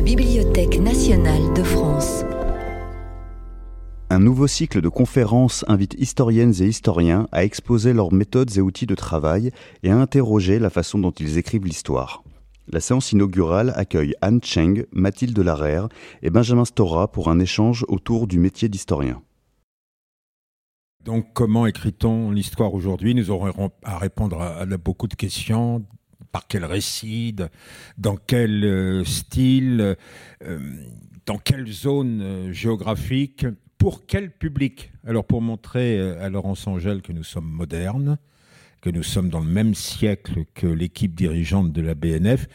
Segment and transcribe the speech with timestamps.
[0.00, 2.24] la Bibliothèque nationale de France.
[4.08, 8.86] Un nouveau cycle de conférences invite historiennes et historiens à exposer leurs méthodes et outils
[8.86, 9.50] de travail
[9.82, 12.24] et à interroger la façon dont ils écrivent l'histoire.
[12.68, 15.90] La séance inaugurale accueille Anne Cheng, Mathilde Larère
[16.22, 19.20] et Benjamin Stora pour un échange autour du métier d'historien.
[21.04, 23.14] Donc, comment écrit-on l'histoire aujourd'hui?
[23.14, 25.84] Nous aurons à répondre à, beaucoup de questions.
[26.32, 27.34] Par quel récit
[27.98, 29.96] Dans quel euh, style
[30.44, 30.58] euh,
[31.26, 33.46] Dans quelle zone euh, géographique
[33.78, 34.92] Pour quel public?
[35.06, 38.18] Alors, pour montrer à Laurence Angèle que nous sommes modernes,
[38.80, 42.46] que nous sommes dans le même siècle que l'équipe dirigeante de la BNF,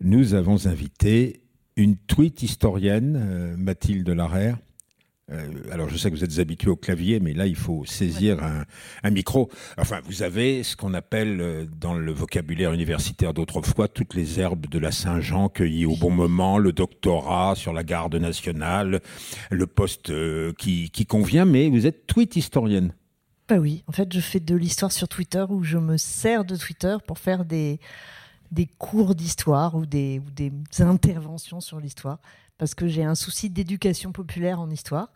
[0.00, 1.42] nous avons invité
[1.76, 4.58] une tweet historienne, Mathilde Larère,
[5.70, 8.38] alors je sais que vous êtes habitué au clavier, mais là il faut saisir
[9.02, 9.50] un, micro.
[9.78, 14.66] Enfin, vous avez ce qu'on appelle euh, dans le vocabulaire universitaire d'autrefois toutes les herbes
[14.66, 19.00] de la Saint-Jean cueillies au bon moment, le doctorat sur la garde nationale,
[19.50, 22.92] le poste euh, qui, convient, mais vous êtes tweet historienne.
[23.48, 26.56] Bah oui, en fait je fais de l'histoire sur Twitter où je me sers de
[26.56, 27.80] Twitter pour faire des,
[28.52, 32.18] des cours d'histoire ou des, ou des interventions sur l'histoire
[32.60, 35.08] parce que j'ai un souci d'éducation populaire en histoire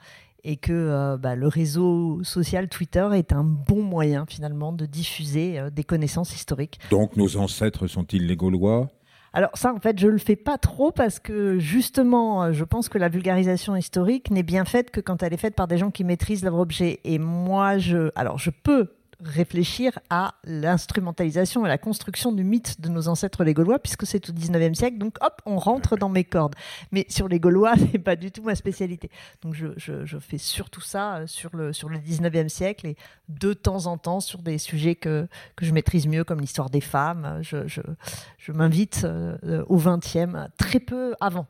[0.44, 5.58] et que euh, bah, le réseau social Twitter est un bon moyen finalement de diffuser
[5.58, 6.80] euh, des connaissances historiques.
[6.90, 8.88] Donc nos ancêtres sont-ils les Gaulois?
[9.34, 12.88] Alors ça, en fait, je le fais pas trop parce que justement, euh, je pense
[12.88, 15.90] que la vulgarisation historique n'est bien faite que quand elle est faite par des gens
[15.90, 17.00] qui maîtrisent leur objet.
[17.04, 18.90] Et moi, je, alors je peux
[19.24, 24.28] réfléchir à l'instrumentalisation et la construction du mythe de nos ancêtres les Gaulois, puisque c'est
[24.28, 24.98] au 19e siècle.
[24.98, 26.54] Donc, hop, on rentre dans mes cordes.
[26.92, 29.10] Mais sur les Gaulois, c'est pas du tout ma spécialité.
[29.42, 32.96] Donc, je, fais surtout ça euh, sur le, sur le 19e siècle et
[33.28, 36.80] de temps en temps sur des sujets que, que je maîtrise mieux, comme l'histoire des
[36.80, 37.40] femmes.
[37.42, 41.46] Je, je, m'invite euh, au 20e, très peu avant.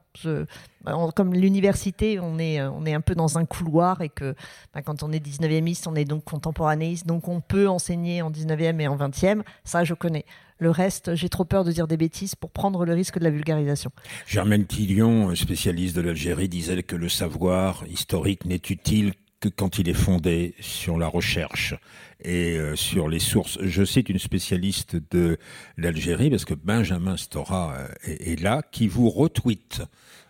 [1.15, 4.35] Comme l'université, on est, on est un peu dans un couloir et que
[4.75, 8.81] bah, quand on est 19e, on est donc contemporanéiste, donc on peut enseigner en 19e
[8.81, 9.43] et en 20e.
[9.65, 10.25] Ça, je connais.
[10.59, 13.31] Le reste, j'ai trop peur de dire des bêtises pour prendre le risque de la
[13.31, 13.91] vulgarisation.
[14.27, 19.89] Germaine Tillion, spécialiste de l'Algérie, disait que le savoir historique n'est utile que quand il
[19.89, 21.75] est fondé sur la recherche
[22.23, 23.59] et euh, sur les sources.
[23.61, 25.37] Je cite une spécialiste de
[25.77, 29.83] l'Algérie, parce que Benjamin Stora euh, est, là, qui vous retweet.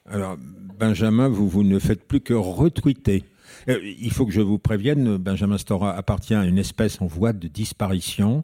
[0.06, 0.36] Alors,
[0.78, 3.24] Benjamin, vous, vous ne faites plus que retweeter.
[3.68, 7.32] Euh, il faut que je vous prévienne, Benjamin Stora appartient à une espèce en voie
[7.32, 8.42] de disparition.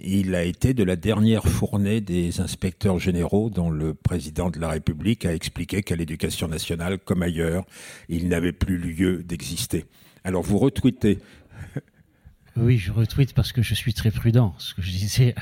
[0.00, 4.70] Il a été de la dernière fournée des inspecteurs généraux dont le président de la
[4.70, 7.66] République a expliqué qu'à l'éducation nationale, comme ailleurs,
[8.08, 9.84] il n'avait plus lieu d'exister.
[10.26, 11.18] Alors vous retweetez
[12.56, 14.54] oui, je retweete parce que je suis très prudent.
[14.58, 15.34] Ce que je disais,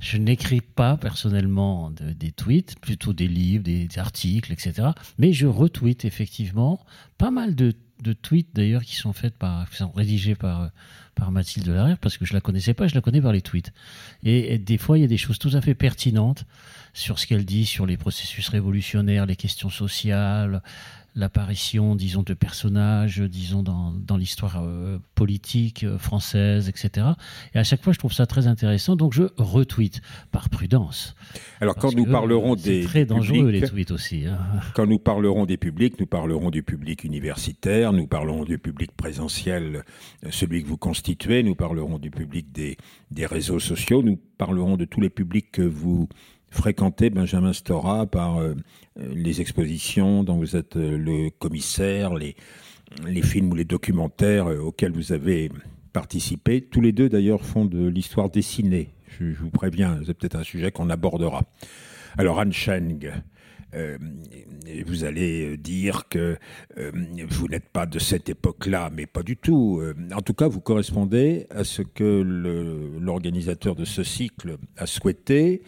[0.00, 4.88] je n'écris pas personnellement des tweets, plutôt des livres, des, articles, etc.
[5.18, 6.84] Mais je retweete effectivement
[7.16, 7.74] pas mal de,
[8.22, 10.70] tweets d'ailleurs qui sont faits par, qui sont rédigés par
[11.18, 13.72] par Mathilde Larrière parce que je la connaissais pas, je la connais par les tweets.
[14.22, 16.44] Et, et des fois, il y a des choses tout à fait pertinentes
[16.94, 20.62] sur ce qu'elle dit sur les processus révolutionnaires, les questions sociales,
[21.14, 27.06] l'apparition, disons, de personnages, disons, dans, dans l'histoire euh, politique euh, française, etc.
[27.54, 31.14] Et à chaque fois, je trouve ça très intéressant, donc je retweet par prudence.
[31.60, 32.82] Alors, quand nous parlerons des.
[32.82, 34.26] C'est très dangereux, les tweets aussi.
[34.26, 34.38] Hein.
[34.74, 39.84] Quand nous parlerons des publics, nous parlerons du public universitaire, nous parlerons du public présentiel,
[40.30, 42.76] celui que vous constituez, nous parlerons du public des,
[43.10, 46.08] des réseaux sociaux, nous parlerons de tous les publics que vous
[46.50, 48.54] fréquenté Benjamin Stora par euh,
[48.96, 52.34] les expositions dont vous êtes euh, le commissaire, les,
[53.22, 55.50] films ou les documentaires euh, auxquels vous avez
[55.92, 56.62] participé.
[56.62, 58.90] Tous les deux d'ailleurs font de l'histoire dessinée.
[59.18, 61.42] Je, vous préviens, c'est peut-être un sujet qu'on abordera.
[62.16, 63.10] Alors Anne Cheng,
[64.86, 66.36] vous allez dire que
[66.76, 69.82] vous n'êtes pas de cette époque-là, mais pas du tout.
[70.14, 72.22] en tout cas, vous correspondez à ce que
[73.00, 75.62] l'organisateur de ce cycle a souhaité,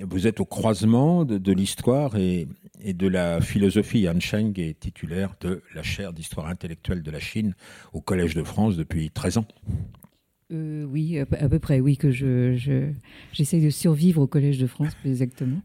[0.00, 2.46] vous êtes au croisement de, l'histoire et,
[2.84, 4.00] de la philosophie.
[4.00, 7.54] Yan Sheng est titulaire de la chaire d'histoire intellectuelle de la Chine
[7.92, 9.46] au Collège de France depuis 13 ans.
[10.52, 12.56] Euh, oui, à, peu près, oui, que je,
[13.32, 15.62] j'essaye de survivre au Collège de France, plus exactement.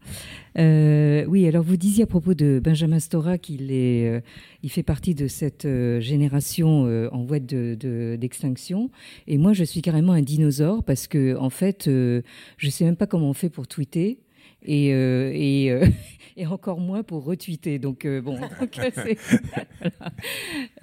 [0.58, 4.20] Euh, oui, alors vous disiez à propos de Benjamin Stora qu'il est, euh,
[4.62, 5.66] il fait partie de cette
[5.98, 8.90] génération en voie de, d'extinction.
[9.26, 13.06] Et moi, je suis carrément un dinosaure parce que, en fait, je sais même pas
[13.06, 14.20] comment on fait pour tweeter.
[14.64, 14.88] Et,
[16.36, 17.78] et, encore moins pour retweeter.
[17.78, 18.78] Donc, bon, donc,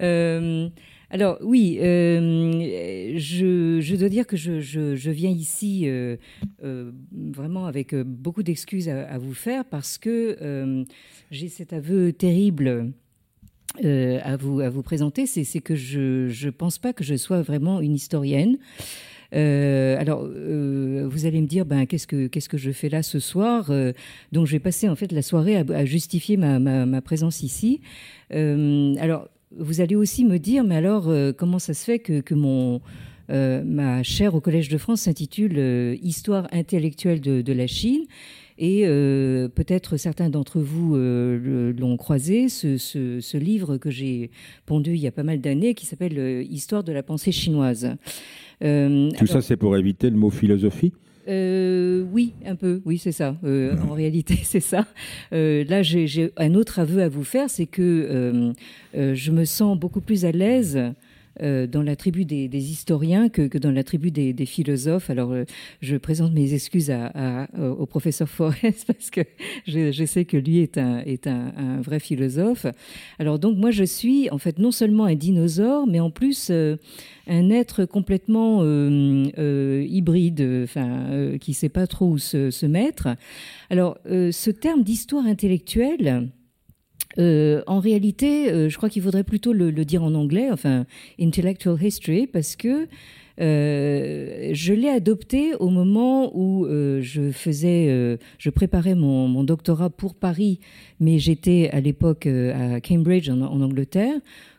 [1.14, 5.88] Alors oui, je, dois dire que je, viens ici
[6.60, 10.84] vraiment avec beaucoup d'excuses à, vous faire parce que
[11.30, 12.92] j'ai cet aveu terrible.
[13.80, 18.58] à, vous, présenter, c'est que je ne pense pas que je sois vraiment une historienne.
[19.34, 23.70] Euh, alors, euh, vous allez me dire, ben, qu'est-ce que je fais là ce soir
[23.70, 23.92] euh,
[24.32, 27.80] Donc, je vais passer en fait la soirée à, justifier ma, ma, présence ici.
[28.30, 29.28] alors,
[29.58, 32.80] vous allez aussi me dire, mais alors, comment ça se fait que, que mon
[33.28, 38.04] ma chaire au Collège de France s'intitule Histoire intellectuelle de, de la Chine
[38.58, 44.30] et peut-être certains d'entre vous l'ont croisé, ce, ce, ce, livre que j'ai
[44.66, 47.96] pondu il y a pas mal d'années qui s'appelle Histoire de la pensée chinoise.
[48.62, 50.92] Euh, Tout ça, c'est pour éviter le mot philosophie?
[51.28, 53.36] Euh, oui, un peu, oui, c'est ça.
[53.44, 54.86] Euh, en réalité, c'est ça.
[55.32, 58.52] là, j'ai un autre aveu à vous faire, c'est que
[58.94, 60.78] je me sens beaucoup plus à l'aise
[61.42, 65.10] euh, dans la tribu des, historiens que, dans la tribu des, philosophes.
[65.10, 65.44] Alors, euh,
[65.80, 66.92] je présente mes excuses
[67.58, 69.22] au professeur Forest parce que
[69.66, 72.66] je, sais que lui est, un, vrai philosophe.
[73.18, 76.76] Alors, donc, moi, je suis en fait non seulement un dinosaure, mais en plus euh,
[77.26, 78.62] un être complètement
[79.34, 83.08] hybride, enfin, qui ne sait pas trop où se mettre.
[83.70, 86.28] Alors, ce terme d'histoire intellectuelle,
[87.18, 90.86] euh, en réalité, euh, je crois qu'il faudrait plutôt le, dire en anglais, enfin
[91.20, 92.86] intellectual history, parce que
[93.40, 100.60] euh, je l'ai adopté au moment où je faisais, je préparais mon, doctorat pour Paris,
[101.00, 104.16] mais j'étais à l'époque à Cambridge en, Angleterre,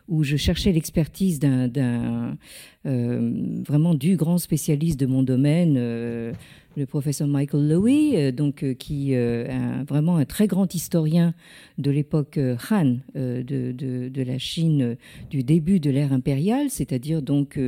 [0.08, 2.36] où je cherchais l'expertise d'un
[2.84, 6.34] vraiment du grand spécialiste de mon domaine
[6.76, 11.34] le professeur Michael Lowy, euh, donc, euh, qui est euh, vraiment un très grand historien
[11.78, 12.38] de l'époque
[12.70, 13.42] Han de,
[13.72, 14.96] de, la Chine
[15.30, 17.58] du début de l'ère impériale, c'est-à-dire donc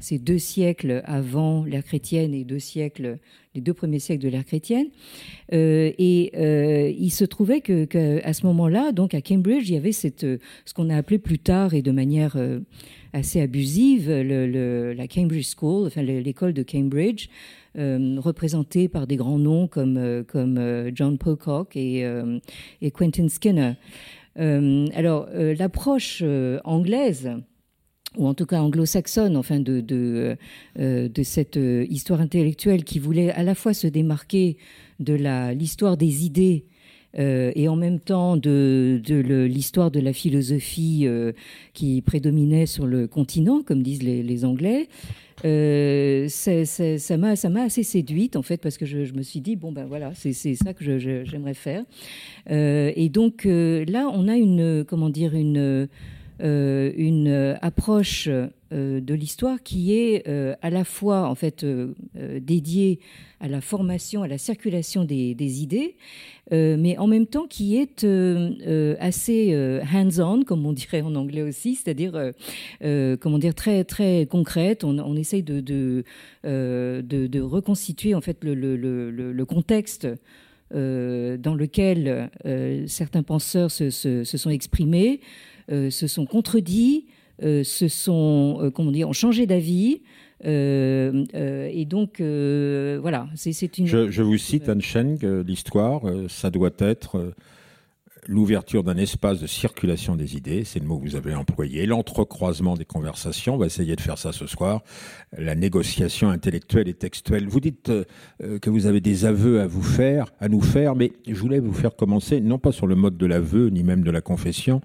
[0.00, 3.18] ces deux siècles avant l'ère chrétienne et deux siècles,
[3.54, 4.86] les deux premiers siècles de l'ère chrétienne.
[5.50, 10.26] et il se trouvait que, à ce moment-là, donc à Cambridge, il y avait cette,
[10.64, 12.36] ce qu'on a appelé plus tard et de manière
[13.12, 17.28] assez abusive la Cambridge School, enfin l'école de Cambridge.
[17.76, 22.06] Euh, représentés par des grands noms comme, euh, comme euh, John Pocock et,
[22.92, 23.72] Quentin Skinner.
[24.36, 26.22] alors, l'approche
[26.64, 27.30] anglaise,
[28.16, 33.56] ou en tout cas anglo-saxonne, enfin de, de, cette histoire intellectuelle qui voulait à la
[33.56, 34.56] fois se démarquer
[35.00, 35.14] de
[35.52, 36.66] l'histoire des idées
[37.16, 41.06] et en même temps de, de l'histoire de la philosophie
[41.72, 44.88] qui prédominait sur le continent, comme disent les Anglais,
[45.44, 49.72] euh, ça m'a ça assez séduite en fait parce que je, me suis dit bon
[49.72, 51.84] ben voilà c'est ça que j'aimerais faire.
[52.50, 55.88] Euh, et donc euh, là on a une comment dire une
[56.40, 58.28] une approche
[58.74, 60.26] de l'histoire qui est
[60.60, 61.64] à la fois en fait
[62.14, 62.98] dédiée
[63.44, 65.96] à la formation, à la circulation des, idées,
[66.52, 69.54] euh, mais en même temps qui est euh, euh, assez
[69.92, 72.32] hands-on, comme on dirait en anglais aussi, c'est-à-dire,
[73.20, 74.82] comment dire, très très concrète.
[74.82, 76.04] On, essaye de de,
[76.42, 80.08] de, reconstituer en fait le, le, le, le contexte.
[80.72, 82.30] dans lequel
[82.86, 85.20] certains penseurs se, se, se sont exprimés,
[85.68, 87.04] se sont contredits,
[87.40, 90.00] se sont, comment dire, ont changé d'avis,
[90.44, 93.86] euh, euh, et donc, euh, voilà, c'est une.
[93.86, 97.34] Je, vous cite Anne Cheng, l'histoire, ça doit être
[98.26, 102.74] l'ouverture d'un espace de circulation des idées, c'est le mot que vous avez employé, l'entrecroisement
[102.74, 104.80] des conversations, on va essayer de faire ça ce soir,
[105.36, 107.46] la négociation intellectuelle et textuelle.
[107.46, 107.92] Vous dites
[108.38, 111.74] que vous avez des aveux à vous faire, à nous faire, mais je voulais vous
[111.74, 114.80] faire commencer, non pas sur le mode de l'aveu, ni même de la confession,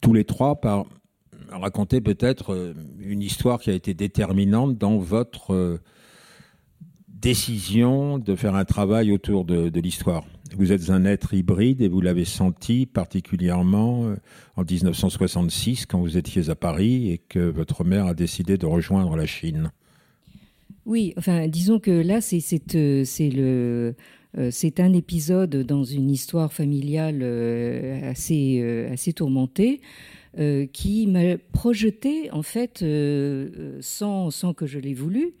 [0.00, 0.86] tous les trois par
[1.58, 5.80] raconter peut-être euh, une histoire qui a été déterminante dans votre euh,
[7.08, 10.24] décision de faire un travail autour de, l'histoire.
[10.56, 14.16] Vous êtes un être hybride et vous l'avez senti particulièrement euh,
[14.56, 19.16] en 1966 quand vous étiez à Paris et que votre mère a décidé de rejoindre
[19.16, 19.70] la Chine.
[20.86, 22.40] Oui, enfin, disons que là, c'est
[23.20, 23.94] le.
[24.50, 27.22] c'est un épisode dans une histoire familiale
[28.02, 29.82] assez, assez tourmentée.
[30.38, 35.34] Euh, qui m'a projeté, en fait, euh, euh, sans, sans, que je l'ai voulu,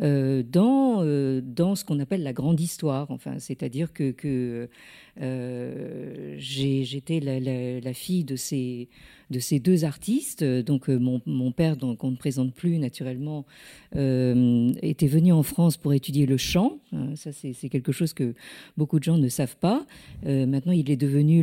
[0.00, 1.04] dans,
[1.40, 3.12] dans ce qu'on appelle la grande histoire.
[3.12, 4.68] Enfin, c'est-à-dire que, que
[5.16, 8.88] j'étais la, fille de ces
[9.30, 10.44] de ces deux artistes.
[10.44, 13.46] Donc mon, mon père, dont on ne présente plus naturellement,
[13.92, 16.78] était venu en France pour étudier le chant.
[17.14, 18.34] ça, c'est quelque chose que
[18.76, 19.86] beaucoup de gens ne savent pas.
[20.24, 21.42] maintenant, il est devenu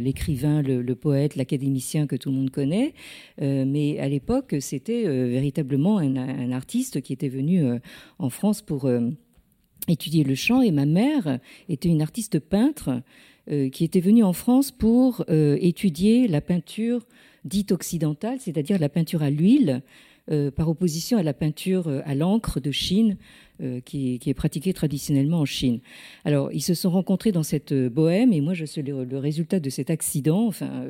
[0.00, 2.94] l'écrivain, le, poète, l'académicien que tout le monde connaît.
[3.40, 7.64] mais à l'époque, c'était véritablement un, artiste qui était venu
[8.18, 8.88] en France pour
[9.90, 13.02] étudier le chant et ma mère était une artiste peintre
[13.50, 17.06] euh, qui était venue en France pour euh, étudier la peinture
[17.46, 19.80] dite occidentale, c'est-à-dire la peinture à l'huile,
[20.30, 23.16] euh, par opposition à la peinture à l'encre de Chine,
[23.84, 25.80] qui, est pratiquée traditionnellement en Chine.
[26.24, 29.68] Alors, ils se sont rencontrés dans cette bohème, et moi, je suis le, résultat de
[29.68, 30.46] cet accident.
[30.46, 30.84] Enfin,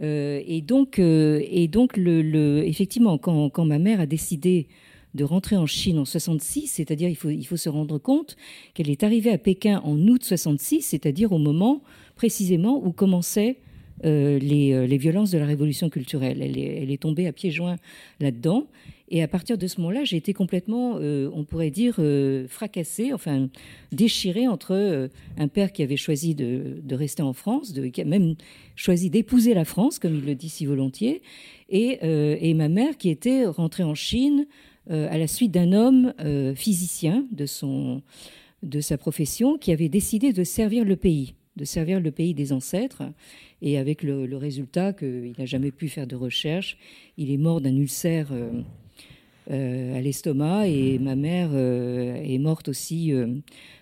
[0.00, 4.66] et donc, et donc, le, effectivement, quand, quand ma mère a décidé
[5.14, 8.36] de rentrer en Chine en 66, c'est-à-dire il faut, il faut se rendre compte
[8.74, 11.82] qu'elle est arrivée à Pékin en août 66, c'est-à-dire au moment
[12.16, 13.58] précisément où commençaient
[14.04, 16.42] euh, les, euh, les, violences de la révolution culturelle.
[16.42, 17.76] Elle est, elle est tombée à pieds joints
[18.18, 18.66] là-dedans.
[19.08, 22.00] Et à partir de ce moment-là, j'ai été complètement, euh, on pourrait dire,
[22.48, 23.48] fracassée, enfin
[23.92, 28.04] déchirée entre un père qui avait choisi de, de, rester en France, de, qui a
[28.04, 28.34] même
[28.74, 31.22] choisi d'épouser la France, comme il le dit si volontiers,
[31.68, 34.46] et, et ma mère qui était rentrée en Chine
[34.90, 38.02] à la suite d'un homme euh, physicien de, son,
[38.62, 42.52] de sa profession qui avait décidé de servir le pays, de servir le pays des
[42.52, 43.02] ancêtres,
[43.62, 46.76] et avec le, résultat qu'il n'a jamais pu faire de recherche.
[47.16, 48.32] Il est mort d'un ulcère.
[48.32, 48.62] Euh,
[49.46, 53.12] à l'estomac et ma mère est morte aussi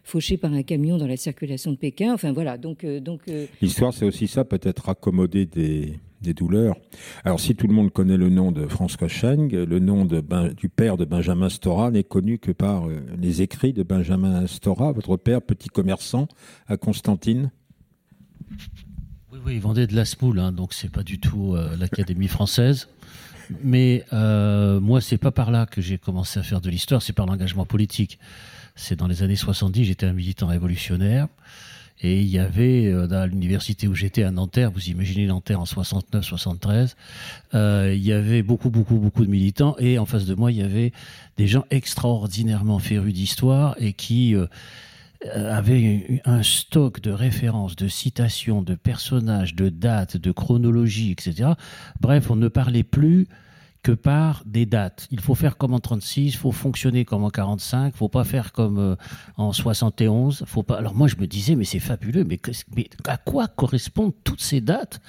[0.03, 2.13] fauchée par un camion dans la circulation de Pékin.
[2.13, 3.21] Enfin voilà, donc donc
[3.61, 6.77] l'histoire c'est aussi ça, peut-être accommoder des des douleurs.
[7.25, 10.23] Alors, si tout le monde connaît le nom de François Cheng, le nom de
[10.57, 14.93] du père de Benjamin Stora n'est connu que par euh, les écrits de Benjamin Stora,
[14.93, 16.29] votre père, petit commerçant
[16.67, 17.51] à Constantine.
[19.33, 22.29] Oui, oui, il vendait de la smoule, hein, donc c'est pas du tout euh, l'Académie
[22.29, 22.89] française.
[23.63, 27.13] Mais euh, moi, c'est pas par là que j'ai commencé à faire de l'histoire, c'est
[27.13, 28.19] par l'engagement politique.
[28.75, 31.29] C'est dans les années 70, j'étais un militant révolutionnaire.
[32.01, 35.65] Et il y avait, euh, dans l'université où j'étais à Nanterre, vous imaginez Nanterre en
[35.65, 36.95] 69-73,
[37.55, 39.77] euh, il y avait beaucoup, beaucoup, beaucoup de militants.
[39.79, 40.93] Et en face de moi, il y avait
[41.37, 44.47] des gens extraordinairement férus d'histoire et qui euh,
[45.35, 51.51] avaient un stock de références, de citations, de personnages, de dates, de chronologies, etc.
[52.01, 53.29] Bref, on ne parlait plus
[53.83, 55.09] que par des dates.
[55.11, 58.25] Il faut faire comme en 36, il faut fonctionner comme en 45, il faut pas
[58.25, 58.97] faire comme euh,
[59.37, 60.45] en 71.
[60.47, 60.77] Faut pas.
[60.77, 62.41] Alors moi je me disais mais c'est fabuleux, mais,
[62.77, 65.01] mais à quoi correspondent toutes ces dates?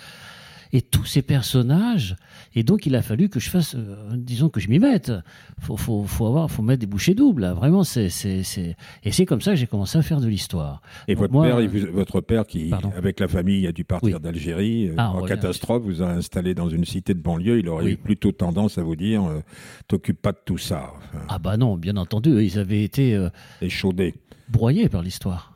[0.73, 2.17] Et tous ces personnages.
[2.55, 5.11] Et donc, il a fallu que je fasse, euh, disons que je m'y mette.
[5.59, 7.45] Faut, faut, faut avoir, faut mettre des bouchées doubles.
[7.55, 10.81] Vraiment, c'est, c'est, c'est, et c'est comme ça que j'ai commencé à faire de l'histoire.
[11.07, 11.59] Et votre père,
[11.91, 16.01] votre père qui, avec la famille, a dû partir d'Algérie euh, ah, en catastrophe, vous
[16.01, 17.59] a installé dans une cité de banlieue.
[17.59, 19.41] Il aurait eu plutôt tendance à vous dire, euh,
[19.87, 20.91] t'occupe pas de tout ça.
[21.29, 23.27] ah bah non, bien entendu, ils avaient été
[23.61, 24.15] échaudés,
[24.49, 25.52] broyés par l'histoire.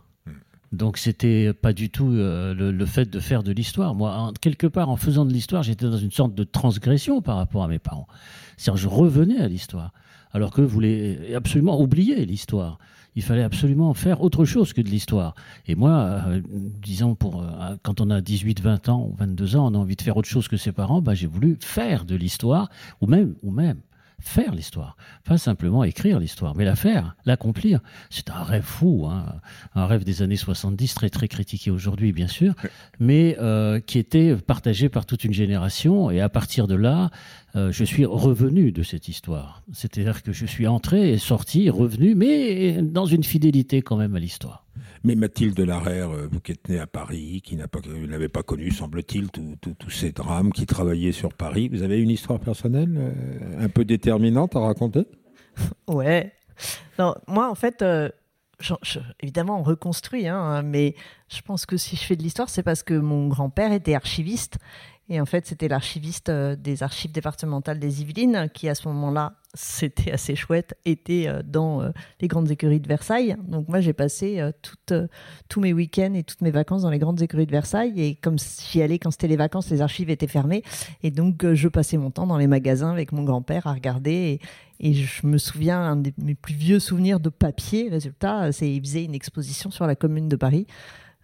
[0.72, 3.96] Donc c'était pas du tout euh, le, fait de faire de l'histoire.
[3.96, 7.64] Moi, quelque part, en faisant de l'histoire, j'étais dans une sorte de transgression par rapport
[7.64, 8.08] à mes parents.
[8.58, 9.94] C'est-à-dire, je revenais à l'histoire,
[10.34, 12.80] alors que voulez absolument oublier l'histoire.
[13.16, 15.34] Il fallait absolument faire autre chose que de l'histoire.
[15.66, 16.42] Et moi, euh,
[16.82, 19.96] disons, pour, euh, quand on a 18, 20 ans ou 22 ans, on a envie
[19.96, 22.70] de faire autre chose que ses parents, bah, j'ai voulu faire de l'histoire,
[23.02, 23.80] ou même, ou même
[24.20, 27.80] faire l'histoire, pas simplement écrire l'histoire, mais la faire, l'accomplir.
[28.10, 29.40] C'est un rêve fou, hein.
[29.76, 32.54] un rêve des années 70, très très critiqué aujourd'hui bien sûr,
[33.00, 36.10] mais euh, qui était partagé par toute une génération.
[36.10, 37.12] Et à partir de là,
[37.56, 39.64] euh, je suis revenu de cette histoire.
[39.72, 44.20] C'est-à-dire que je suis entré et sorti, revenu, mais dans une fidélité quand même à
[44.20, 44.66] l'histoire.
[45.04, 49.90] Mais Mathilde Larère, euh, qui êtes née à Paris, qui n'avait pas, connu, semble-t-il, tous
[49.90, 54.56] ces drames, qui travaillaient sur Paris, vous avez une histoire personnelle euh, un peu déterminante
[54.56, 55.06] à raconter?
[55.88, 56.34] Ouais.
[57.00, 58.10] Non, moi, en fait, euh,
[59.22, 60.96] évidemment, on reconstruit, hein, mais
[61.30, 64.58] je pense que si je fais de l'histoire, c'est parce que mon grand-père était archiviste
[65.10, 69.34] et en fait, c'était l'archiviste euh, des archives départementales des Yvelines qui, à ce moment-là,
[69.54, 73.38] c'était assez chouette, était euh, dans euh, les grandes écuries de Versailles.
[73.48, 74.42] Donc moi, j'ai passé
[75.48, 77.94] tous mes week-ends et toutes mes vacances dans les grandes écuries de Versailles.
[78.02, 80.64] Et comme j'y allais quand c'était les vacances, les archives étaient fermées.
[81.04, 84.42] Et donc, je passais mon temps dans les magasins avec mon grand-père à regarder.
[84.80, 88.82] Et, je me souviens, un de mes plus vieux souvenirs de papier, résultat, c'est il
[88.82, 90.68] faisait une exposition sur la commune de Paris.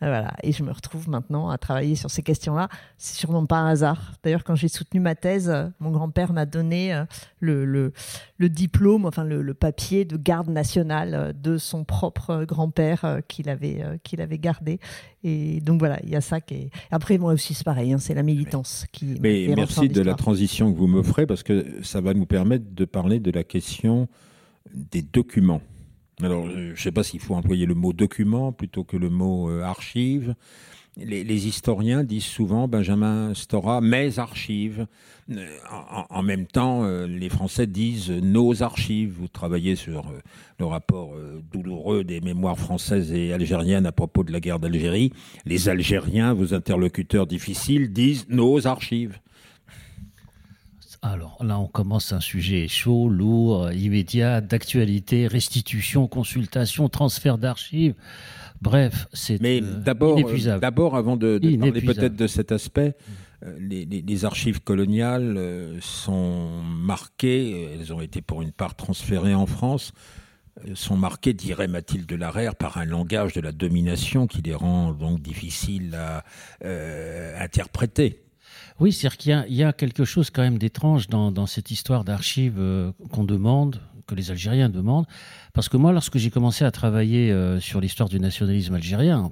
[0.07, 0.33] Voilà.
[0.43, 2.69] Et je me retrouve maintenant à travailler sur ces questions-là.
[2.97, 4.13] C'est sûrement pas un hasard.
[4.23, 7.03] D'ailleurs, quand j'ai soutenu ma thèse, mon grand-père m'a donné
[7.39, 7.93] le, le,
[8.37, 14.21] le, diplôme, enfin le, papier de garde nationale de son propre grand-père qu'il avait, qu'il
[14.21, 14.79] avait gardé.
[15.23, 16.69] Et donc voilà, il y a ça qui est.
[16.91, 19.17] Après, moi aussi, c'est pareil, hein, c'est la militance qui.
[19.21, 22.85] Mais merci de la transition que vous m'offrez parce que ça va nous permettre de
[22.85, 24.09] parler de la question
[24.73, 25.61] des documents.
[26.21, 29.49] Alors, je ne sais pas s'il faut employer le mot document plutôt que le mot
[29.49, 30.35] euh, archive.
[30.95, 34.85] Les, historiens disent souvent Benjamin Stora, mes archives.
[35.31, 35.57] Euh,
[36.11, 39.15] en, même temps, euh, les Français disent nos archives.
[39.19, 40.13] Vous travaillez sur
[40.59, 41.15] le rapport
[41.51, 45.11] douloureux des mémoires françaises et algériennes à propos de la guerre d'Algérie.
[45.45, 49.17] Les Algériens, vos interlocuteurs difficiles, disent nos archives.
[51.03, 57.93] Alors là, on commence un sujet chaud, lourd, immédiat, d'actualité, restitution, consultation, transfert d'archives.
[58.61, 62.95] Bref, c'est Mais euh, d'abord, euh, d'abord, avant de, parler peut-être de cet aspect,
[63.45, 65.37] euh, les, archives coloniales
[65.81, 69.91] sont marquées, elles ont été pour une part transférées en France,
[70.73, 75.21] sont marquées, dirait Mathilde Larère, par un langage de la domination qui les rend donc
[75.21, 76.23] difficiles à
[77.43, 78.22] interpréter.
[78.83, 82.91] Oui, c'est-à-dire qu'il y, a quelque chose quand même d'étrange dans, cette histoire d'archives euh,
[83.13, 85.05] qu'on demande, que les Algériens demandent.
[85.53, 89.31] Parce que moi, lorsque j'ai commencé à travailler euh, sur l'histoire du nationalisme algérien,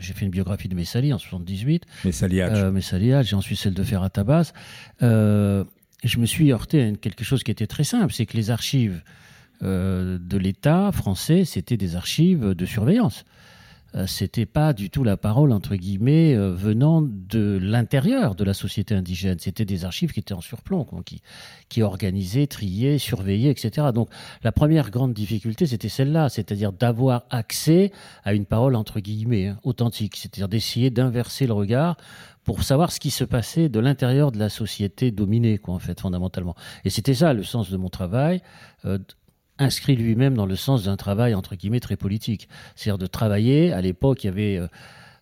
[0.00, 1.84] j'ai fait une biographie de Messali en 78.
[2.04, 4.52] Messali euh, Messali j'ai ensuite celle de Ferrat Abbas.
[5.02, 5.62] Euh,
[6.02, 9.00] je me suis heurté à quelque chose qui était très simple, c'est que les archives
[9.60, 13.24] de l'État français, c'était des archives de surveillance.
[13.94, 18.52] Euh, c'était pas du tout la parole entre guillemets euh, venant de l'intérieur de la
[18.52, 19.38] société indigène.
[19.38, 20.86] C'était des archives qui étaient en surplomb,
[21.68, 23.88] qui, organisaient, triaient, surveillaient, etc.
[23.94, 24.10] Donc
[24.42, 27.92] la première grande difficulté, c'était celle-là, c'est-à-dire d'avoir accès
[28.24, 31.96] à une parole entre guillemets hein, authentique, c'est-à-dire d'essayer d'inverser le regard
[32.44, 36.54] pour savoir ce qui se passait de l'intérieur de la société dominée, en fait, fondamentalement.
[36.84, 38.40] Et c'était ça le sens de mon travail,
[38.86, 38.98] euh,
[39.58, 42.48] inscrit lui-même dans le sens d'un travail, entre guillemets, très politique.
[42.74, 43.72] C'est-à-dire de travailler.
[43.72, 44.66] À l'époque, il y avait euh,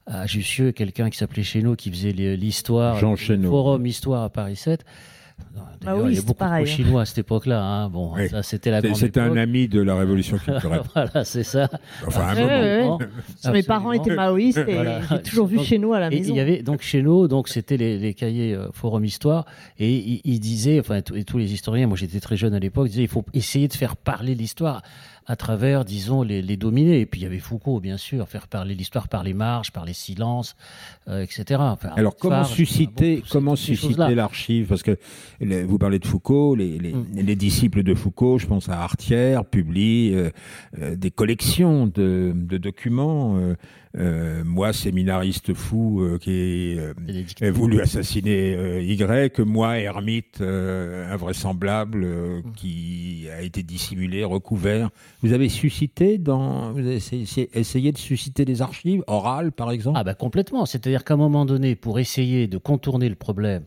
[0.06, 4.84] à Jussieu quelqu'un qui s'appelait Chéneau qui faisait l'histoire, Jean Forum Histoire à Paris 7.
[5.84, 6.64] Bah oui, il y a beaucoup de hein.
[6.64, 7.62] chinois à cette époque-là.
[7.62, 7.88] Hein.
[7.88, 10.82] Bon, ça c'était la grande C'était un ami de la révolution culturelle.
[10.94, 11.68] voilà, c'est ça.
[12.06, 12.98] Enfin, un moment.
[13.52, 14.78] Mes parents étaient maoïstes et
[15.10, 16.32] j'ai toujours vu chez nous à la maison.
[16.32, 19.46] Il y avait donc chez nous, donc c'était les, cahiers euh, Forum Histoire,
[19.78, 22.88] et il, il disait, enfin, et tous les historiens, moi j'étais très jeune à l'époque,
[22.88, 24.82] disaient il faut essayer de faire parler l'histoire
[25.26, 27.00] à travers, disons, les, les, dominés.
[27.00, 29.84] Et puis il y avait Foucault, bien sûr, faire parler l'histoire par les marges, par
[29.84, 30.54] les silences,
[31.08, 31.60] euh, etc.
[31.96, 34.68] Alors comment susciter, comment susciter l'archive?
[34.68, 34.98] Parce que
[35.40, 37.06] vous parlez de Foucault, les, les, mm.
[37.14, 40.30] les, disciples de Foucault, je pense à Artière, publient euh,
[40.80, 43.36] euh, des collections de, de documents.
[43.98, 46.78] Euh, moi, séminariste fou euh, qui
[47.40, 52.52] a voulu assassiner Y, moi, ermite invraisemblable mm.
[52.56, 54.90] qui a été dissimulé, recouvert.
[55.22, 59.98] Vous avez suscité dans, vous avez essayé, de susciter des archives orales, par exemple?
[59.98, 60.66] Ah ben complètement.
[60.66, 63.64] C'est-à-dire qu'à un moment donné, pour essayer de contourner le problème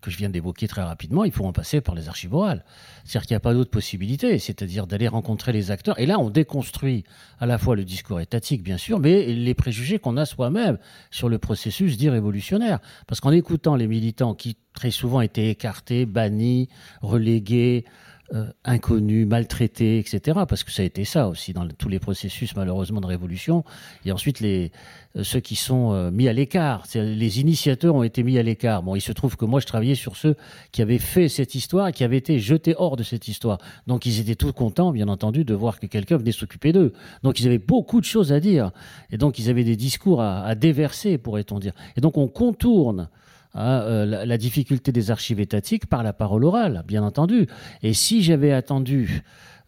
[0.00, 2.64] que je viens d'évoquer très rapidement, il faut en passer par les archives orales.
[3.04, 5.98] C'est-à-dire qu'il n'y a pas d'autre possibilité, c'est-à-dire d'aller rencontrer les acteurs.
[5.98, 7.04] Et là, on déconstruit
[7.38, 10.78] à la fois le discours étatique, bien sûr, mais les préjugés qu'on a soi-même
[11.10, 12.78] sur le processus dit révolutionnaire.
[13.06, 16.68] Parce qu'en écoutant les militants qui très souvent étaient écartés, bannis,
[17.02, 17.84] relégués,
[18.32, 20.40] euh, inconnus, maltraités, etc.
[20.48, 23.64] Parce que ça a été ça aussi dans tous les processus malheureusement de révolution.
[24.04, 24.70] Et ensuite les
[25.16, 28.84] euh, ceux qui sont euh, mis à l'écart, les initiateurs ont été mis à l'écart.
[28.84, 30.36] Bon, il se trouve que moi je travaillais sur ceux
[30.70, 33.58] qui avaient fait cette histoire et qui avaient été jetés hors de cette histoire.
[33.88, 36.92] Donc ils étaient tous contents, bien entendu, de voir que quelqu'un venait s'occuper d'eux.
[37.24, 38.70] Donc ils avaient beaucoup de choses à dire
[39.10, 41.72] et donc ils avaient des discours à déverser, pourrait-on dire.
[41.96, 43.08] Et donc on contourne
[43.54, 47.48] Hein, euh, la, difficulté des archives étatiques par la parole orale, bien entendu.
[47.82, 49.22] Et si j'avais attendu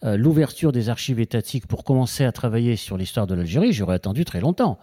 [0.04, 4.24] euh, l'ouverture des archives étatiques pour commencer à travailler sur l'histoire de l'Algérie, j'aurais attendu
[4.24, 4.78] très longtemps.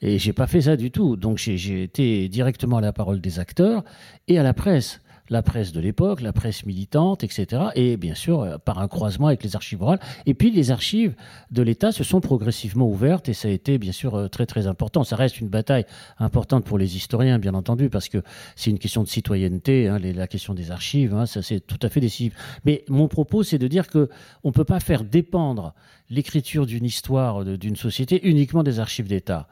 [0.00, 1.16] Et j'ai pas fait ça du tout.
[1.16, 3.84] Donc j'ai été directement à la parole des acteurs
[4.26, 5.00] et à la presse
[5.32, 7.62] la presse de l'époque, la presse militante, etc.
[7.74, 9.98] Et bien sûr, euh, par un croisement avec les archives orales.
[10.26, 11.14] Et puis les archives
[11.50, 14.66] de l'État se sont progressivement ouvertes et ça a été bien sûr euh, très très
[14.66, 15.04] important.
[15.04, 15.86] Ça reste une bataille
[16.18, 18.22] importante pour les historiens, bien entendu, parce que
[18.56, 21.88] c'est une question de citoyenneté, hein, la question des archives, hein, ça c'est tout à
[21.88, 22.34] fait décisif.
[22.66, 24.10] Mais mon propos, c'est de dire que
[24.44, 25.74] on ne peut pas faire dépendre
[26.10, 29.48] l'écriture d'une histoire d'une société uniquement des archives d'État.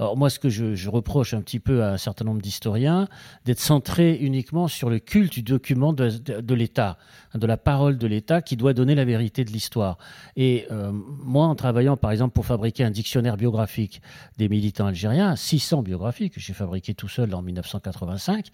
[0.00, 3.06] Alors moi, ce que je, reproche un petit peu à un certain nombre d'historiens,
[3.44, 6.96] d'être centré uniquement sur le culte du document de, l'État,
[7.34, 9.98] de la parole de l'État qui doit donner la vérité de l'histoire.
[10.36, 14.00] Et euh, moi, en travaillant par exemple pour fabriquer un dictionnaire biographique
[14.38, 18.46] des militants algériens, 600 biographies que j'ai fabriqué tout seul en 1985,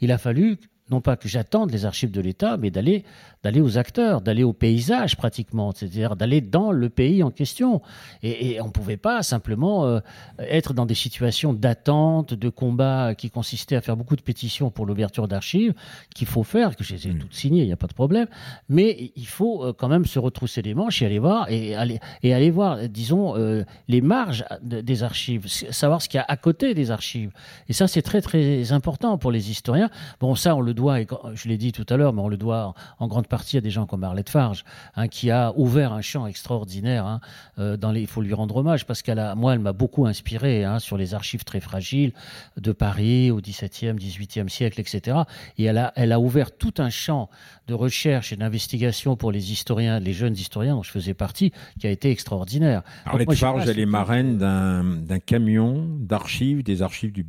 [0.00, 0.58] il a fallu
[0.90, 3.04] non pas que j'attende les archives de l'État, mais d'aller
[3.44, 7.82] d'aller aux acteurs, d'aller au paysage pratiquement, c'est-à-dire d'aller dans le pays en question.
[8.22, 10.00] Et, on ne pouvait pas simplement euh,
[10.38, 14.86] être dans des situations d'attente, de combat qui consistaient à faire beaucoup de pétitions pour
[14.86, 15.74] l'ouverture d'archives,
[16.14, 17.18] qu'il faut faire, que j'ai mm.
[17.18, 18.28] toutes signées, il n'y a pas de problème,
[18.70, 22.00] mais il faut euh, quand même se retrousser les manches et aller voir, et aller,
[22.22, 26.36] et aller voir, disons, euh, les marges des archives, savoir ce qu'il y a à
[26.38, 27.30] côté des archives.
[27.68, 29.90] Et ça, c'est très très important pour les historiens.
[30.18, 32.36] Bon, ça, on le doit, et je l'ai dit tout à l'heure, mais on le
[32.36, 34.64] doit en grande partie à des gens comme Arlette Farge,
[34.96, 37.06] hein, qui a ouvert un champ extraordinaire.
[37.06, 37.20] Hein,
[37.58, 40.06] euh, dans les, il faut lui rendre hommage parce qu'elle a, moi, elle m'a beaucoup
[40.06, 42.12] inspiré hein, sur les archives très fragiles
[42.60, 45.18] de Paris au XVIIe, XVIIIe siècle, etc.
[45.58, 47.30] Et elle a, elle a ouvert tout un champ
[47.66, 51.86] de recherche et d'investigation pour les historiens, les jeunes historiens dont je faisais partie, qui
[51.86, 52.82] a été extraordinaire.
[53.06, 57.26] Arlette Farge, elle est marraine d'un camion d'archives, des archives du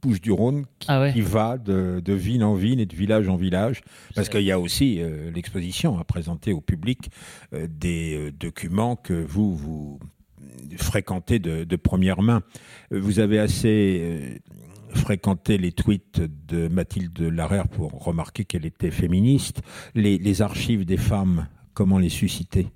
[0.00, 3.82] Bouches-du-Rhône ah qui, va de, ville en ville et de village en village,
[4.14, 7.10] parce qu'il y a aussi euh, l'exposition à présenter au public
[7.52, 9.98] euh, des euh, documents que vous, vous
[10.76, 12.42] fréquentez de, première main.
[12.90, 14.40] Vous avez assez
[14.94, 19.62] fréquenté les tweets de Mathilde Larère pour remarquer qu'elle était féministe.
[19.94, 22.68] les archives des femmes, comment les susciter?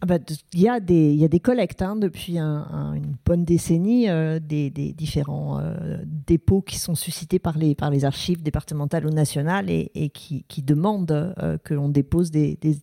[0.00, 0.18] Ah bah,
[0.52, 4.70] il y, a des, y a des collectes hein, depuis une bonne décennie, euh, des,
[4.70, 9.90] différents euh, dépôts qui sont suscités par les, par les archives départementales ou nationales et,
[9.96, 12.78] et qui, qui, demandent euh, que l'on dépose des, des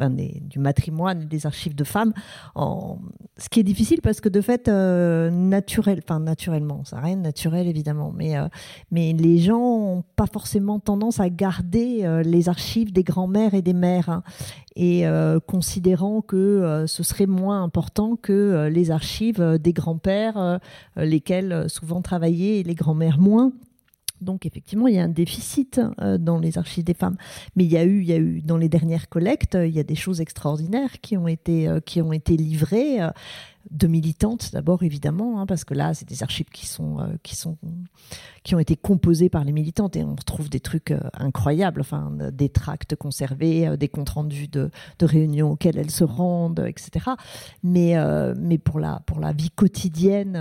[0.00, 2.12] du matrimoine, des archives de femmes.
[2.56, 7.16] Ce qui est difficile parce que de fait, euh, naturel, enfin naturellement, ça n'a rien
[7.16, 8.48] de naturel évidemment, mais, euh,
[8.90, 13.62] mais les gens n'ont pas forcément tendance à garder euh, les archives des grands-mères et
[13.62, 14.22] des mères, hein,
[14.74, 15.04] et
[15.46, 20.60] considérant que ce serait moins important que les archives des grands-pères,
[20.96, 23.52] lesquels souvent travaillaient, et les grands-mères moins.
[24.22, 27.16] Donc effectivement, il y a un déficit euh, dans les archives des femmes.
[27.56, 31.00] Mais il y a eu, dans les dernières collectes, il y a des choses extraordinaires
[31.00, 33.00] qui ont été, euh, qui ont été livrées
[33.70, 37.36] de militantes d'abord évidemment, hein, parce que là c'est des archives qui sont euh, qui
[37.36, 37.58] sont
[38.42, 42.12] qui ont été composées par les militantes et on retrouve des trucs euh, incroyables, enfin
[42.32, 47.10] des tracts conservés, euh, des comptes rendus de, de, réunions auxquelles elles se rendent, etc.
[47.62, 47.94] Mais
[48.36, 50.32] mais pour la pour la vie quotidienne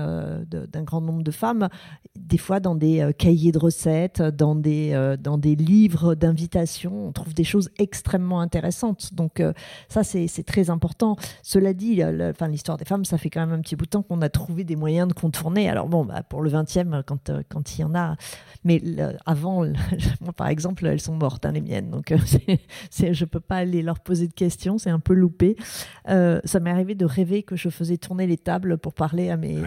[0.50, 1.70] d'un grand nombre de femmes,
[2.16, 7.34] des fois dans des cahiers de recettes, dans des dans des livres d'invitation, on trouve
[7.34, 9.14] des choses extrêmement intéressantes.
[9.14, 9.42] Donc
[9.90, 11.16] ça c'est très important.
[11.44, 12.02] Cela dit,
[12.48, 14.64] l'histoire des femmes ça fait quand même un petit bout de temps qu'on a trouvé
[14.64, 15.70] des moyens de contourner.
[15.70, 18.16] Alors bon, bah, pour le 20e, quand, euh, quand il y en a,
[18.64, 18.82] mais
[19.26, 19.66] avant,
[20.22, 22.18] moi par exemple, elles sont mortes, hein, les miennes, donc euh,
[23.12, 25.58] je peux pas aller leur poser de questions, c'est un peu loupé.
[26.10, 29.36] Euh, ça m'est arrivé de rêver que je faisais tourner les tables pour parler à
[29.36, 29.62] mes,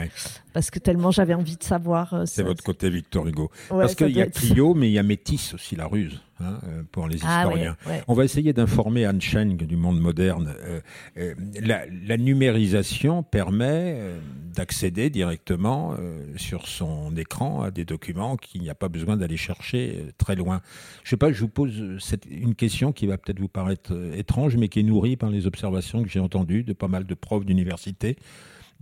[0.54, 2.22] parce que tellement j'avais envie de savoir.
[2.26, 3.50] c'est votre côté Victor Hugo.
[3.68, 6.20] parce qu'il y a Clio, mais il y a Métis aussi, la ruse.
[6.40, 7.76] Hein, euh, pour les ah historiens.
[8.08, 10.52] On va essayer d'informer Anne Cheng du monde moderne.
[10.64, 10.80] Euh,
[11.16, 14.00] euh, la, numérisation permet
[14.52, 15.94] d'accéder directement
[16.36, 20.60] sur son écran à des documents qu'il n'y a pas besoin d'aller chercher très loin.
[21.04, 24.68] Je sais pas, je vous pose une question qui va peut-être vous paraître étrange, mais
[24.68, 28.16] qui est nourrie par les observations que j'ai entendues de pas mal de profs d'université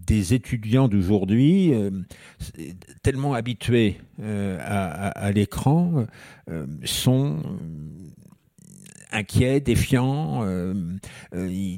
[0.06, 1.90] des étudiants d'aujourd'hui, euh,
[3.02, 6.06] tellement habitués euh, à, l'écran,
[6.50, 7.42] euh, sont
[9.10, 10.46] inquiets, défiants,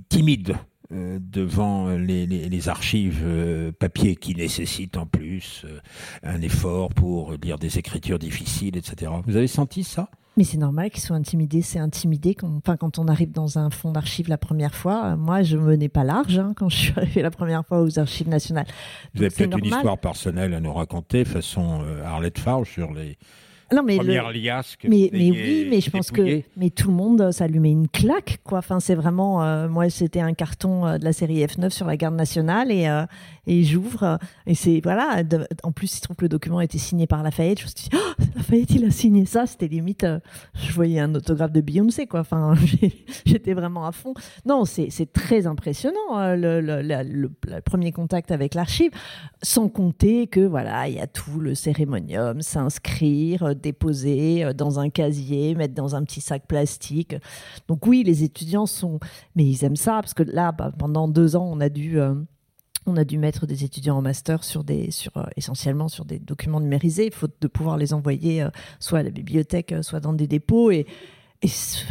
[0.08, 0.56] timides
[0.90, 5.66] devant les, archives papier qui nécessitent en plus
[6.22, 9.10] un effort pour lire des écritures difficiles, etc.
[9.26, 10.08] Vous avez senti ça?
[10.36, 11.62] Mais c'est normal qu'ils soient intimidés.
[11.62, 15.16] C'est intimidé quand, enfin, quand on arrive dans un fonds d'archives la première fois.
[15.16, 18.28] Moi, je menais pas large hein, quand je suis arrivée la première fois aux archives
[18.28, 18.66] nationales.
[19.14, 23.16] Vous avez peut-être une histoire personnelle à nous raconter, façon euh, Arlette Farge, sur les
[23.72, 27.46] non, mais que mais, mais oui, mais je pense que mais tout le monde, ça
[27.46, 28.58] lui met une claque, quoi.
[28.58, 31.96] Enfin, c'est vraiment, euh, moi, c'était un carton euh, de la série F9 sur la
[31.96, 32.86] garde nationale et
[33.46, 35.22] et j'ouvre euh, et c'est voilà
[35.62, 37.60] en plus il se trouve que le document a été signé par Lafayette.
[37.60, 39.46] Je me suis dit oh, Lafayette il a signé ça.
[39.46, 40.20] C'était limite euh,
[40.54, 42.20] je voyais un autographe de Beyoncé quoi.
[42.20, 42.54] Enfin
[43.26, 44.14] j'étais vraiment à fond.
[44.46, 47.30] Non c'est très impressionnant euh, le,
[47.64, 48.90] premier contact avec l'archive
[49.42, 55.54] sans compter que voilà il y a tout le cérémonium s'inscrire déposer dans un casier
[55.54, 57.16] mettre dans un petit sac plastique.
[57.68, 58.98] Donc oui les étudiants sont
[59.36, 61.98] mais ils aiment ça parce que là bah, pendant deux ans on a dû
[62.86, 66.18] on a dû mettre des étudiants en master sur des, sur, euh, essentiellement sur des
[66.18, 70.12] documents numérisés, faute de pouvoir les envoyer euh, soit à la bibliothèque, euh, soit dans
[70.12, 70.70] des dépôts.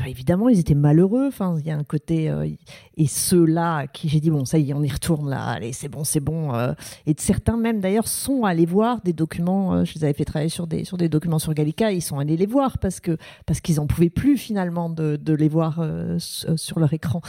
[0.07, 1.29] Évidemment, ils étaient malheureux.
[1.59, 2.29] Il y a un côté.
[2.29, 2.47] Euh,
[2.95, 5.89] et ceux-là, qui j'ai dit, bon, ça y est, on y retourne là, allez, c'est
[5.89, 6.53] bon, c'est bon.
[6.53, 6.73] Euh.
[7.05, 9.73] et certains, même d'ailleurs, sont allés voir des documents.
[9.73, 11.91] Euh, je les avais fait travailler sur des, sur des documents sur Gallica.
[11.91, 15.33] Ils sont allés les voir parce que parce qu'ils n'en pouvaient plus finalement de, de
[15.33, 15.83] les voir
[16.17, 17.21] sur leur écran.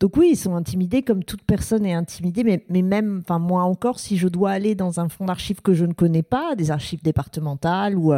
[0.00, 2.44] Donc oui, ils sont intimidés comme toute personne est intimidée.
[2.44, 5.72] Mais, mais même, enfin, moi encore, si je dois aller dans un fonds d'archives que
[5.72, 8.12] je ne connais pas, des archives départementales ou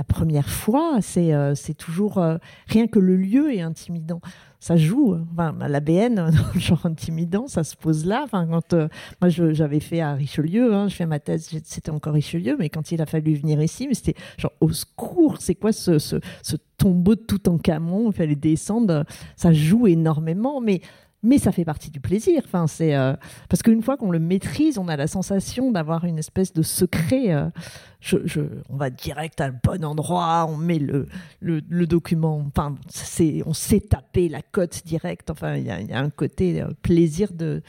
[0.00, 4.22] la première fois, c'est euh, toujours euh, rien que le lieu est intimidant.
[4.58, 5.14] Ça joue.
[5.32, 8.22] Enfin, l'ABN, genre intimidant, ça se pose là.
[8.24, 8.88] Enfin, quand euh,
[9.20, 12.92] moi j'avais fait à Richelieu, hein, je fais ma thèse, c'était encore Richelieu, mais quand
[12.92, 15.36] il a fallu venir ici, c'était genre au secours.
[15.38, 19.04] C'est quoi ce, ce, ce tombeau de tout en camon Il fallait descendre.
[19.36, 20.80] Ça joue énormément, mais
[21.22, 22.42] mais ça fait partie du plaisir.
[22.44, 22.94] Enfin, c'est
[23.48, 27.50] parce qu'une fois qu'on le maîtrise, on a la sensation d'avoir une espèce de secret
[28.00, 31.06] je, on va direct à le bon endroit, on met le,
[31.40, 35.30] le, document, enfin, c'est, on sait taper la cote directe.
[35.30, 37.62] Enfin, il y, a un côté euh, plaisir de,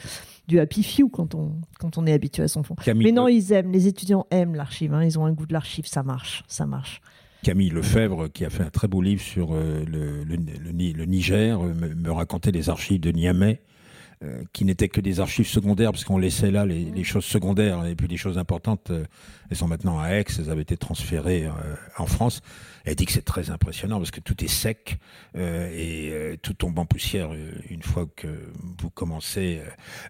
[0.48, 2.76] du happy few quand on, quand on est habitué à son fond.
[2.94, 5.86] Mais non, ils aiment, les étudiants aiment l'archive, hein, ils ont un goût de l'archive,
[5.86, 7.02] ça marche, ça marche.
[7.42, 12.12] Camille Lefebvre, qui a fait un très beau livre sur euh, le, Niger, euh, me,
[12.12, 13.60] racontait les archives de Niamey
[14.22, 17.96] euh, qui n'étaient que des archives secondaires, parce qu'on laissait là les, choses secondaires, et
[17.96, 18.92] puis les choses importantes,
[19.50, 21.48] elles sont maintenant à Aix, elles avaient été transférées
[21.98, 22.42] en France.
[22.84, 24.98] Elle dit que c'est très impressionnant parce que tout est sec
[25.36, 28.28] euh, et euh, tout tombe en poussière euh, une fois que
[28.78, 29.60] vous commencez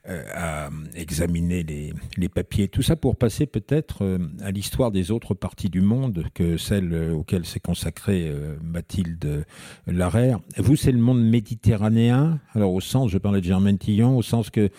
[0.05, 2.69] à examiner les, papiers.
[2.69, 7.45] Tout ça pour passer peut-être à l'histoire des autres parties du monde que celle auquel
[7.45, 8.33] s'est consacrée
[8.63, 9.45] Mathilde
[9.87, 10.39] Larère.
[10.57, 12.41] Vous, c'est le monde méditerranéen.
[12.55, 14.71] Alors au sens, je parlais de Germaine Tillon, au sens que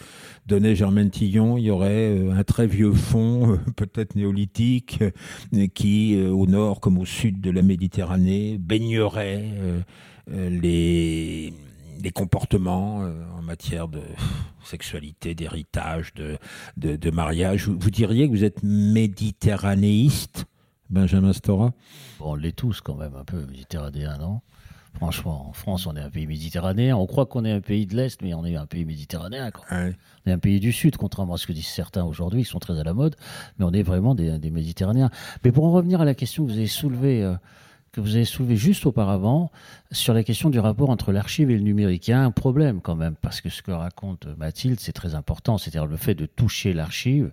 [0.47, 5.03] donnait Germaine Tillon, il y aurait un très vieux fond, peut-être néolithique,
[5.75, 9.81] qui au nord comme au sud de la Méditerranée Méditerranée baignerait euh,
[10.31, 11.53] euh, les,
[12.01, 13.99] les comportements euh, en matière de
[14.63, 16.37] sexualité, d'héritage, de,
[16.77, 17.67] de, mariage.
[17.67, 20.45] Vous, diriez que vous êtes méditerranéiste,
[20.89, 21.73] Benjamin Stora?
[22.21, 24.39] On l'est tous quand même, un peu méditerranéen, non?
[24.93, 26.95] Franchement, en France, on est un pays méditerranéen.
[26.95, 29.51] On croit qu'on est un pays de l'Est, mais on est un pays méditerranéen.
[29.71, 32.59] On est un pays du Sud, contrairement à ce que disent certains aujourd'hui, qui sont
[32.59, 33.17] très à la mode,
[33.57, 35.09] mais on est vraiment des, des Méditerranéens.
[35.43, 37.35] Mais pour en revenir à la question que vous avez soulevée,
[37.93, 39.51] que vous avez soulevé juste auparavant
[39.91, 42.07] sur la question du rapport entre l'archive et le numérique.
[42.07, 45.13] Il y a un problème quand même, parce que ce que raconte Mathilde, c'est très
[45.13, 47.29] important, c'est-à-dire le fait de toucher l'archive.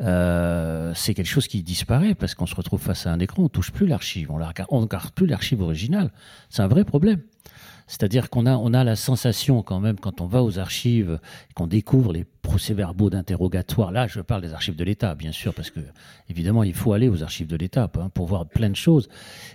[0.00, 3.48] Euh, c'est quelque chose qui disparaît parce qu'on se retrouve face à un écran, on
[3.48, 6.10] touche plus l'archive, on ne regarde plus l'archive originale.
[6.48, 7.20] C'est un vrai problème.
[7.86, 11.20] C'est-à-dire qu'on a, on a la sensation quand même, quand on va aux archives,
[11.54, 13.92] qu'on découvre les procès-verbaux d'interrogatoire.
[13.92, 15.80] Là, je parle des archives de l'État, bien sûr, parce que
[16.28, 19.08] évidemment, il faut aller aux archives de l'État hein, pour voir plein de choses.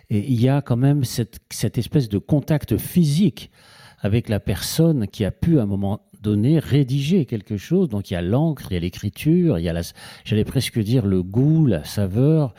[0.10, 3.52] Et il y a quand même cette, cette espèce de contact physique
[4.00, 7.90] avec la personne qui a pu à un moment donné rédiger quelque chose.
[7.90, 9.82] Donc il y a l'encre, il y a l'écriture, il y a la,
[10.24, 12.54] j'allais presque dire le goût, la saveur,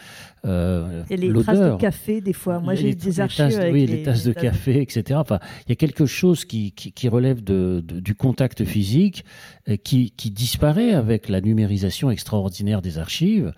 [0.44, 2.58] euh, et les traces de café, des fois.
[2.58, 3.60] Moi, j'ai des archives.
[3.60, 5.18] Les oui, les, tasses de café, etc.
[5.20, 9.24] Enfin, il y a quelque chose qui, qui, qui relève de, de, du contact physique
[9.68, 13.52] euh, qui, qui, disparaît avec la numérisation extraordinaire des archives,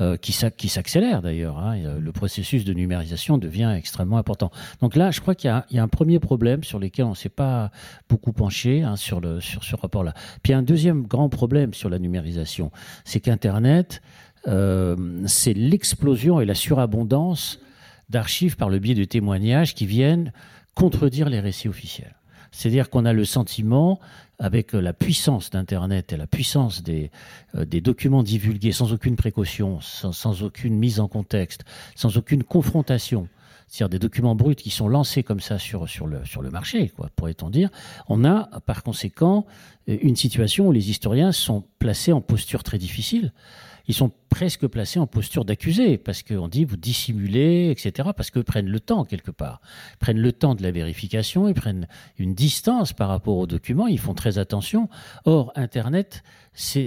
[0.00, 1.58] euh, qui s'accélère d'ailleurs.
[1.58, 1.76] Hein.
[2.00, 4.50] Le processus de numérisation devient extrêmement important.
[4.80, 7.14] Donc là, je crois qu'il y, y, a un premier problème sur lequel on ne
[7.14, 7.70] s'est pas
[8.08, 10.14] beaucoup penché hein, sur, le, sur ce rapport-là.
[10.42, 12.72] Puis un deuxième grand problème sur la numérisation,
[13.04, 17.60] c'est qu'Internet euh, c'est l'explosion et la surabondance
[18.10, 20.32] d'archives par le biais de témoignages qui viennent
[20.74, 22.14] contredire les récits officiels.
[22.50, 23.98] C'est-à-dire qu'on a le sentiment,
[24.38, 27.10] avec la puissance d'Internet et la puissance des,
[27.54, 33.28] euh, documents divulgués sans aucune précaution, sans, aucune mise en contexte, sans aucune confrontation,
[33.66, 36.90] c'est-à-dire des documents bruts qui sont lancés comme ça sur, sur, le, sur le marché,
[36.90, 37.70] quoi, pourrait-on dire,
[38.08, 39.46] on a par conséquent
[39.86, 43.32] une situation où les historiens sont placés en posture très difficile
[43.86, 48.42] ils sont presque placés en posture d'accusé, parce qu'on dit vous dissimulez, etc., parce qu'eux
[48.42, 49.60] prennent le temps quelque part,
[50.00, 51.86] prennent le temps de la vérification, ils prennent
[52.18, 54.88] une distance par rapport aux documents, ils font très attention.
[55.24, 56.22] Or, Internet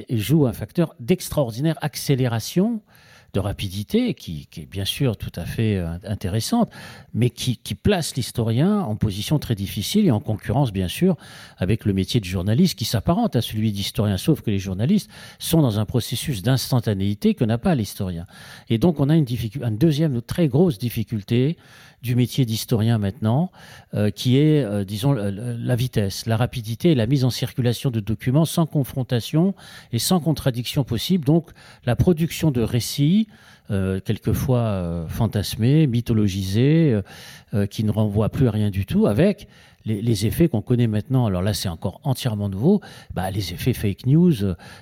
[0.09, 2.81] joue un facteur d'extraordinaire accélération
[3.33, 6.71] de rapidité, qui, est bien sûr tout à fait euh, intéressante,
[7.13, 11.15] mais qui, place l'historien en position très difficile et en concurrence, bien sûr,
[11.57, 15.61] avec le métier de journaliste qui s'apparente à celui d'historien, sauf que les journalistes sont
[15.61, 18.25] dans un processus d'instantanéité que n'a pas l'historien.
[18.69, 19.27] Et donc, on a une,
[19.61, 21.57] une deuxième très grosse difficulté
[22.01, 23.51] du métier d'historien maintenant,
[23.93, 27.99] euh, qui est, euh, disons, la vitesse, la rapidité et la mise en circulation de
[27.99, 29.55] documents sans confrontation
[29.91, 31.25] et sans contradiction possible.
[31.25, 31.49] Donc,
[31.85, 33.27] la production de récits,
[33.71, 36.99] euh, quelquefois fantasmés, mythologisés,
[37.69, 39.47] qui ne renvoient plus à rien du tout, avec
[39.85, 42.81] les, effets qu'on connaît maintenant, alors là c'est encore entièrement nouveau,
[43.13, 44.33] bah, les effets fake news,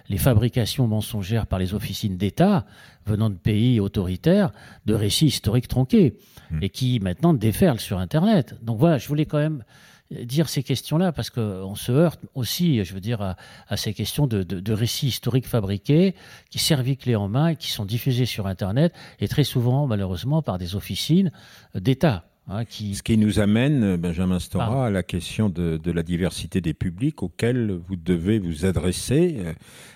[0.09, 2.65] les fabrications mensongères par les officines d'État
[3.05, 4.51] venant de pays autoritaires
[4.87, 6.17] de récits historiques tronqués
[6.51, 6.59] hmm.
[6.61, 8.55] et qui maintenant déferlent sur Internet.
[8.61, 9.63] Donc voilà, je voulais quand même
[10.11, 13.35] dire ces questions-là parce qu'on se heurte aussi, je veux dire,
[13.67, 16.15] à, ces questions de, récits historiques fabriqués
[16.49, 20.41] qui servent clé en main et qui sont diffusés sur Internet et très souvent, malheureusement,
[20.41, 21.31] par des officines
[21.73, 22.25] d'État.
[22.47, 27.23] Hein, Ce qui nous amène, Benjamin Stora, à la question de, la diversité des publics
[27.23, 29.53] auxquels vous devez vous adresser, euh,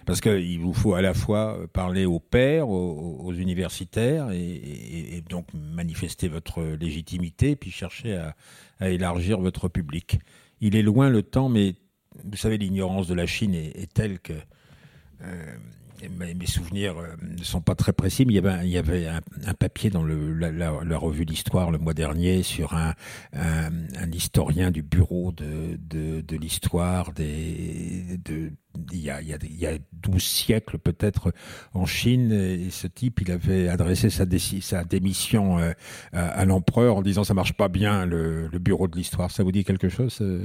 [0.08, 6.28] parce qu'il vous faut à la fois parler aux pairs, aux, universitaires, et, donc manifester
[6.28, 8.18] votre légitimité, puis chercher
[8.80, 10.20] à, élargir votre public.
[10.60, 11.76] Il est loin le temps, mais
[12.24, 14.34] vous savez, l'ignorance de la Chine est, telle que...
[15.22, 15.56] Euh,
[16.08, 20.04] mes, souvenirs euh, ne sont pas très précis, mais il y avait, un, papier dans
[20.04, 22.94] la, revue d'histoire le mois dernier sur un,
[24.12, 28.52] historien du bureau de, l'histoire des, de,
[28.92, 31.34] il y, a, il, y a, 12 siècles peut-être
[31.74, 34.26] en Chine, et ce type, il avait adressé sa,
[34.62, 35.74] sa démission euh,
[36.14, 39.32] à, l'empereur en disant ça marche pas bien le, le bureau de l'histoire.
[39.32, 40.42] Ça vous dit quelque chose ce,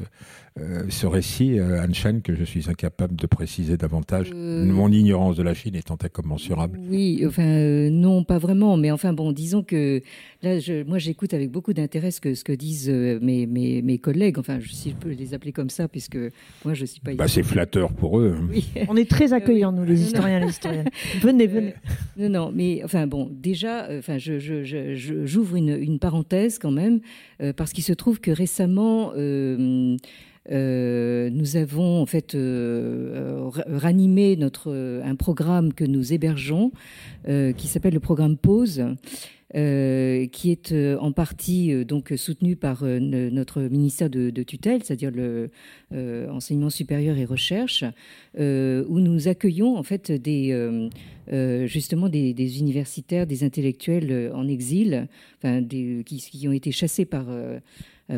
[0.59, 4.33] euh, ce récit, euh, Chen, que je suis incapable de préciser davantage?
[4.33, 6.81] Mon ignorance de la Chine étant incommensurable.
[6.89, 10.03] Oui, enfin non, pas vraiment, mais enfin bon, disons que
[10.43, 13.99] là, je, moi j'écoute avec beaucoup d'intérêt ce que, ce que disent mes, mes, mes,
[13.99, 16.19] collègues, enfin si je peux les appeler comme ça, puisque
[16.65, 17.15] moi je suis pas...
[17.15, 18.14] Bah, c'est flatteur pour
[18.89, 20.89] On est très accueillants, nous, les historiens et les historiennes.
[21.21, 21.75] Venez, venez.
[22.17, 24.39] non, non, mais enfin bon, déjà, euh, enfin, je,
[25.25, 27.01] j'ouvre une, une, parenthèse quand même,
[27.43, 29.13] euh, parce qu'il se trouve que récemment,
[30.51, 32.37] euh, nous avons en fait
[33.73, 34.73] ranimé notre
[35.05, 36.73] un programme que nous hébergeons
[37.27, 38.85] qui s'appelle le programme Pause
[39.57, 45.13] euh, qui est euh, en partie euh, donc soutenu par notre ministère de, tutelle, c'est-à-dire
[45.13, 45.51] le
[46.29, 47.85] enseignement supérieur et recherche,
[48.37, 50.89] où nous accueillons en fait des
[51.67, 55.07] justement des, universitaires, des intellectuels en exil,
[55.39, 57.27] enfin qui, ont été chassés par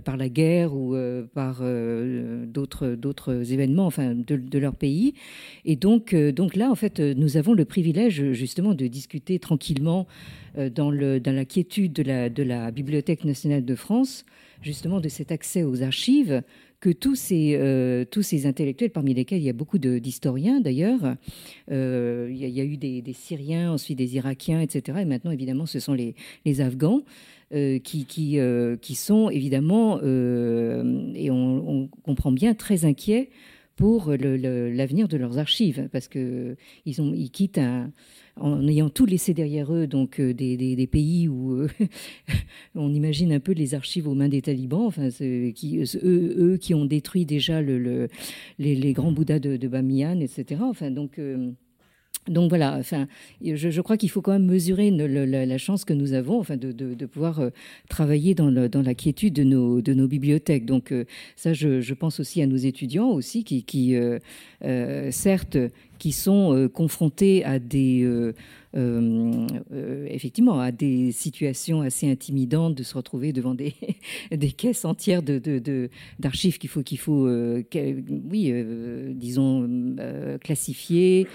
[0.05, 0.96] par la guerre ou
[1.35, 5.14] par d'autres d'autres événements enfin de, leur pays
[5.64, 10.07] et donc donc là en fait nous avons le privilège justement de discuter tranquillement
[10.59, 14.25] euh, dans, le, la quiétude de la, Bibliothèque nationale de France,
[14.62, 16.42] justement de cet accès aux archives
[16.81, 21.16] que tous ces, euh, tous ces intellectuels, parmi lesquels il y a beaucoup d'historiens d'ailleurs,
[21.70, 24.99] euh, il, y a eu des, Syriens, ensuite des Irakiens, etc.
[25.01, 27.03] Et maintenant, évidemment, ce sont les, les Afghans.
[27.50, 28.38] Qui, qui,
[28.80, 33.30] qui, sont évidemment, et on, comprend bien, très inquiets
[33.76, 37.61] pour l'avenir de leurs archives, parce qu'ils ils quittent
[38.38, 41.68] en ayant tout laissé derrière eux, donc euh, des, pays où euh,
[42.74, 47.24] on imagine un peu les archives aux mains des talibans, enfin, eux, qui ont détruit
[47.24, 48.09] déjà le,
[48.59, 50.61] les, grands bouddhas de, de Bamiyan, etc.
[50.62, 51.20] Enfin, donc.
[52.29, 53.07] Euh, donc voilà, enfin,
[53.43, 57.41] je, crois qu'il faut quand même mesurer la, chance que nous avons, enfin, de, pouvoir
[57.89, 60.67] travailler dans, la quiétude de nos, de nos bibliothèques.
[60.67, 60.93] Donc
[61.37, 63.97] ça, je, pense aussi à nos étudiants aussi, qui, qui
[65.11, 65.57] certes,
[65.99, 68.33] qui sont euh, confrontés à des, euh, euh,
[68.77, 73.75] effectivement, à des situations assez intimidantes de se retrouver devant des,
[74.31, 78.53] des caisses entières de, d'archives qu'il faut, qu'il faut oui,
[79.15, 79.97] disons,
[80.43, 81.27] classifier,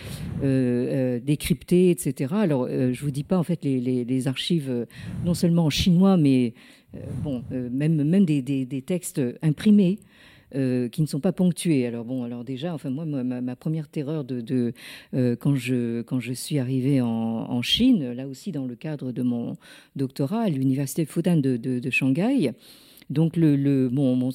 [0.41, 2.33] décrypter, etc.
[2.35, 4.85] Alors, je vous dis pas, en fait, les, les, archives,
[5.25, 6.53] non seulement en chinois, mais
[7.23, 9.99] bon, même, même des, des textes imprimés.
[10.53, 11.85] Euh, qui ne sont pas ponctués.
[11.85, 14.73] Alors bon, alors déjà, enfin moi, ma, première terreur de,
[15.13, 19.21] euh, quand je quand je suis arrivée en, Chine, là aussi dans le cadre de
[19.21, 19.55] mon
[19.95, 22.51] doctorat à l'université Fudan de, de, Shanghai.
[23.09, 24.29] Donc le, le, mon,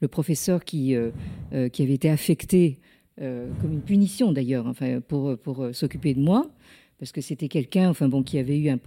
[0.00, 1.10] le professeur qui, euh,
[1.70, 2.80] qui avait été affecté
[3.16, 6.50] comme une punition d'ailleurs, enfin pour, pour s'occuper de moi,
[6.98, 8.78] parce que c'était quelqu'un, enfin bon, qui avait eu un,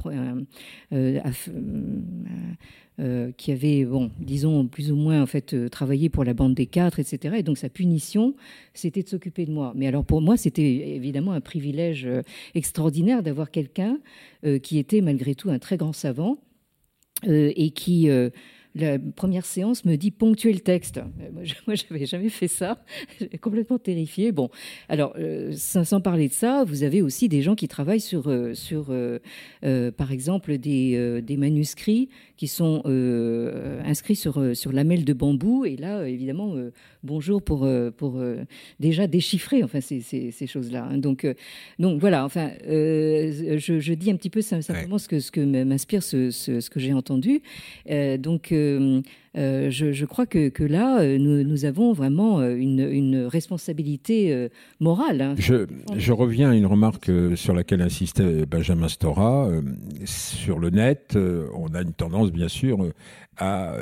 [2.99, 6.65] euh, qui avait, bon, disons plus ou moins en fait travaillé pour la bande des
[6.65, 7.35] quatre, etc.
[7.39, 8.35] Et donc sa punition,
[8.73, 9.73] c'était de s'occuper de moi.
[9.75, 12.07] Mais alors pour moi, c'était évidemment un privilège
[12.55, 13.99] extraordinaire d'avoir quelqu'un
[14.61, 16.37] qui était malgré tout un très grand savant
[17.25, 18.09] et qui
[18.75, 20.97] la première séance me dit ponctuer le texte.
[20.97, 21.29] Euh,
[21.67, 22.83] moi, je n'avais jamais fait ça.
[23.41, 24.31] Complètement terrifiée.
[24.31, 24.49] Bon,
[24.89, 28.53] alors, euh, sans, parler de ça, vous avez aussi des gens qui travaillent sur, euh,
[28.53, 28.91] sur
[29.97, 32.83] par exemple, des, des, manuscrits qui sont
[33.85, 35.65] inscrits sur, sur lamelles de bambou.
[35.65, 36.55] Et là, évidemment,
[37.03, 38.21] bonjour pour, pour
[38.79, 40.87] déjà déchiffrer enfin, ces, ces, choses-là.
[40.89, 40.97] Hein.
[40.97, 41.27] Donc,
[41.79, 46.03] donc, voilà, enfin, je, je, dis un petit peu simplement ce que, ce que m'inspire
[46.03, 47.41] ce, ce, ce, que j'ai entendu.
[48.19, 49.01] donc, euh,
[49.37, 54.49] euh, je, crois que, là, euh, nous, avons vraiment une, responsabilité
[54.79, 55.21] morale.
[55.21, 55.35] Hein.
[55.37, 59.49] Je, je, reviens à une remarque sur laquelle insistait Benjamin Stora.
[60.05, 61.17] Sur le net,
[61.55, 62.77] on a une tendance, bien sûr,
[63.37, 63.75] à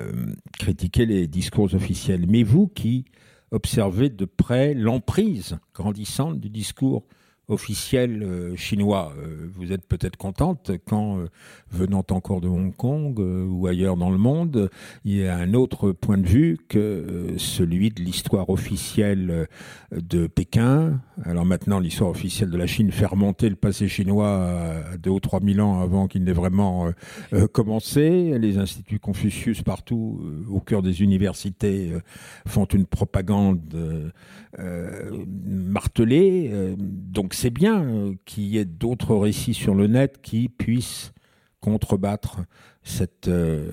[0.59, 2.25] critiquer les discours officiels.
[2.27, 3.05] Mais vous qui
[3.51, 7.03] observez de près l'emprise grandissante du discours
[7.51, 9.13] officiel euh, chinois.
[9.17, 11.27] Euh, vous êtes peut-être contente quand, euh,
[11.69, 14.69] venant encore de Hong Kong ou ailleurs dans le monde,
[15.05, 19.47] il y a un autre point de vue que celui de l'histoire officielle
[19.91, 20.99] de Pékin.
[21.23, 25.19] Alors maintenant, l'histoire officielle de la Chine fait remonter le passé chinois à deux ou
[25.19, 26.91] trois mille ans avant qu'il n'ait vraiment
[27.53, 28.37] commencé.
[28.39, 31.91] Les instituts Confucius partout, au cœur des universités,
[32.47, 34.01] font une propagande
[34.57, 36.75] martelée.
[36.77, 41.11] donc c'est bien euh, qu'il y ait d'autres récits sur le net qui puissent
[41.59, 42.41] contrebattre
[42.83, 43.71] cette euh,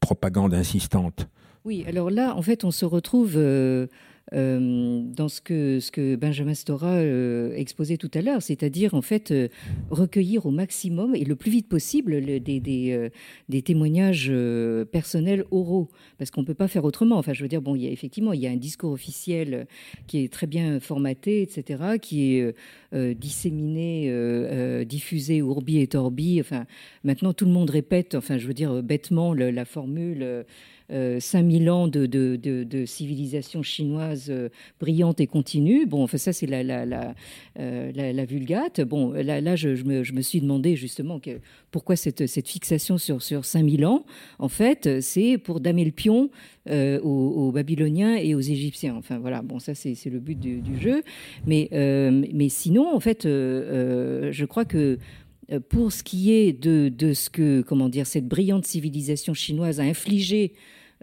[0.00, 1.26] propagande insistante.
[1.64, 3.86] Oui, alors là, en fait, on se retrouve euh,
[4.32, 9.48] euh, dans ce que, Benjamin Stora euh, exposait tout à l'heure, c'est-à-dire en fait euh,
[9.90, 13.10] recueillir au maximum et le plus vite possible des,
[13.64, 14.32] témoignages
[14.92, 17.18] personnels oraux, parce qu'on ne peut pas faire autrement.
[17.18, 19.66] Enfin, je veux dire, bon, il y a, effectivement, il y a un discours officiel
[20.06, 22.54] qui est très bien formaté, etc., qui est
[23.14, 26.40] disséminé, diffusé urbi et torbi.
[26.40, 26.66] Enfin,
[27.04, 30.44] maintenant, tout le monde répète, enfin, je veux dire, bêtement, la formule
[30.90, 34.48] 5000 euh, ans de, civilisation chinoise euh,
[34.80, 35.86] brillante et continue.
[35.86, 37.14] Bon, enfin, ça, c'est la, la,
[37.58, 38.80] euh, vulgate.
[38.80, 41.20] Bon, là, je, me, suis demandé justement
[41.70, 44.04] pourquoi cette, fixation sur, sur 5000 ans.
[44.38, 46.30] En fait, c'est pour damer le pion
[46.68, 48.94] aux, Babyloniens et aux Égyptiens.
[48.96, 51.02] Enfin, voilà, bon, ça, c'est le but du, jeu.
[51.46, 51.68] Mais,
[52.48, 54.98] sinon, en fait, je crois que
[55.68, 60.52] pour ce qui est de, ce que, comment dire, cette brillante civilisation chinoise a infligé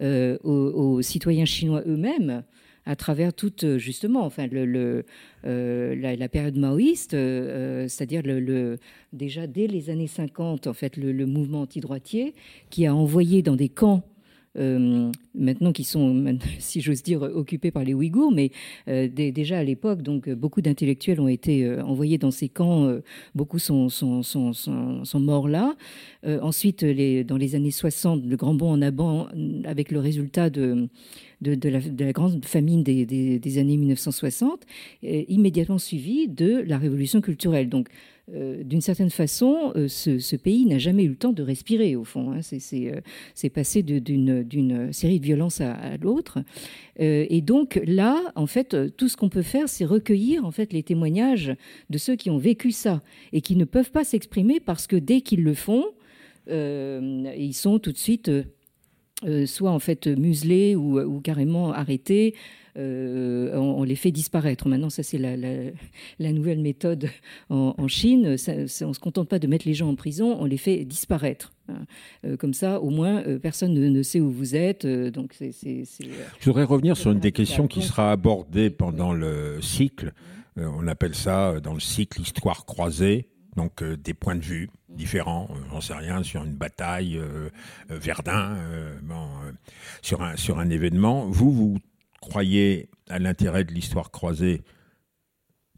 [0.02, 2.44] euh, aux, citoyens chinois eux-mêmes
[2.86, 5.04] à travers toute justement enfin le,
[5.46, 8.78] euh, la, période maoïste, euh, c'est-à-dire le,
[9.12, 12.34] déjà dès les années 50 en fait le, mouvement anti-droitier
[12.70, 14.04] qui a envoyé dans des camps
[14.58, 18.52] euh, maintenant qui sont, si j'ose dire, occupés par les Ouïghours, mais
[18.88, 22.98] euh, déjà à l'époque, donc beaucoup d'intellectuels ont été euh, envoyés dans ces camps,
[23.36, 25.76] beaucoup sont, sont, sont, sont morts là.
[26.26, 29.28] ensuite, dans les années 60, le grand bond en avant,
[29.66, 30.88] avec le résultat de,
[31.42, 34.62] de, la, grande famine des, années 1960,
[35.04, 37.70] immédiatement suivi de la révolution culturelle.
[37.70, 37.90] Donc,
[38.36, 42.04] euh, d'une certaine façon, euh, ce, pays n'a jamais eu le temps de respirer, au
[42.04, 42.32] fond.
[42.32, 42.42] Hein.
[42.74, 43.02] Euh,
[43.34, 46.40] c'est passé d'une série de violences à, l'autre.
[47.00, 50.84] et donc là, en fait, tout ce qu'on peut faire, c'est recueillir en fait les
[50.84, 51.54] témoignages
[51.90, 55.22] de ceux qui ont vécu ça et qui ne peuvent pas s'exprimer parce que dès
[55.22, 55.86] qu'ils le font,
[56.50, 58.30] ils sont tout de suite
[59.46, 62.36] soit en fait muselés ou, ou carrément arrêtés.
[62.78, 64.68] Euh, on, les fait disparaître.
[64.68, 67.10] Maintenant, ça c'est la, nouvelle méthode
[67.50, 68.26] en, Chine.
[68.48, 71.54] on ne se contente pas de mettre les gens en prison, on les fait disparaître.
[71.70, 71.86] Hein.
[72.26, 74.86] Euh, comme ça, au moins, euh, personne ne, sait où vous êtes.
[74.86, 75.52] donc, c'est,
[76.40, 80.14] Je voudrais revenir sur une des questions qui sera abordée pendant le cycle.
[80.56, 83.28] on appelle ça dans le cycle histoire croisée
[83.58, 87.20] donc des points de vue différents, j'en sais rien, sur une bataille,
[87.90, 88.56] Verdun,
[90.02, 91.26] sur, un, événement.
[91.26, 91.78] Vous, vous
[92.22, 94.62] croyez à l'intérêt de l'histoire croisée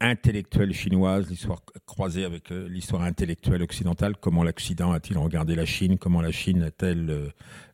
[0.00, 5.98] intellectuelle chinoise, l'histoire croisée avec euh, l'histoire intellectuelle occidentale, comment l'Occident a-t-il regardé la Chine,
[5.98, 7.28] comment la Chine a-t-elle euh,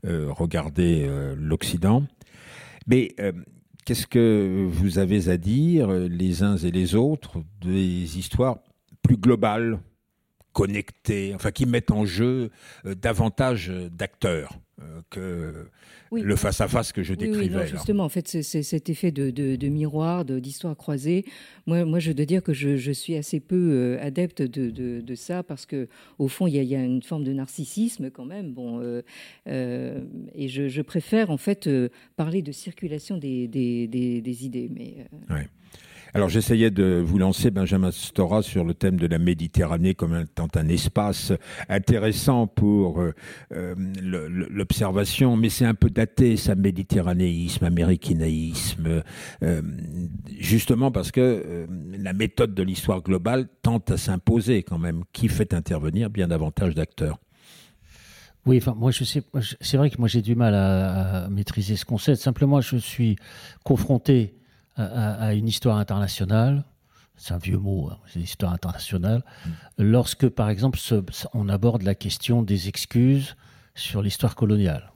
[0.07, 2.05] euh, regardé l'Occident?
[2.89, 3.15] Mais
[3.85, 8.59] qu'est-ce que vous avez à dire les uns et les autres des histoires
[9.03, 9.81] plus globales
[10.57, 12.51] connectés, enfin qui mettent en jeu
[12.85, 14.59] davantage d'acteurs
[15.11, 15.69] que
[16.13, 17.63] le face-à-face que je décrivais.
[17.63, 21.25] Oui, justement, en fait, c'est cet effet de, de, miroir, d'histoire croisée.
[21.67, 25.43] Moi, moi, je dois dire que je, suis assez peu euh, adepte de, de, ça
[25.43, 25.89] parce que,
[26.19, 28.53] au fond, il y, a, une forme de narcissisme quand même.
[28.53, 29.03] Bon, euh,
[29.49, 30.01] euh,
[30.35, 31.69] et je, préfère en fait
[32.17, 34.71] parler de circulation des, des, des, idées.
[34.73, 34.97] Mais
[36.17, 40.49] alors j'essayais de vous lancer, Benjamin Stora, sur le thème de la Méditerranée comme étant
[40.55, 41.35] un espace
[41.69, 43.13] intéressant pour euh,
[43.53, 49.03] euh, l'observation, mais c'est un peu daté, ça, méditerranéisme, américanaïsme,
[49.43, 49.63] euh,
[50.39, 51.67] justement parce que
[51.99, 56.75] la méthode de l'histoire globale tente à s'imposer quand même, qui fait intervenir bien davantage
[56.75, 57.19] d'acteurs.
[58.47, 59.23] Oui, moi, je sais,
[59.61, 62.23] c'est vrai que moi, j'ai du mal à, à, maîtriser ce concept.
[62.23, 63.17] Simplement, je suis
[63.65, 64.33] confronté
[64.77, 66.65] à, une histoire internationale,
[67.17, 69.23] c'est un vieux mot, hein, c'est l'histoire internationale,
[69.79, 70.79] lorsque, par exemple,
[71.33, 73.37] on aborde la question des excuses
[73.75, 74.93] sur l'histoire coloniale,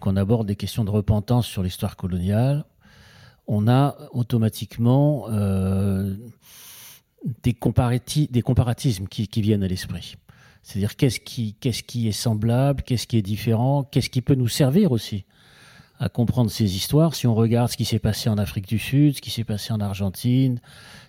[0.00, 2.64] qu'on aborde des questions de repentance sur l'histoire coloniale,
[3.46, 6.14] on a automatiquement euh,
[7.42, 10.16] des, des, comparatismes qui, qui viennent à l'esprit.
[10.62, 14.48] C'est-à-dire qu'est-ce qui, qu'est-ce qui est semblable, qu'est-ce qui est différent, qu'est-ce qui peut nous
[14.48, 15.24] servir aussi
[16.00, 19.16] à comprendre ces histoires si on regarde ce qui s'est passé en Afrique du Sud,
[19.16, 20.58] ce qui s'est passé en Argentine,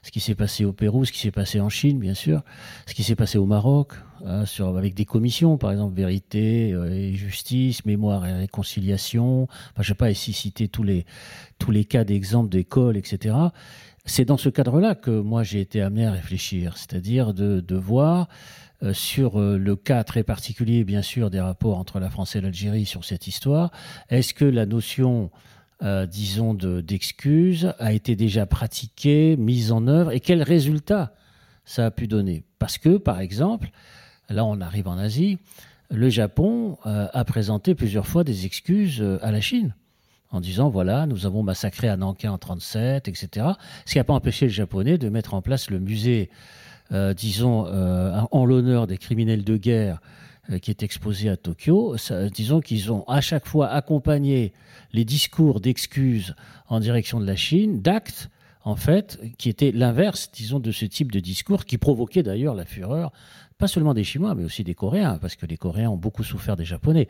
[0.04, 2.44] ce qui s'est passé au Pérou, ce qui s'est passé en Chine, bien sûr,
[2.86, 3.94] ce qui s'est passé au Maroc,
[4.26, 9.44] hein, sur, avec des commissions, par exemple, vérité euh, et justice, mémoire et réconciliation.
[9.44, 11.06] Enfin, je ne vais pas ici citer tous les,
[11.58, 13.36] tous les cas d'exemples d'école, etc.
[14.04, 18.28] C'est dans ce cadre-là que moi j'ai été amené à réfléchir, c'est-à-dire de, de voir
[18.94, 22.86] sur euh, le cas très particulier, bien sûr, des rapports entre la France et l'Algérie
[22.86, 23.72] sur cette histoire.
[24.10, 25.32] Est-ce que la notion,
[25.84, 31.14] euh, disons, d'excuse a été déjà pratiquée, mise en œuvre, et quels résultats
[31.66, 32.44] ça a pu donner?
[32.60, 33.70] Parce que, par exemple,
[34.30, 35.38] là on arrive en Asie,
[35.90, 39.76] le Japon a présenté plusieurs fois des excuses à la Chine
[40.32, 43.48] en disant voilà, nous avons massacré à Nankin en 37, etc.
[43.86, 46.61] Ce qui n'a pas empêché le japonais de mettre en place le musée euh,
[47.14, 50.02] disons, euh, en l'honneur des criminels de guerre
[50.50, 51.96] euh, qui est exposé à Tokyo,
[52.34, 54.54] disons qu'ils ont à chaque fois accompagné
[54.92, 56.36] les discours d'excuses
[56.68, 58.30] en direction de la Chine d'actes
[58.64, 62.66] en fait, qui étaient l'inverse, disons, de ce type de discours, qui provoquait d'ailleurs la
[62.66, 63.12] fureur
[63.62, 66.55] pas seulement des Chinois, mais aussi des Coréens, parce que les Coréens ont beaucoup souffert
[66.55, 67.07] des Japonais.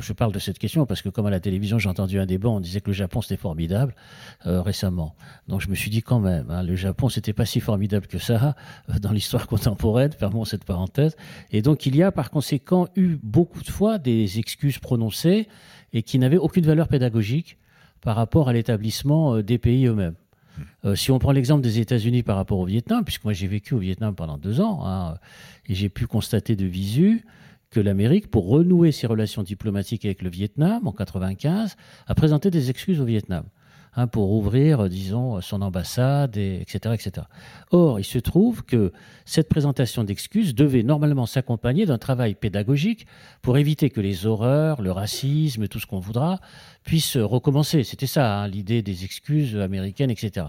[0.00, 2.48] je parle de cette question parce que comme à la télévision, j'ai entendu un débat,
[2.48, 3.94] on disait que le Japon c'était formidable
[4.44, 5.14] euh, récemment.
[5.46, 8.18] Donc je me suis dit quand même, hein, le Japon c'était pas si formidable que
[8.18, 8.56] ça
[8.90, 11.16] euh, dans l'histoire contemporaine, fermons cette parenthèse.
[11.52, 15.46] Et donc il y a par conséquent eu beaucoup de fois des excuses prononcées
[15.92, 17.56] et qui n'avaient aucune valeur pédagogique
[18.00, 20.16] par rapport à l'établissement euh, des pays eux-mêmes.
[20.84, 23.74] Euh, si on prend l'exemple des États-Unis par rapport au Vietnam, puisque moi j'ai vécu
[23.74, 25.18] au Vietnam pendant deux ans, hein,
[25.66, 27.24] et j'ai pu constater de visu
[27.70, 31.76] que l'Amérique, pour renouer ses relations diplomatiques avec le Vietnam en 1995,
[32.06, 33.44] a présenté des excuses au Vietnam.
[33.96, 37.26] Hein, pour ouvrir, disons, son ambassade, et, etc., etc.
[37.70, 38.92] Or, il se trouve que
[39.24, 43.06] cette présentation d'excuses devait normalement s'accompagner d'un travail pédagogique
[43.40, 46.40] pour éviter que les horreurs, le racisme, tout ce qu'on voudra,
[46.82, 47.84] puissent recommencer.
[47.84, 50.46] C'était ça, hein, l'idée des excuses américaines, etc.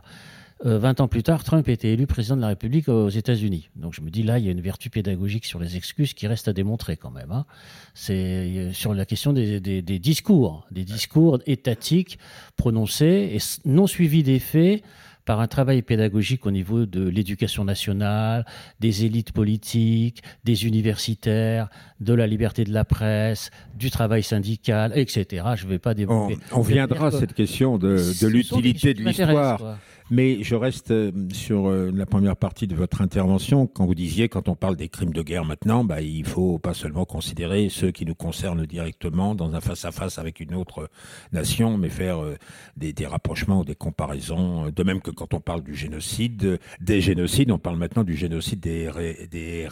[0.64, 3.70] 20 euh, ans plus tard, Trump était élu président de la République aux États-Unis.
[3.76, 6.28] Donc je me dis là, il y a une vertu pédagogique sur les excuses qui
[6.28, 7.32] reste à démontrer quand même.
[7.32, 7.46] Hein.
[7.94, 9.60] C'est euh, sur la question des,
[10.00, 12.20] discours, des discours étatiques
[12.56, 14.82] prononcés et non suivis des faits
[15.26, 18.46] par un travail pédagogique au niveau de l'éducation nationale,
[18.80, 21.68] des élites politiques, des universitaires,
[22.00, 25.44] de la liberté de la presse, du travail syndical, etc.
[25.56, 26.38] Je ne vais pas développer.
[26.52, 29.80] On, viendra à cette question de, de l'utilité de l'histoire.
[30.12, 34.30] Mais je reste euh, sur euh, la première partie de votre intervention quand vous disiez,
[34.30, 37.90] quand on parle des crimes de guerre maintenant, bah, il faut pas seulement considérer ceux
[37.90, 40.92] qui nous concernent directement dans un face-à-face avec une autre
[41.32, 42.36] nation, mais faire euh,
[42.78, 44.70] des, rapprochements ou des comparaisons.
[44.70, 48.60] De même que quand on parle du génocide, des génocides, on parle maintenant du génocide
[48.60, 48.90] des,
[49.32, 49.68] des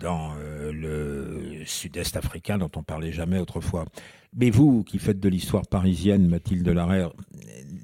[0.00, 0.32] dans
[0.72, 3.84] le sud-est africain dont on parlait jamais autrefois.
[4.34, 7.12] Mais vous, qui faites de l'histoire parisienne, Mathilde Larère,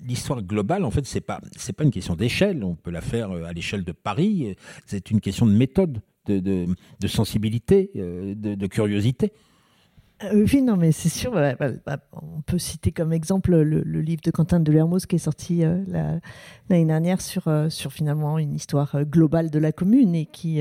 [0.08, 2.64] l'histoire globale, en fait, c'est pas c'est pas une question d'échelle.
[2.64, 4.56] On peut la faire euh, à l'échelle de Paris.
[4.86, 9.32] C'est une question de méthode, de, de, sensibilité, euh, de, curiosité.
[10.24, 11.32] Euh, oui, non, mais c'est sûr.
[11.32, 15.16] Bah, bah, bah, on peut citer comme exemple le, livre de Quentin de Lermoz qui
[15.16, 20.60] est sorti l'année dernière sur, sur finalement une histoire globale de la commune et qui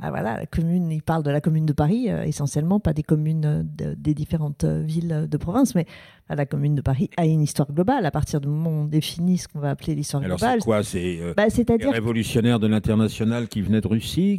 [0.00, 3.68] ah, voilà, la commune, il parle de la commune de Paris essentiellement, pas des communes
[3.74, 5.86] des différentes villes de province, mais
[6.30, 8.06] à la Commune de Paris a une histoire globale.
[8.06, 10.48] À partir du moment où on définit ce qu'on va appeler l'histoire globale.
[10.48, 14.38] Alors c'est quoi C'est euh, bah, les révolutionnaires de l'international qui venaient de Russie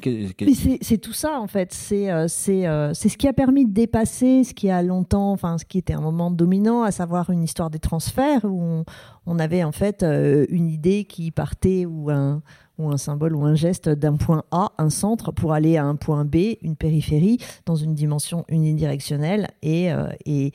[0.81, 1.73] C'est tout ça en fait.
[1.73, 5.57] C'est euh, euh, c'est ce qui a permis de dépasser ce qui a longtemps, enfin
[5.57, 8.85] ce qui était un moment dominant, à savoir une histoire des transferts où on,
[9.25, 12.41] on avait en fait une idée qui partait ou un
[12.77, 15.95] ou un symbole ou un geste d'un point A, un centre, pour aller à un
[15.95, 17.37] point B, une périphérie,
[17.67, 19.49] dans une dimension unidirectionnelle.
[19.61, 19.89] Et,
[20.25, 20.51] et,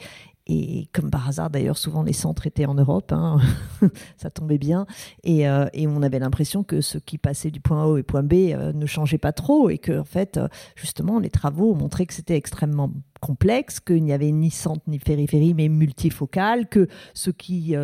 [0.49, 3.41] et comme par hasard, d'ailleurs, souvent les centres étaient en Europe, hein.
[4.17, 4.87] ça tombait bien.
[5.27, 8.35] Euh, et, on avait l'impression que ce qui passait du point A au point B
[8.35, 12.15] euh, ne changeait pas trop et que, en fait, euh, justement, les travaux montraient que
[12.15, 17.75] c'était extrêmement complexe, qu'il n'y avait ni centre ni périphérie, mais multifocal, que ce qui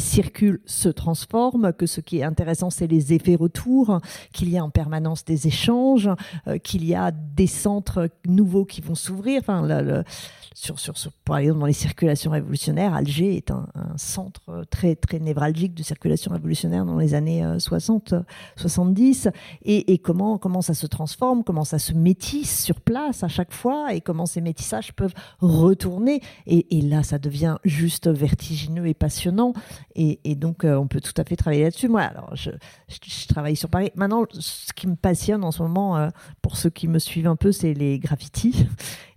[0.00, 4.00] circule se transforme, que ce qui est intéressant, c'est les effets retours,
[4.32, 6.08] qu'il y a en permanence des échanges,
[6.62, 9.42] qu'il y a des centres nouveaux qui vont s'ouvrir.
[10.58, 15.18] Sur, sur, sur, par exemple, dans les circulations révolutionnaires, Alger est un, centre très, très
[15.18, 18.22] névralgique de circulation révolutionnaire dans les années 60, euh,
[18.56, 19.28] 70.
[19.66, 23.92] Et, comment, comment ça se transforme, comment ça se métisse sur place à chaque fois,
[23.92, 26.22] et comment ces métissages peuvent retourner.
[26.46, 29.52] Et, là, ça devient juste vertigineux et passionnant.
[29.94, 31.88] Et, donc, euh, on peut tout à fait travailler là-dessus.
[31.88, 32.50] Moi, alors, je,
[32.88, 33.90] je, travaille sur Paris.
[33.94, 36.08] Maintenant, ce qui me passionne en ce moment, euh,
[36.40, 38.66] pour ceux qui me suivent un peu, c'est les graffitis.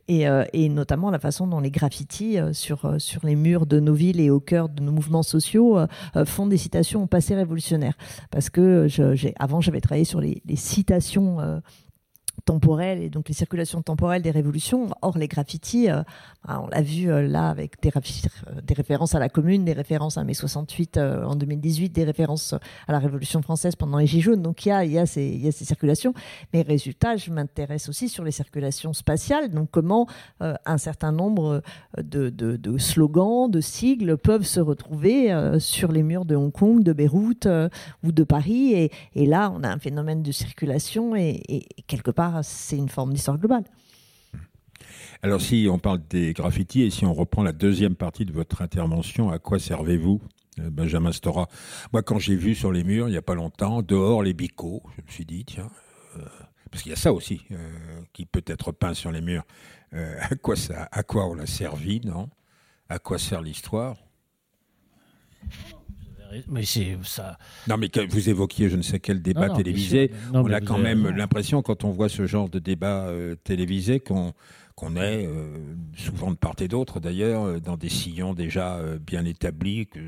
[0.09, 3.79] Euh, et, notamment la façon dont les graffitis euh, sur, euh, sur les murs de
[3.79, 5.77] nos villes et au cœur de nos mouvements sociaux
[6.25, 7.93] font des citations au passé révolutionnaire.
[8.31, 11.61] Parce que je, avant, j'avais travaillé sur les, les citations
[12.39, 14.89] temporelles et donc les circulations temporelles des révolutions.
[15.01, 16.03] Or, les graffitis, euh,
[16.47, 19.73] bah, on l'a vu euh, là avec des, euh, des, références à la Commune, des
[19.73, 22.53] références à mai 68 en 2018, des références
[22.87, 24.41] à la Révolution française pendant les Gilets jaunes.
[24.41, 26.13] Donc, il y a, ces, circulations.
[26.53, 29.49] Mais résultat, je m'intéresse aussi sur les circulations spatiales.
[29.49, 30.07] Donc, comment
[30.39, 31.61] un certain nombre
[31.97, 37.47] de, slogans, de sigles peuvent se retrouver sur les murs de Hong Kong, de Beyrouth
[38.03, 38.89] ou de Paris.
[39.15, 43.37] Et, là, on a un phénomène de circulation et quelque part, c'est une forme d'histoire
[43.37, 43.63] globale.
[45.21, 48.61] Alors si on parle des graffitis et si on reprend la deuxième partie de votre
[48.61, 50.21] intervention, à quoi servez-vous
[50.59, 51.49] euh, Benjamin Stora?
[51.91, 54.81] Moi, quand j'ai vu sur les murs, il n'y a pas longtemps, dehors les bicots,
[54.97, 55.69] je me suis dit, tiens,
[56.17, 56.25] euh,
[56.71, 59.43] parce qu'il y a ça aussi euh, qui peut être peint sur les murs.
[59.91, 62.29] à quoi ça, à quoi on l'a servi, non?
[62.89, 63.97] À quoi sert l'histoire?
[66.47, 67.37] Mais c'est ça.
[67.67, 70.11] Non, mais vous évoquiez je ne sais quel débat télévisé.
[70.33, 74.33] on a quand même l'impression, quand on voit ce genre de débat euh, télévisé, qu'on
[74.75, 75.57] qu'on est euh,
[75.97, 79.87] souvent de part et d'autre, d'ailleurs, euh, dans des sillons déjà bien établis.
[79.87, 79.99] Que,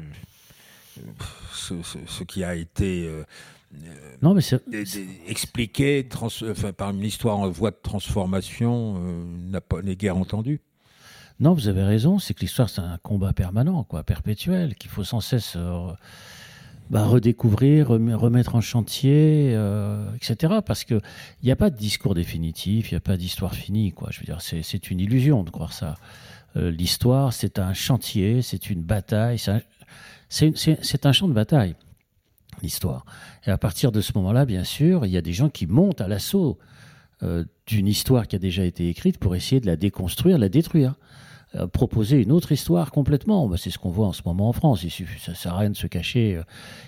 [1.54, 3.10] ce, qui a été
[4.22, 4.42] non, mais
[5.28, 9.02] expliqué enfin, par une histoire en voie de transformation
[9.84, 10.62] n'est guère entendu.
[11.42, 15.04] Non, vous avez raison, c'est que l'histoire, c'est un combat permanent, quoi, perpétuel, qu'il faut
[15.04, 15.92] sans cesse euh,
[16.92, 20.60] bah, redécouvrir, remettre en chantier, euh, etc.
[20.64, 21.02] Parce qu'il
[21.44, 24.10] n'y a pas de discours définitif, il n'y a pas d'histoire finie, quoi.
[24.12, 25.96] Je veux dire, c'est une illusion de croire ça.
[26.58, 29.40] Euh, l'histoire, c'est un chantier, c'est une bataille,
[30.30, 31.76] c'est un champ de bataille,
[32.62, 33.04] l'histoire.
[33.48, 36.02] Et à partir de ce moment-là, bien sûr, il y a des gens qui montent
[36.02, 36.60] à l'assaut
[37.68, 40.96] d'une histoire qui a déjà été écrite pour essayer de la déconstruire, la détruire.
[41.56, 43.46] Euh, proposer une autre histoire complètement.
[43.50, 44.84] Bah, c'est ce qu'on voit en ce moment en France.
[44.84, 46.44] Il suffit, ça sert à rien de se cacher euh,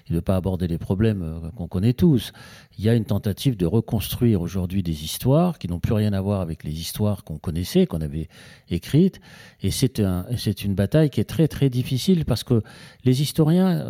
[0.08, 2.32] et de ne pas aborder les problèmes euh, qu'on connaît tous.
[2.78, 6.22] Il y a une tentative de reconstruire aujourd'hui des histoires qui n'ont plus rien à
[6.22, 8.30] voir avec les histoires qu'on connaissait, qu'on avait
[8.70, 9.20] écrites.
[9.62, 10.26] Et c'est un,
[10.64, 12.64] une bataille qui est très très difficile parce que
[13.04, 13.86] les historiens,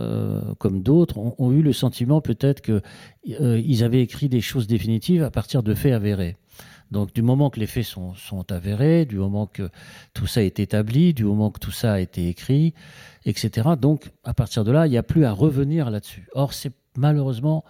[0.57, 2.81] comme d'autres, ont, eu le sentiment peut-être que
[3.25, 6.35] ils avaient écrit des choses définitives à partir de faits avérés.
[6.93, 9.69] Donc du moment que les faits sont, avérés, du moment que
[10.13, 12.75] tout ça est établi, du moment que tout ça a été écrit,
[13.25, 13.69] etc.
[13.81, 16.27] Donc à partir de là, il n'y a plus à revenir là-dessus.
[16.33, 17.65] Or, c'est malheureusement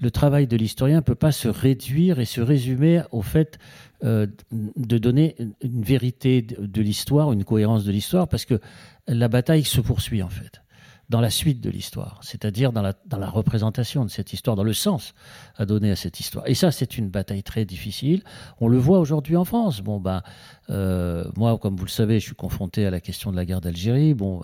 [0.00, 3.58] le travail de l'historien ne peut pas se réduire et se résumer au fait
[4.04, 8.58] euh, de donner une vérité de l'histoire, une cohérence de l'histoire, parce que
[9.06, 10.62] la bataille se poursuit en fait
[11.08, 15.14] dans la suite de l'histoire, c'est-à-dire dans la, représentation de cette histoire, dans le sens
[15.56, 16.46] à donner à cette histoire.
[16.48, 18.22] Et ça, c'est une bataille très difficile.
[18.60, 19.82] On le voit aujourd'hui en France.
[19.82, 20.22] Bon, ben,
[20.70, 23.60] euh, moi, comme vous le savez, je suis confronté à la question de la guerre
[23.60, 24.14] d'Algérie.
[24.14, 24.42] Bon,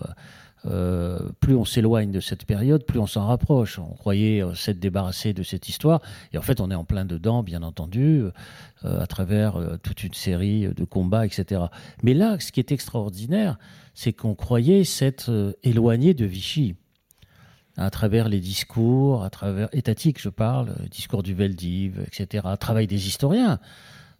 [0.65, 3.79] euh, plus on s'éloigne de cette période, plus on s'en rapproche.
[3.79, 6.01] On croyait euh, s'être débarrassé de cette histoire,
[6.31, 8.23] et en fait, on est en plein dedans, bien entendu,
[8.85, 11.63] euh, à travers toute une série de combats, etc.
[12.01, 13.57] Mais là, ce qui est extraordinaire,
[13.93, 16.75] c'est qu'on croyait s'être éloigné de Vichy
[17.75, 23.07] à travers les discours, à travers étatiques, je parle, discours du Veldiv, etc., travail des
[23.07, 23.59] historiens.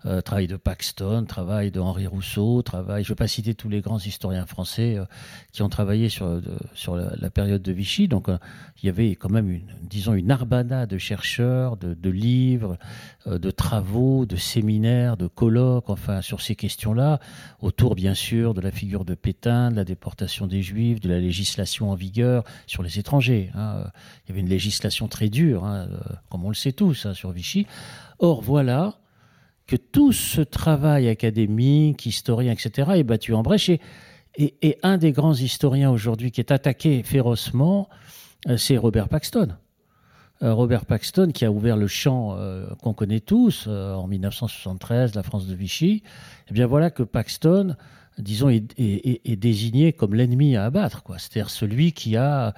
[0.05, 3.69] Euh, travail de Paxton, travail de Henri Rousseau, travail, je ne vais pas citer tous
[3.69, 5.05] les grands historiens français euh,
[5.53, 6.41] qui ont travaillé sur,
[6.73, 8.09] sur la, période de Vichy.
[8.09, 8.37] Donc euh,
[8.81, 12.77] il y avait quand même, une, disons, une armada de chercheurs, de, livres,
[13.25, 17.19] de travaux, de séminaires, de colloques, enfin, sur ces questions-là,
[17.61, 21.19] autour bien sûr de la figure de Pétain, de la déportation des Juifs, de la
[21.19, 23.51] législation en vigueur sur les étrangers.
[23.55, 23.85] Hein.
[24.25, 25.87] Il y avait une législation très dure, hein,
[26.29, 27.65] comme on le sait tous, hein, sur Vichy.
[28.19, 28.97] Or, voilà
[29.67, 33.71] que tout ce travail académique, historien, etc., est battu en brèche.
[34.35, 37.87] Et, un des grands historiens aujourd'hui qui est attaqué férocement,
[38.49, 39.49] euh, c'est Robert Paxton.
[40.41, 45.23] Euh, Robert Paxton qui a ouvert le champ euh, qu'on connaît tous en 1973, la
[45.23, 46.01] France de Vichy.
[46.49, 47.75] Eh bien voilà que Paxton,
[48.17, 51.03] disons, est, désigné comme l'ennemi à abattre.
[51.17, 52.53] C'est-à-dire celui qui a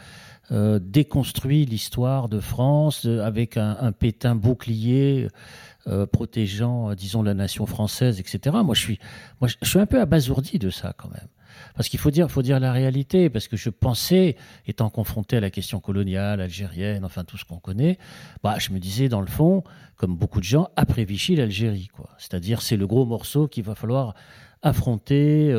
[0.52, 5.28] déconstruit l'histoire de France avec un, un pétain bouclier
[5.88, 8.56] euh, protégeant, euh, disons, la nation française, etc.
[8.64, 9.00] Moi, je suis,
[9.40, 11.28] moi, je suis un peu abasourdi de ça quand même.
[11.76, 14.36] Parce qu'il faut dire, faut dire la réalité, parce que je pensais,
[14.68, 17.98] étant confronté à la question coloniale, algérienne, enfin tout ce qu'on connaît,
[18.44, 19.64] bah, je me disais dans le fond,
[19.96, 22.10] comme beaucoup de gens, après Vichy, l'Algérie, quoi.
[22.18, 24.16] C'est-à-dire, c'est le gros morceau qu'il va falloir
[24.64, 25.54] affronter,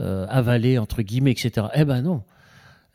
[0.00, 1.68] euh, avaler entre guillemets, etc.
[1.74, 2.24] Eh ben non.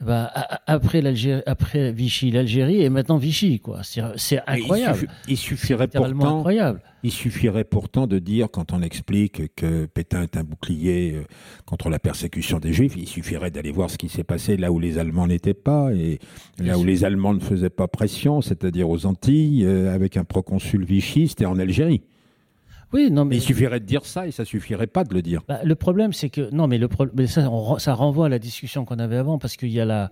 [0.02, 0.32] Bah,
[0.66, 1.04] après,
[1.46, 3.82] après Vichy, l'Algérie, et maintenant Vichy, quoi.
[3.84, 5.10] C'est incroyable.
[5.28, 6.82] Il, suffirait pourtant, incroyable.
[7.04, 11.24] il suffirait pourtant de dire, quand on explique que Pétain est un bouclier euh,
[11.66, 14.80] contre la persécution des Juifs, il suffirait d'aller voir ce qui s'est passé là où
[14.80, 16.20] les Allemands n'étaient pas et
[16.60, 20.86] là où les Allemands ne faisaient pas pression, c'est-à-dire aux Antilles, euh, avec un proconsul
[20.86, 22.04] vichiste et en Algérie.
[22.94, 23.38] Oui, non, mais...
[23.38, 25.42] il suffirait de dire ça et ça suffirait pas de le dire.
[25.48, 28.86] Bah, le problème, c'est que non, mais le mais ça, ça renvoie à la discussion
[28.86, 30.10] qu'on avait avant parce qu'il y a la,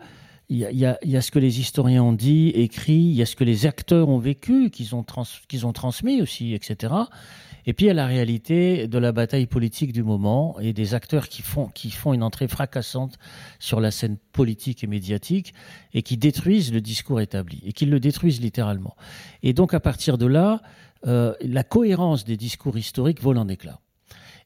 [0.50, 2.50] il y, a, il, y a, il y, a, ce que les historiens ont dit,
[2.50, 5.74] écrit, il y a ce que les acteurs ont vécu, qu'ils ont, trans, qu'ils ont
[5.74, 6.94] transmis aussi, etc.
[7.66, 10.94] Et puis il y a la réalité de la bataille politique du moment et des
[10.94, 13.18] acteurs qui font, qui font une entrée fracassante
[13.60, 15.54] sur la scène politique et médiatique
[15.94, 18.96] et qui détruisent le discours établi et qui le détruisent littéralement.
[19.44, 20.62] Et donc à partir de là,
[21.06, 23.80] euh, la cohérence des discours historiques vole en éclats.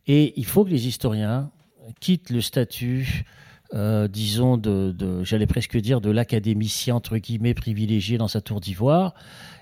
[0.08, 1.52] Et il faut que les historiens
[2.00, 3.26] quittent le statut,
[3.74, 9.14] euh, disons, de, j'allais presque dire, de l'académicien, entre guillemets, privilégié dans sa tour d'ivoire,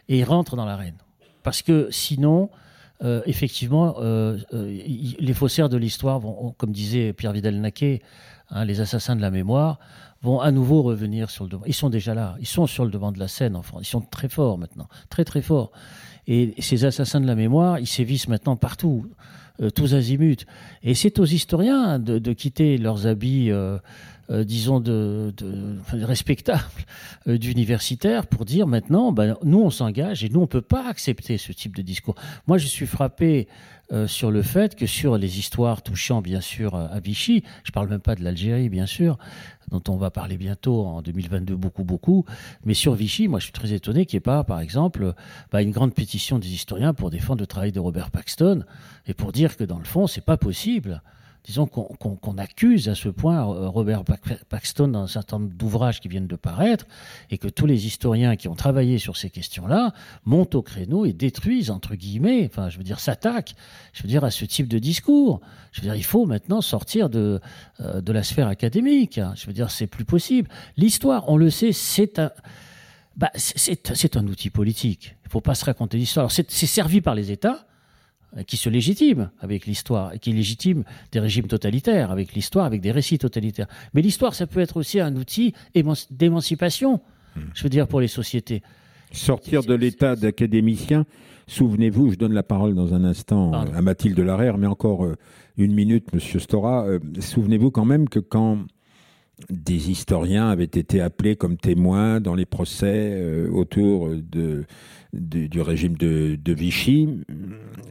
[0.08, 0.98] et rentrent dans l'arène.
[1.44, 2.50] Parce que sinon,
[3.04, 3.98] euh, effectivement,
[4.52, 8.02] les faussaires de l'histoire vont, comme disait Pierre Vidal-Naquet,
[8.50, 9.80] hein, les assassins de la mémoire,
[10.22, 11.66] vont à nouveau revenir sur le devant.
[11.66, 13.90] Ils sont déjà là, ils sont sur le devant de la scène en France, ils
[13.90, 15.72] sont très forts maintenant, très très forts.
[16.32, 19.08] Et ces assassins de la mémoire, ils sévissent maintenant partout,
[19.62, 20.46] euh, tous azimuts.
[20.84, 23.80] Et c'est aux historiens de, quitter leurs habits, euh,
[24.32, 25.34] euh, disons, de,
[25.92, 26.64] respectables
[27.26, 31.38] d'universitaires pour dire maintenant, ben, nous on s'engage et nous on ne peut pas accepter
[31.38, 32.16] ce type de discours.
[32.48, 33.48] Moi je suis frappé
[34.06, 37.90] sur le fait que sur les histoires touchant bien sûr à Vichy, je ne parle
[37.90, 39.18] même pas de l'Algérie bien sûr,
[39.70, 42.26] dont on va parler bientôt en 2022 beaucoup, beaucoup.
[42.66, 45.14] Mais sur Vichy, moi, je suis très étonné qu'il n'y ait pas, par exemple,
[45.52, 48.64] bah, une grande pétition des historiens pour défendre le travail de Robert Paxton
[49.08, 51.02] et pour dire que, dans le fond, c'est pas possible
[51.44, 54.04] disons qu'on accuse à ce point euh, Robert
[54.50, 56.86] Paxton dans un certain nombre d'ouvrages qui viennent de paraître,
[57.30, 59.94] et que tous les historiens qui ont travaillé sur ces questions-là
[60.26, 63.56] montent au créneau et détruisent, entre guillemets, enfin, je veux dire, s'attaquent,
[63.94, 65.42] je veux dire, à ce type de discours.
[65.72, 67.40] Je veux dire, il faut maintenant sortir de,
[67.82, 69.20] euh, de la sphère académique.
[69.36, 70.50] Je veux dire, c'est plus possible.
[70.78, 72.32] L'histoire, on le sait, c'est un...
[73.18, 75.18] Bah, c'est un outil politique.
[75.24, 76.32] Il ne faut pas se raconter l'histoire.
[76.32, 77.68] C'est servi par les États,
[78.48, 82.92] qui se légitime avec l'histoire, et qui légitime des régimes totalitaires avec l'histoire, avec des
[82.92, 83.68] récits totalitaires.
[83.94, 85.54] Mais l'histoire, ça peut être aussi un outil
[86.12, 87.02] d'émancipation,
[87.36, 87.42] hmm.
[87.54, 88.62] je veux dire, pour les sociétés.
[89.12, 91.06] Sortir de l'état d'académicien,
[91.48, 95.16] souvenez-vous, je donne la parole dans un instant à Mathilde Larère, mais encore euh,
[95.58, 98.60] une minute, Monsieur Stora, euh, souvenez-vous quand même que quand
[99.50, 104.66] des historiens avaient été appelés comme témoins dans les procès autour de
[105.14, 107.10] du, régime de, Vichy,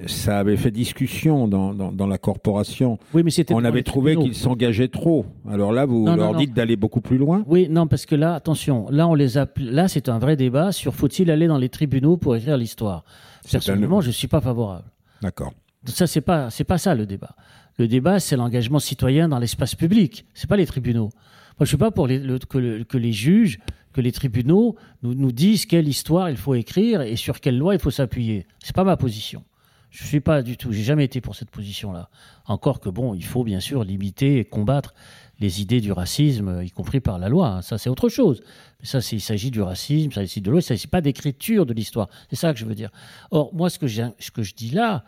[0.06, 2.98] ça avait fait discussion dans, dans, la corporation.
[3.12, 5.26] Oui, mais c'était On avait trouvé qu'ils s'engageaient trop.
[5.48, 8.86] Alors là, vous leur dites d'aller beaucoup plus loin Oui, non, parce que là, attention,
[8.90, 12.36] là, on les là c'est un vrai débat sur faut-il aller dans les tribunaux pour
[12.36, 13.04] écrire l'histoire.
[13.50, 14.84] Personnellement, je ne suis pas favorable.
[15.22, 15.52] D'accord.
[15.86, 17.34] Ça, c'est pas, c'est pas ça le débat.
[17.78, 20.26] Le débat, c'est l'engagement citoyen dans l'espace public.
[20.34, 21.10] C'est pas les tribunaux.
[21.58, 23.58] Moi, je suis pas pour les, que, que, les juges
[23.99, 27.80] que les tribunaux nous, disent quelle histoire il faut écrire et sur quelle loi il
[27.80, 28.46] faut s'appuyer.
[28.62, 29.42] C'est pas ma position.
[29.90, 30.70] Je suis pas du tout.
[30.70, 32.09] J'ai jamais été pour cette position-là.
[32.46, 34.94] Encore que bon, il faut bien sûr limiter et combattre
[35.40, 37.49] les idées du racisme, y compris par la loi.
[37.49, 37.62] Hein.
[37.62, 38.40] Ça, c'est autre chose.
[38.78, 41.72] Mais ça, il s'agit du racisme, ça s'agit de loi, ne s'agit pas d'écriture de
[41.72, 42.09] l'histoire.
[42.30, 42.90] C'est ça que je veux dire.
[43.32, 45.05] Or, moi, ce que, ce que je dis là,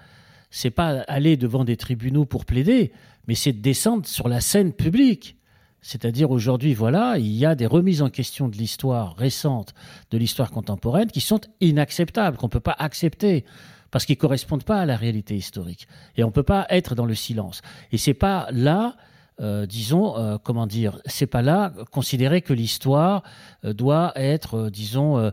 [0.50, 2.90] c'est pas aller devant des tribunaux pour plaider,
[3.28, 5.36] mais c'est de descendre sur la scène publique.
[5.82, 9.74] C'est-à-dire aujourd'hui, voilà, il y a des remises en question de l'histoire récente,
[10.10, 13.44] de l'histoire contemporaine, qui sont inacceptables, qu'on ne peut pas accepter
[13.90, 15.88] parce qu'ils correspondent pas à la réalité historique.
[16.16, 17.62] Et on ne peut pas être dans le silence.
[17.92, 18.96] Et c'est pas là
[19.40, 23.22] euh, disons, euh, comment dire, c'est pas là considérer que l'histoire
[23.64, 25.32] euh, doit être, disons,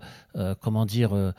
[0.61, 1.33] comment dire,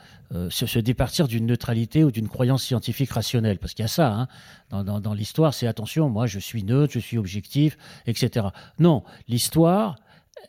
[0.49, 4.27] se, départir d'une neutralité ou d'une croyance scientifique rationnelle, parce qu'il y a ça.
[4.71, 4.83] Hein.
[4.83, 8.47] dans, l'histoire, c'est attention, moi je suis neutre, je suis objectif, etc.
[8.77, 9.95] Non, l'histoire,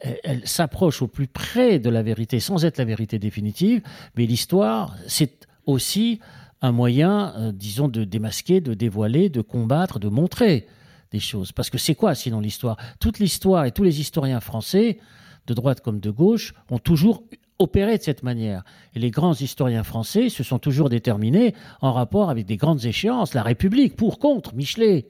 [0.00, 3.82] elle, s'approche au plus près de la vérité, sans être la vérité définitive,
[4.16, 6.20] mais l'histoire, c'est aussi
[6.60, 10.66] un moyen, disons, de démasquer, de dévoiler, de combattre, de montrer
[11.10, 11.52] des choses.
[11.52, 12.76] Parce que c'est quoi sinon l'histoire?
[12.98, 14.98] Toute l'histoire et tous les historiens français,
[15.46, 17.24] de droite comme de gauche, ont toujours
[17.58, 18.64] opéré de cette manière.
[18.94, 23.34] Et les grands historiens français se sont toujours déterminés en rapport avec des grandes échéances.
[23.34, 25.08] La République, pour, contre, Michelet,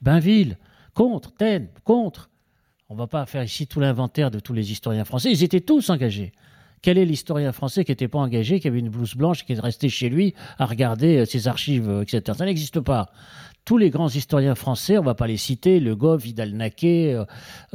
[0.00, 0.58] Bainville,
[0.94, 2.30] contre, Taine, contre.
[2.88, 5.30] On ne va pas faire ici tout l'inventaire de tous les historiens français.
[5.30, 6.32] Ils étaient tous engagés.
[6.82, 9.60] Quel est l'historien français qui n'était pas engagé, qui avait une blouse blanche, qui est
[9.60, 12.36] resté chez lui à regarder euh, ses archives, euh, etc.
[12.36, 13.10] Ça n'existe pas
[13.64, 17.24] tous les grands historiens français, on ne va pas les citer, Le Goff, Vidal-Naquet, euh,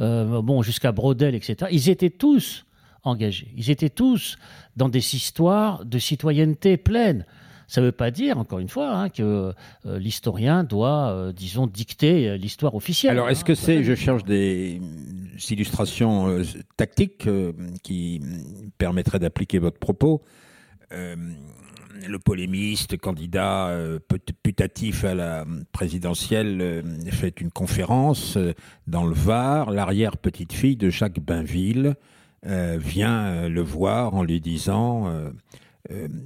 [0.00, 2.66] euh, bon, jusqu'à Brodel, etc., ils étaient tous
[3.04, 3.52] engagés.
[3.56, 4.36] Ils étaient tous
[4.76, 7.24] dans des histoires de citoyenneté pleine.
[7.68, 9.52] Ça ne veut pas dire, encore une fois, hein, que
[9.86, 13.12] euh, l'historien doit, disons, dicter l'histoire officielle.
[13.12, 14.80] Alors, est-ce que c'est, je cherche des
[15.50, 16.42] illustrations
[16.76, 17.28] tactiques
[17.82, 18.22] qui
[18.78, 20.22] permettraient d'appliquer votre propos
[22.06, 23.98] le polémiste, candidat euh,
[24.42, 28.52] putatif à la présidentielle, euh, fait une conférence euh,
[28.86, 29.70] dans le Var.
[29.70, 31.96] L'arrière-petite-fille de Jacques Bainville
[32.44, 35.12] vient le voir en lui disant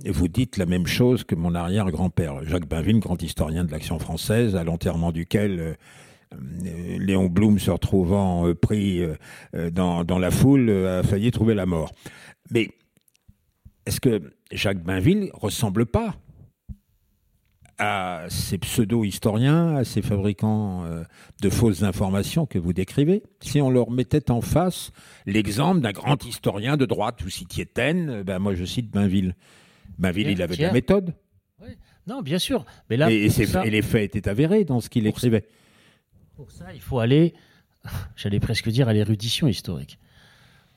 [0.05, 2.45] Vous dites la même chose que mon arrière-grand-père.
[2.45, 5.79] Jacques Bainville, grand historien de l'action française, à l'enterrement duquel.
[6.99, 9.03] Léon Blum se retrouvant pris
[9.73, 11.93] dans, dans, la foule a failli trouver la mort.
[12.51, 12.69] Mais
[13.87, 16.17] est-ce que Jacques Bainville ressemble pas
[17.79, 21.03] à ces pseudo-historiens, à ces fabricants euh,
[21.41, 24.93] de fausses informations que vous décrivez, si on leur mettait en face
[25.27, 29.35] l'exemple d'un grand historien de droite, vous citiez Taine, euh, ben moi je cite Bainville.
[29.99, 31.15] Bainville, il avait de la méthode.
[32.07, 32.65] Non, bien sûr.
[32.91, 35.47] Mais là, et, les faits étaient avérés dans ce qu'il écrivait.
[36.37, 37.35] pour ça, il faut aller,
[38.17, 39.99] j'allais presque dire, à l'érudition historique.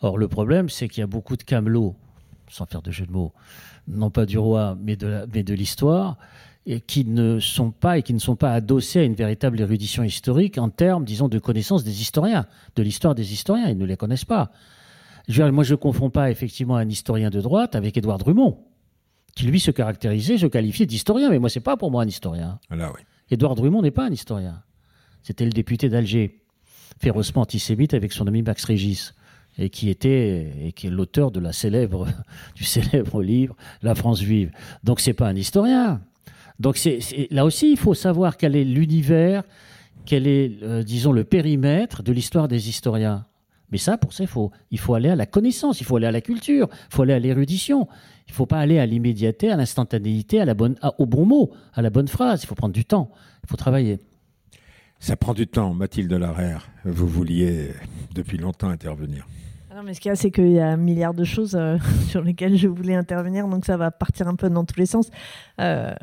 [0.02, 1.96] Or, le problème, c'est qu'il y a beaucoup de camelots
[2.50, 3.34] sans faire de jeu de mots,
[3.88, 6.18] non pas du roi, mais de, mais de l'histoire,
[6.66, 10.04] et qui ne sont pas et qui ne sont pas adossés à une véritable érudition
[10.04, 13.70] historique en termes, disons, de connaissance des historiens, de l'histoire des historiens.
[13.70, 14.52] Ils ne les connaissent pas.
[15.28, 18.58] Je moi, je ne confonds pas effectivement un historien de droite avec Édouard Drummond,
[19.36, 22.60] qui lui se caractérisait, je qualifiais d'historien, mais moi, c'est pas pour moi un historien.
[22.72, 22.78] Oui.
[23.30, 24.64] Édouard Drummond n'est pas un historien.
[25.24, 26.42] C'était le député d'Alger,
[27.00, 29.14] férocement antisémite avec son ami Max Régis
[29.58, 31.32] et qui était et qui est l'auteur
[32.56, 34.52] du célèbre livre La France vive.
[34.84, 36.02] Donc c'est pas un historien.
[36.60, 36.80] Donc
[37.32, 39.44] là aussi il faut savoir quel est l'univers,
[40.06, 43.26] quel est euh, disons le périmètre de l'histoire des historiens.
[43.72, 46.08] Mais ça pour ça il faut il faut aller à la connaissance, il faut aller
[46.08, 47.88] à la culture, il faut aller à l'érudition.
[48.28, 50.44] Il faut pas aller à l'immédiateté, à l'instantanéité,
[50.98, 53.12] au bon mot, à la bonne phrase, il faut prendre du temps,
[53.44, 54.00] il faut travailler.
[55.00, 56.68] Ça prend du temps, Mathilde Larère.
[56.84, 57.70] Vous vouliez
[58.16, 59.28] depuis longtemps intervenir.
[59.76, 61.78] Non, mais ce qu'il y a, c'est qu'il y a un milliard de choses euh,
[62.08, 65.10] sur lesquelles je voulais intervenir, donc ça va partir un peu dans tous les sens.
[65.60, 65.94] Euh,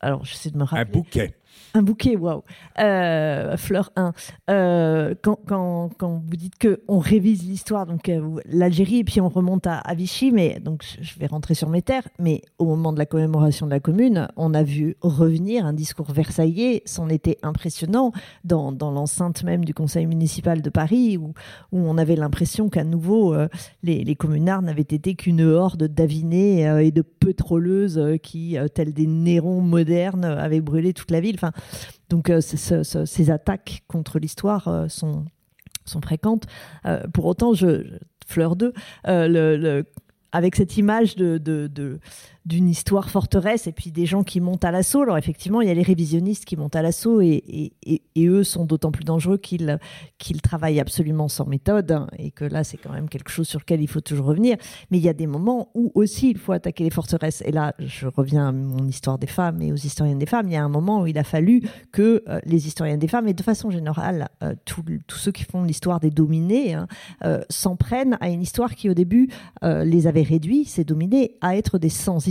[0.00, 0.80] alors, j'essaie de me rappeler.
[0.80, 1.34] Un bouquet.
[1.76, 2.44] Un bouquet, waouh.
[2.78, 4.12] Euh, fleur 1.
[4.48, 9.28] Euh, quand, quand, quand, vous dites qu'on révise l'histoire, donc euh, l'Algérie, et puis on
[9.28, 12.98] remonte à, Vichy, mais donc je vais rentrer sur mes terres, mais au moment de
[12.98, 18.12] la commémoration de la commune, on a vu revenir un discours versaillais, c'en était impressionnant,
[18.44, 21.34] dans, dans l'enceinte même du conseil municipal de Paris, où,
[21.72, 23.34] où on avait l'impression qu'à nouveau,
[23.82, 29.60] les, les, communards n'avaient été qu'une horde d'avinés et de pétroleuses qui, tels des Nérons
[29.60, 31.34] modernes, avaient brûlé toute la ville.
[31.34, 31.50] Enfin,
[32.08, 35.24] donc euh, ces attaques contre l'histoire euh, sont,
[36.02, 36.44] fréquentes.
[36.86, 38.72] Euh, pour autant, je, Fleur 2,
[39.04, 39.82] le,
[40.32, 41.98] avec cette image de
[42.46, 45.02] d'une histoire forteresse et puis des gens qui montent à l'assaut.
[45.02, 48.44] Alors effectivement, il y a les révisionnistes qui montent à l'assaut et, et, et, eux
[48.44, 49.78] sont d'autant plus dangereux qu'ils
[50.18, 53.60] qu'ils travaillent absolument sans méthode hein, et que là, c'est quand même quelque chose sur
[53.60, 54.56] lequel il faut toujours revenir.
[54.90, 57.42] Mais il y a des moments où aussi il faut attaquer les forteresses.
[57.46, 60.48] Et là, je reviens à mon histoire des femmes et aux historiennes des femmes.
[60.48, 63.28] Il y a un moment où il a fallu que euh, les historiens des femmes
[63.28, 64.84] et de façon générale, euh, tous
[65.16, 66.86] ceux qui font l'histoire des dominés hein,
[67.24, 69.30] euh, s'en prennent à une histoire qui au début
[69.62, 72.26] les avait réduits, ces dominés, à être des sans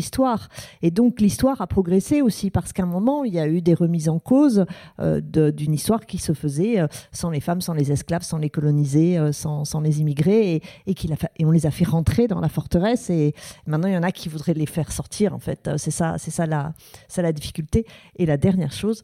[0.82, 3.74] Et donc l'histoire a progressé aussi parce qu'à un moment, il y a eu des
[3.74, 4.66] remises en cause
[5.00, 8.50] euh, d'une histoire qui se faisait euh, sans les femmes, sans les esclaves, sans les
[8.50, 10.96] colonisés, euh, sans, sans, les immigrés, et, et,
[11.38, 13.10] et on les a fait rentrer dans la forteresse.
[13.10, 13.34] Et
[13.66, 15.70] maintenant, il y en a qui voudraient les faire sortir, en fait.
[15.78, 16.74] C'est ça, c'est ça, la,
[17.08, 17.86] ça la difficulté.
[18.16, 19.04] Et la dernière chose,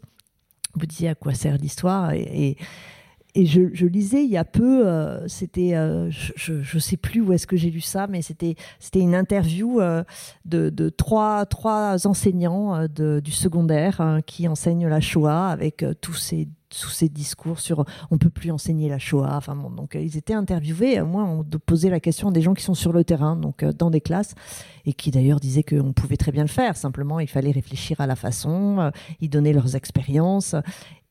[0.75, 2.13] vous disiez à quoi sert l'histoire
[3.35, 7.47] je, lisais il y a peu, euh, c'était, euh, je ne sais plus où est-ce
[7.47, 8.55] que j'ai lu ça, mais c'était,
[8.95, 10.03] une interview euh,
[10.45, 16.47] de, trois, trois enseignants du secondaire hein, qui enseignent la Shoah avec tous ces
[16.79, 19.39] tous ces discours sur on peut plus enseigner la Shoah.
[19.75, 21.01] Donc ils étaient interviewés.
[21.01, 23.89] Moi, on posait la question à des gens qui sont sur le terrain, donc dans
[23.89, 24.35] des classes,
[24.85, 26.77] et qui d'ailleurs disaient qu'on pouvait très bien le faire.
[26.77, 28.91] Simplement, il fallait réfléchir à la façon.
[29.19, 30.53] ils donnaient leurs expériences,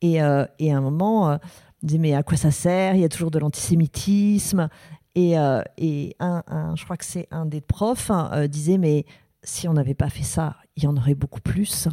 [0.00, 0.18] et,
[0.60, 1.40] et à un moment
[1.82, 2.94] disait mais à quoi ça sert?
[2.94, 4.68] Il y a toujours de l'antisémitisme.
[5.14, 6.42] Et, euh, et un,
[6.76, 9.04] je crois que c'est un des profs hein, euh, disait mais
[9.42, 11.88] si on n'avait pas fait ça, il y en aurait beaucoup plus.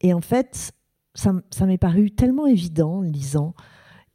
[0.00, 0.72] Et en fait,
[1.14, 3.54] ça, ça m'est paru tellement évident en lisant.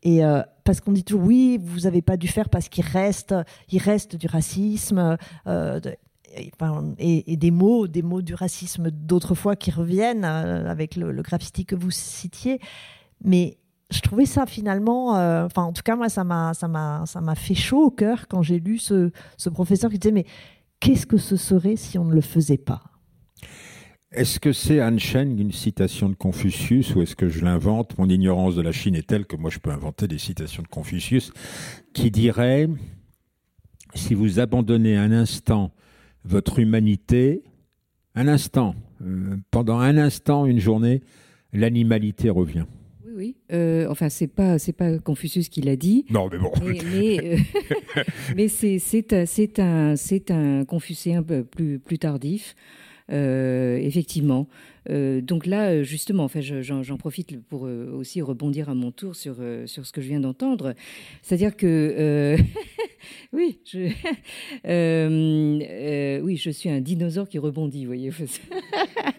[0.01, 3.35] Et euh, parce qu'on dit toujours oui, vous n'avez pas dû faire parce qu'il reste,
[3.69, 5.17] il reste du racisme.
[6.97, 11.75] et, des mots, des mots du racisme d'autrefois qui reviennent avec le, le graffiti que
[11.75, 12.59] vous citiez.
[13.23, 13.57] Mais
[13.93, 17.21] je trouvais ça finalement, euh, enfin en tout cas moi ça m'a ça m'a ça
[17.21, 20.25] m'a fait chaud au cœur quand j'ai lu ce, ce professeur qui disait mais
[20.79, 22.81] qu'est-ce que ce serait si on ne le faisait pas?
[24.11, 27.97] Est-ce que c'est Han Sheng une citation de Confucius ou est-ce que je l'invente?
[27.97, 30.67] Mon ignorance de la Chine est telle que moi je peux inventer des citations de
[30.67, 31.31] Confucius
[31.93, 32.67] qui dirait
[33.95, 35.71] si vous abandonnez un instant
[36.25, 37.43] votre humanité,
[38.15, 41.01] un instant, euh, pendant un instant, une journée,
[41.51, 42.65] l'animalité revient
[43.23, 43.35] oui.
[43.53, 46.05] Euh, enfin, c'est pas c'est pas Confucius qui l'a dit.
[46.09, 46.51] Non, mais bon.
[46.61, 47.37] Mais,
[48.35, 49.13] mais, c'est c'est
[49.59, 52.55] un c'est un Confucien plus plus tardif.
[53.11, 54.47] Euh, effectivement.
[54.89, 59.85] Euh, donc là, justement, enfin, j'en profite pour aussi rebondir à mon tour sur, sur
[59.85, 60.73] ce que je viens d'entendre.
[61.21, 62.37] C'est-à-dire que,
[63.33, 63.89] oui, je,
[66.23, 68.11] oui, je suis un dinosaure qui rebondit, vous voyez.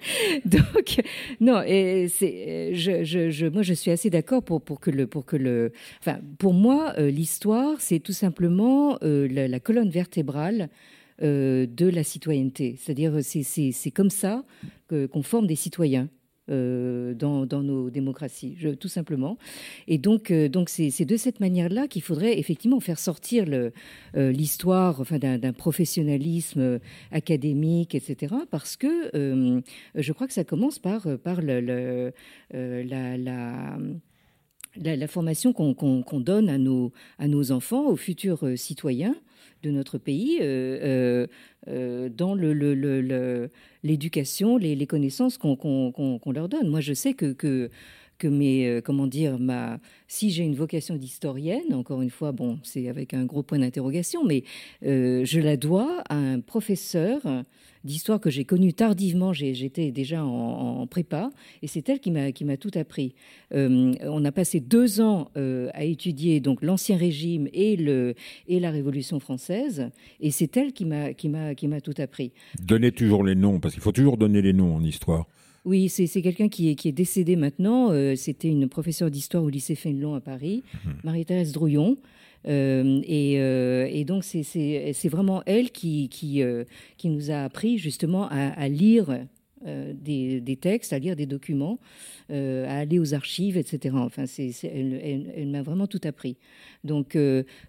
[0.44, 1.00] Donc,
[1.40, 5.72] non, et je, moi, je suis assez d'accord pour, pour que le, pour que le,
[6.00, 10.66] enfin, pour moi, euh, l'histoire, c'est tout simplement euh, la, colonne vertébrale euh,
[11.20, 12.76] de la citoyenneté.
[12.78, 14.44] C'est-à-dire, c'est comme ça
[14.88, 16.08] qu'on forme des citoyens.
[16.50, 19.38] Euh, dans, nos démocraties, tout simplement.
[19.88, 23.70] Et donc, euh, donc c'est, de cette manière-là qu'il faudrait effectivement faire sortir euh,
[24.30, 28.34] l'histoire enfin, d'un, professionnalisme académique, etc.
[28.50, 29.62] Parce que
[29.94, 32.12] je crois que ça commence par, par la
[34.82, 39.14] la, formation qu'on donne à nos, enfants, aux futurs citoyens
[39.62, 43.50] de notre pays, dans le,
[43.82, 46.68] l'éducation, les, connaissances qu'on leur donne.
[46.68, 47.70] Moi, je sais que,
[48.18, 52.88] que mes, comment dire, ma, si j'ai une vocation d'historienne, encore une fois, bon, c'est
[52.88, 54.44] avec un gros point d'interrogation, mais
[54.82, 57.20] je la dois à un professeur
[57.84, 59.32] d'histoire que j'ai connue tardivement.
[59.32, 61.30] J'étais déjà en, prépa
[61.62, 63.14] et c'est elle qui m'a tout appris.
[63.54, 68.14] Euh, on a passé deux ans euh, à étudier donc l'ancien régime et le
[68.48, 69.90] et la Révolution française
[70.20, 72.32] et c'est elle qui m'a qui m'a qui m'a tout appris.
[72.60, 75.26] Donnez toujours les noms parce qu'il faut toujours donner les noms en histoire.
[75.64, 77.90] Oui, c'est quelqu'un qui est, qui est décédé maintenant.
[77.90, 80.90] Euh, c'était une professeure d'histoire au lycée Fénelon à Paris, mmh.
[81.04, 81.96] Marie-Thérèse Drouillon.
[82.46, 86.64] Euh, euh, et, donc, c'est vraiment elle qui, qui, euh,
[86.96, 89.26] qui, nous a appris justement à, lire
[89.64, 91.78] des, textes, à lire des documents,
[92.30, 93.94] à aller aux archives, etc.
[93.98, 94.24] Enfin,
[94.62, 96.36] elle, m'a vraiment tout appris.
[96.82, 97.16] Donc,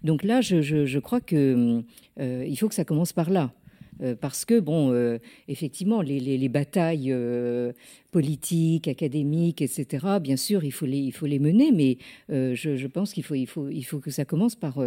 [0.03, 1.83] donc là, je, je, crois que
[2.19, 3.53] il faut que ça commence par là.
[4.01, 7.71] Euh, parce que, bon, euh, effectivement, les, batailles euh,
[8.11, 11.97] politiques, académiques, etc., bien sûr, il faut les, il faut les mener, mais
[12.29, 14.79] je, pense qu'il faut, il faut, il faut que ça commence par,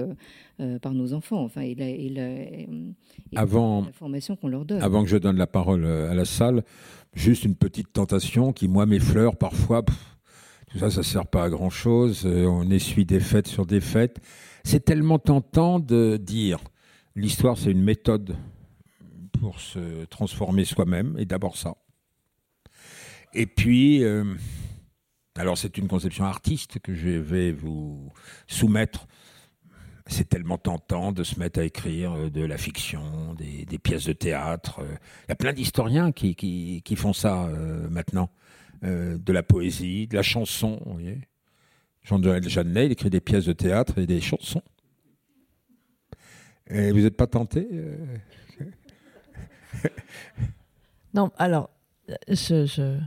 [0.82, 1.74] par nos enfants, enfin, et
[2.10, 4.82] la, avant, formation qu'on leur donne.
[4.82, 6.62] Avant que je donne la parole à la salle,
[7.14, 9.82] juste une petite tentation qui, moi, m'effleure parfois.
[10.70, 12.26] tout ça, ça ne sert pas à grand-chose.
[12.26, 14.18] On essuie des fêtes sur des fêtes.
[14.64, 16.60] C'est tellement tentant de dire
[17.16, 18.36] l'histoire, c'est une méthode
[19.28, 21.74] pour se transformer soi-même, et d'abord ça.
[23.34, 24.24] Et puis, euh,
[25.36, 28.12] alors c'est une conception artiste que je vais vous
[28.46, 29.06] soumettre.
[30.06, 34.14] C'est tellement tentant de se mettre à écrire euh, de la fiction, des, pièces de
[34.14, 34.80] théâtre.
[34.80, 34.96] Euh.
[35.26, 37.50] Il y a plein d'historiens qui, font ça
[37.90, 38.30] maintenant.
[38.82, 40.80] de la poésie, de la chanson.
[42.02, 44.62] Jean-Noël Jeannet, il écrit des pièces de théâtre et des chansons.
[46.70, 47.66] Et vous n'êtes pas tenté
[51.14, 51.70] Non, alors,
[52.28, 52.98] je,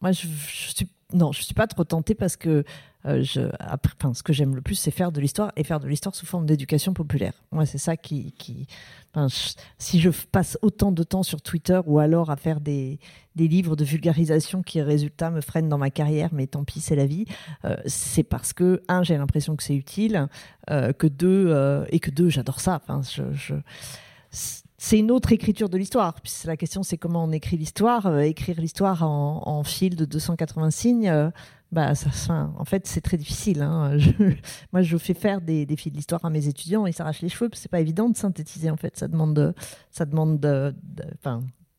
[0.00, 2.64] moi, je, je suis non, je suis pas trop tentée parce que
[3.04, 5.86] euh, je, après, ce que j'aime le plus, c'est faire de l'histoire et faire de
[5.86, 7.32] l'histoire sous forme d'éducation populaire.
[7.52, 8.66] Moi, c'est ça qui, qui
[9.78, 12.98] si je passe autant de temps sur Twitter ou alors à faire des,
[13.34, 16.96] des livres de vulgarisation qui, résultat, me freinent dans ma carrière, mais tant pis, c'est
[16.96, 17.24] la vie,
[17.64, 20.28] euh, c'est parce que un, j'ai l'impression que c'est utile,
[20.70, 22.80] euh, que deux, et que deux, j'adore ça.
[22.82, 23.00] Enfin,
[23.32, 23.54] je
[24.78, 26.16] c'est une autre écriture de l'histoire.
[26.44, 28.06] La question, c'est comment on écrit l'histoire.
[28.06, 31.30] Euh, écrire l'histoire en, fil de 280 signes, euh,
[31.72, 33.62] bah, ça, en fait, c'est très difficile.
[33.62, 33.96] Hein.
[34.72, 37.50] moi, je fais faire des, fils d'histoire à mes étudiants, ils s'arrachent les cheveux.
[37.54, 38.70] C'est pas évident de synthétiser.
[38.70, 39.54] En fait, ça demande,
[39.90, 40.74] ça demande, de,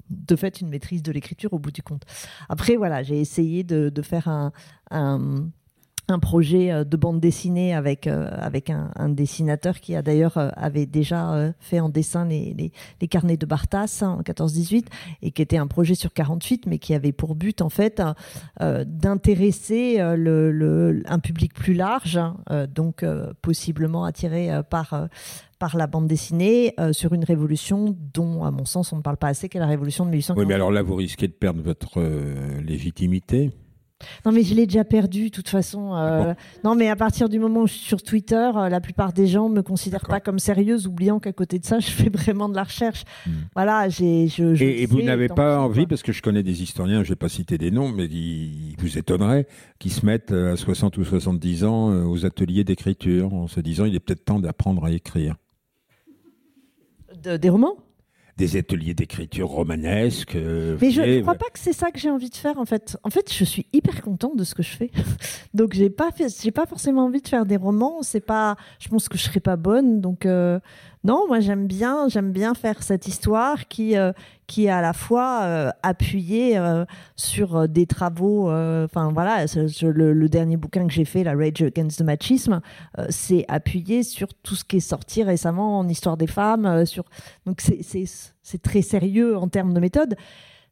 [0.09, 2.03] de fait, une maîtrise de l'écriture au bout du compte.
[2.49, 4.51] Après, voilà, j'ai essayé de, faire un
[6.19, 8.29] projet euh, de bande dessinée avec, euh,
[8.95, 12.71] un, dessinateur qui a d'ailleurs euh, avait déjà fait en dessin les,
[13.09, 14.85] carnets de Bartas hein, en 14-18
[15.21, 18.01] et qui était un projet sur 48 mais qui avait pour but en fait
[18.59, 22.37] d'intéresser le, un public plus large hein,
[22.73, 23.05] donc
[23.41, 25.07] possiblement attiré par
[25.59, 29.29] par la bande dessinée sur une révolution dont, à mon sens, on ne parle pas
[29.29, 30.39] assez, qu'est la révolution de 1848.
[30.39, 31.99] Oui, mais alors là, vous risquez de perdre votre
[32.61, 33.51] légitimité.
[34.25, 35.95] Non, mais je l'ai déjà perdu, de toute façon.
[35.95, 36.33] Euh,
[36.63, 39.27] non, mais à partir du moment où je suis sur Twitter, euh, la plupart des
[39.27, 42.55] gens me considèrent pas comme sérieuse, oubliant qu'à côté de ça, je fais vraiment de
[42.55, 43.03] la recherche.
[43.25, 43.31] Hmm.
[43.55, 44.27] Voilà, j'ai.
[44.27, 47.29] Je, et, vous n'avez pas envie, parce que je connais des historiens, je vais pas
[47.29, 49.47] citer des noms, mais ils vous étonneraient,
[49.79, 53.85] qui se mettent euh, à 60 ou 70 ans aux ateliers d'écriture, en se disant
[53.85, 55.35] il est peut-être temps d'apprendre à écrire.
[57.23, 57.75] des romans?
[58.37, 60.35] Des ateliers d'écriture romanesque.
[60.35, 62.65] Euh, mais je ne crois pas que c'est ça que j'ai envie de faire en
[62.65, 62.97] fait.
[63.03, 64.91] En fait, je suis hyper contente de ce que je fais.
[65.53, 66.09] donc j'ai pas
[66.41, 68.03] j'ai pas forcément envie de faire des romans.
[68.03, 70.01] C'est pas, je pense que je serais pas bonne.
[70.01, 70.59] Donc euh,
[71.03, 74.11] non, moi j'aime bien, j'aime bien faire cette histoire qui euh,
[74.47, 76.85] qui est à la fois euh, appuyée euh,
[77.15, 78.49] sur des travaux.
[78.49, 79.45] Enfin voilà,
[79.81, 82.61] le, dernier bouquin que j'ai fait, la Rage Against the Machisme,
[83.09, 86.85] c'est appuyé sur tout ce qui est sorti récemment en histoire des femmes.
[86.85, 87.05] sur
[87.45, 90.15] donc c'est très sérieux en termes de méthode.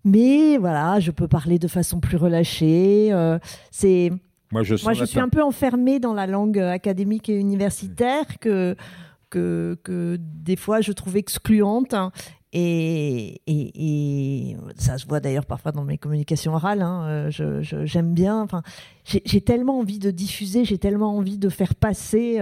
[0.03, 3.11] Mais voilà, je peux parler de façon plus relâchée.
[3.71, 4.11] c'est
[4.51, 8.75] moi, je, Moi, je suis un peu enfermée dans la langue académique et universitaire que
[9.35, 11.93] que, des fois je trouve excluante.
[11.93, 12.11] Hein.
[12.53, 16.81] Et, et, ça se voit d'ailleurs parfois dans mes communications orales.
[16.81, 17.29] Hein.
[17.29, 18.41] j'aime bien.
[18.41, 18.63] Enfin,
[19.05, 22.39] j'ai tellement envie de diffuser, j'ai tellement envie de faire passer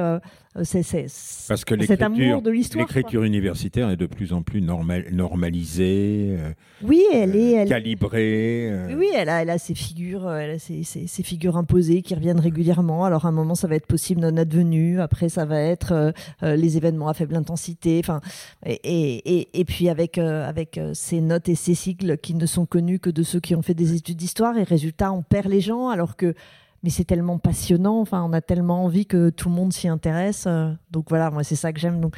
[0.55, 1.07] euh, c'est,
[1.47, 6.51] Parce que l'écriture universitaire est de plus en plus normal, normalisée, euh,
[6.83, 7.69] oui, elle est, elle...
[7.69, 8.69] calibrée.
[8.69, 8.95] Euh.
[8.95, 12.39] Oui, elle a, elle a ses figures, elle a ses, ses, figures imposées qui reviennent
[12.39, 13.03] régulièrement.
[13.03, 16.77] Alors à un moment, ça va être possible non advenu, après ça va être les
[16.77, 17.99] événements à faible intensité.
[18.03, 18.21] Enfin,
[18.63, 22.99] et, et, et, puis avec avec ces notes et ces cycles qui ne sont connus
[22.99, 25.89] que de ceux qui ont fait des études d'histoire, et résultat, on perd les gens,
[25.89, 26.35] alors que
[26.83, 27.99] mais c'est tellement passionnant.
[28.01, 30.45] Enfin, on a tellement envie que tout le monde s'y intéresse.
[30.47, 32.01] Euh, donc voilà, moi c'est ça que j'aime.
[32.01, 32.15] Donc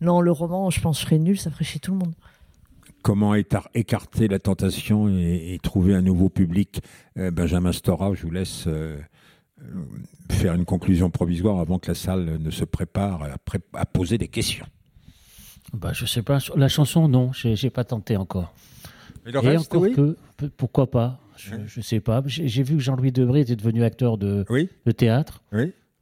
[0.00, 2.14] non, le roman, je pense, je serais nul, ça ferait chier tout le monde.
[3.02, 6.80] Comment écarter la tentation et, trouver un nouveau public?
[7.16, 8.98] Euh, Benjamin Stora, je vous laisse euh,
[10.28, 13.28] faire une conclusion provisoire avant que la salle ne se prépare
[13.74, 14.66] à, poser des questions.
[15.72, 16.38] Bah, je sais pas.
[16.56, 18.52] La chanson, non, j'ai pas tenté encore.
[19.24, 20.16] Mais le reste, encore que,
[20.56, 21.20] pourquoi pas?
[21.36, 22.22] Je ne sais pas.
[22.26, 24.44] J'ai vu que Jean-Louis Debré était devenu acteur de,
[24.86, 25.42] de théâtre,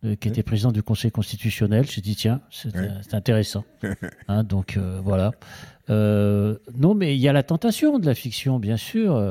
[0.04, 1.86] euh, qui était président du Conseil constitutionnel.
[1.88, 3.64] J'ai dit, tiens, c'est intéressant.
[4.28, 5.32] Hein, donc euh, voilà.
[5.90, 9.22] Euh, non, mais il y a la tentation de la fiction, bien sûr,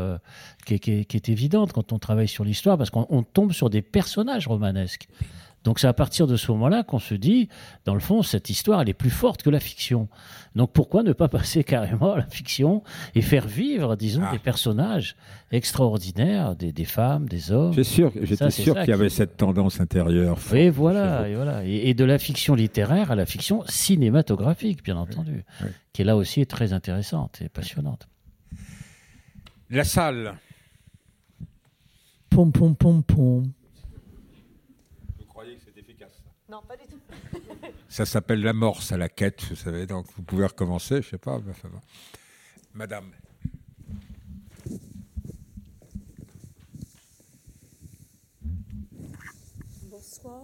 [0.66, 4.48] qui, qui, est évidente quand on travaille sur l'histoire, parce qu'on tombe sur des personnages
[4.48, 5.08] romanesques.
[5.64, 7.48] Donc c'est à partir de ce moment-là qu'on se dit,
[7.86, 10.10] dans le fond, cette histoire, elle est plus forte que la fiction.
[10.56, 12.84] Donc pourquoi ne pas passer carrément à la fiction
[13.16, 14.32] et faire vivre, disons, ah.
[14.32, 15.16] des personnages
[15.52, 17.72] extraordinaires, des, femmes, des hommes?
[17.72, 20.38] J'étais sûr, j'étais sûr qu'il y avait cette tendance intérieure.
[20.54, 21.64] Et voilà, et voilà.
[21.64, 25.46] Et, de la fiction littéraire à la fiction cinématographique, bien entendu,
[25.94, 28.08] qui est là aussi très intéressante et passionnante.
[29.70, 30.36] La salle.
[32.30, 33.44] Pom pom pom pom.
[36.54, 37.00] Non, pas du tout.
[37.90, 41.42] ça s'appelle l'amorce à la quête, vous savez, donc vous pouvez recommencer, je sais pas.
[42.76, 43.10] Madame.
[49.90, 50.44] Bonsoir.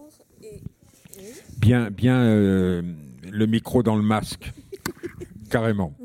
[1.59, 2.81] Bien, bien euh,
[3.31, 4.51] le micro dans le masque,
[5.51, 5.95] carrément.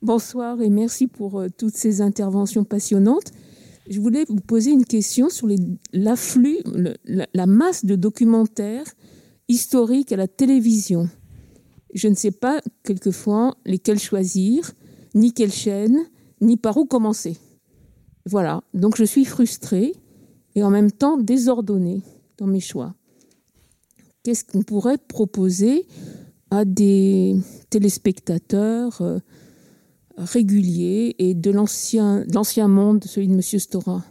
[0.00, 3.32] Bonsoir et merci pour euh, toutes ces interventions passionnantes.
[3.88, 5.48] Je voulais vous poser une question sur
[5.92, 6.58] l'afflux,
[7.06, 8.84] la, masse de documentaires
[9.48, 11.08] historiques à la télévision.
[11.94, 14.72] Je ne sais pas quelquefois lesquels choisir,
[15.14, 15.98] ni quelle chaîne,
[16.42, 17.38] ni par où commencer.
[18.26, 19.94] Voilà, donc je suis frustrée
[20.54, 22.02] et en même temps désordonnée
[22.36, 22.94] dans mes choix.
[24.22, 25.86] Qu'est-ce qu'on pourrait proposer
[26.50, 27.36] à des
[27.70, 29.00] téléspectateurs
[30.18, 32.24] réguliers et de l'ancien,
[32.68, 33.42] monde, celui de M.
[33.42, 34.02] Stora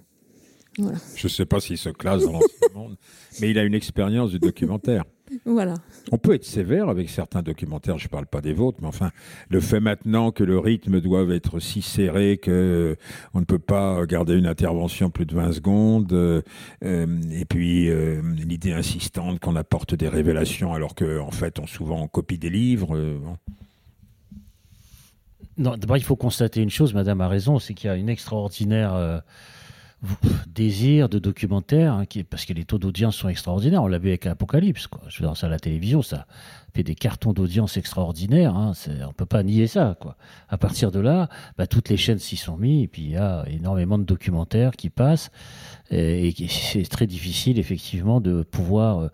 [0.80, 1.00] voilà.
[1.16, 2.98] Je ne sais pas s'il se classe dans l'ancien monde,
[3.42, 5.06] mais il a une expérience du documentaire.
[5.44, 5.74] Voilà.
[6.12, 9.12] On peut être sévère avec certains documentaires, je ne parle pas des vôtres, mais enfin,
[9.50, 12.96] le fait maintenant que le rythme doit être si serré que euh,
[13.34, 16.42] on ne peut pas garder une intervention plus de 20 secondes, euh,
[16.86, 17.90] euh, et puis
[18.46, 22.50] l'idée insistante qu'on apporte des révélations alors qu'en en fait, on souvent on copie des
[22.50, 22.96] livres.
[25.58, 28.10] Non, d'abord, il faut constater une chose, Madame a raison, c'est qu'il y a une
[28.10, 29.24] extraordinaire
[30.48, 33.82] désir de documentaire, hein, parce que les taux d'audience sont extraordinaires.
[33.84, 34.88] On l'a vu avec Apocalypse.
[34.88, 35.02] Quoi.
[35.08, 36.28] Je veux dire, ça à la télévision, ça
[36.84, 38.56] des cartons d'audience extraordinaires.
[38.56, 38.74] Hein.
[39.08, 39.96] On peut pas nier ça.
[40.00, 40.18] Quoi.
[40.50, 43.18] À partir de là, bah, toutes les chaînes s'y sont mis, et puis il y
[43.18, 45.32] a énormément de documentaires qui passent.
[45.90, 49.08] Et, c'est très difficile, effectivement, de pouvoir euh,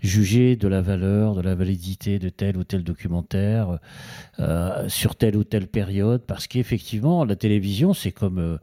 [0.00, 3.78] juger de la valeur, de la validité de tel ou tel documentaire
[4.40, 8.38] euh, sur telle ou telle période, parce qu'effectivement, la télévision, c'est comme...
[8.38, 8.58] Euh,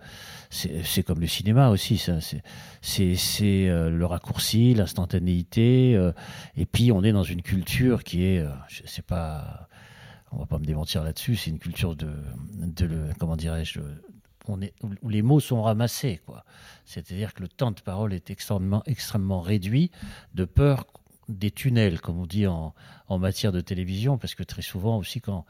[0.83, 2.01] c'est comme le cinéma aussi.
[2.81, 5.99] C'est euh, le raccourci, l'instantanéité.
[6.55, 9.67] Et puis, on est dans une culture qui est, euh, je sais pas,
[10.31, 12.13] on va pas me démentir là-dessus, c'est une culture de,
[13.19, 13.79] comment dirais-je,
[14.47, 16.21] où les mots sont ramassés.
[16.85, 19.91] C'est-à-dire que le temps de parole est extrêmement, extrêmement réduit,
[20.33, 20.85] de peur
[21.29, 22.73] des tunnels, comme on dit en
[23.09, 25.45] matière de télévision, parce que très souvent aussi, quand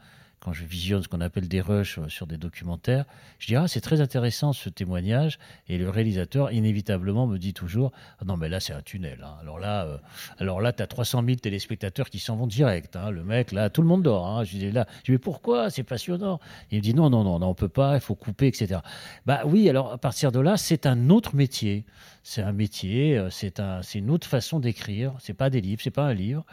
[0.46, 3.04] quand je visionne ce qu'on appelle des rushs euh, sur des documentaires,
[3.40, 7.90] je dis ah c'est très intéressant ce témoignage et le réalisateur inévitablement me dit toujours
[8.20, 9.34] ah, non mais là c'est un tunnel hein.
[9.40, 9.98] alors là euh,
[10.38, 13.10] alors là tu as 300 000 téléspectateurs qui s'en vont direct hein.
[13.10, 14.44] le mec là tout le monde dort hein.
[14.44, 15.68] je dis là je dis mais pourquoi?
[15.68, 16.38] C'est passionnant
[16.70, 18.78] il me dit non non non non on peut pas il faut couper etc
[19.26, 21.84] bah oui alors à partir de là c'est un autre métier
[22.28, 25.14] c'est un métier, euh, c'est un, une autre façon d'écrire.
[25.20, 26.44] C'est pas des livres, c'est pas un livre.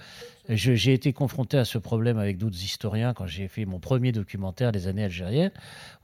[0.47, 4.71] J'ai été confronté à ce problème avec d'autres historiens quand j'ai fait mon premier documentaire
[4.71, 5.51] des années algériennes,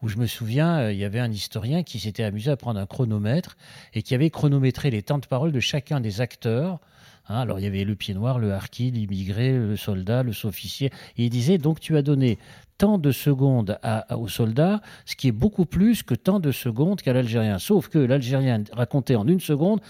[0.01, 2.79] où je me souviens, euh, il y avait un historien qui s'était amusé à prendre
[2.79, 3.57] un chronomètre
[3.93, 6.79] et qui avait chronométré les temps de parole de chacun des acteurs.
[7.27, 10.87] Hein, alors il y avait le pied noir, le harki, l'immigré, le soldat, le sous-officier.
[11.17, 12.39] Et il disait donc tu as donné
[12.79, 17.01] tant de secondes à, aux soldats, ce qui est beaucoup plus que tant de secondes
[17.01, 17.59] qu'à l'Algérien.
[17.59, 19.81] Sauf que l'Algérien racontait en une seconde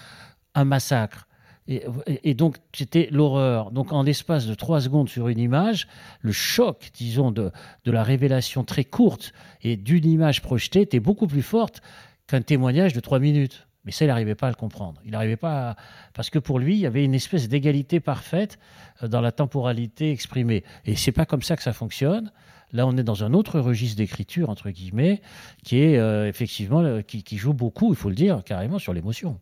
[0.55, 1.27] un massacre.
[1.67, 3.69] Et, donc, c'était l'horreur.
[3.69, 5.87] Donc, en l'espace de trois secondes sur une image,
[6.21, 7.51] le choc, disons, de,
[7.85, 11.83] de la révélation très courte et d'une image projetée était beaucoup plus forte
[12.25, 13.67] qu'un témoignage de trois minutes.
[13.85, 14.99] Mais ça, il n'arrivait pas à le comprendre.
[15.05, 15.75] Il n'arrivait pas
[16.15, 18.57] Parce que pour lui, il y avait une espèce d'égalité parfaite
[19.03, 20.63] euh, dans la temporalité exprimée.
[20.85, 22.31] Et c'est pas comme ça que ça fonctionne.
[22.71, 25.21] Là, on est dans un autre registre d'écriture, entre guillemets,
[25.63, 29.39] qui est euh, effectivement, qui, joue beaucoup, il faut le dire, carrément sur l'émotion.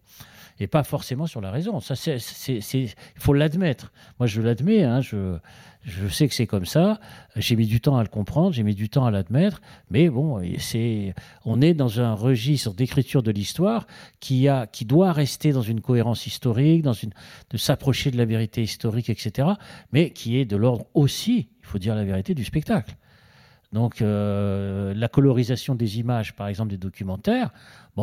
[0.60, 1.80] Et pas forcément sur la raison.
[1.80, 3.92] Ça, il faut l'admettre.
[4.20, 4.84] Moi, je l'admets.
[4.84, 5.38] Hein, je,
[5.88, 7.00] je sais que c'est comme ça.
[7.38, 9.62] J'ai mis du temps à le comprendre, j'ai mis du temps à l'admettre.
[9.90, 13.88] Mais bon, c'est, on est dans un registre d'écriture de l'histoire
[14.20, 17.12] qui a, qui doit rester dans une cohérence historique, dans une,
[17.52, 19.48] de s'approcher de la vérité historique, etc.
[19.94, 22.96] Mais qui est de l'ordre aussi, il faut dire la vérité, du spectacle.
[23.74, 27.52] Donc euh, la colorisation des images, par exemple des documentaires,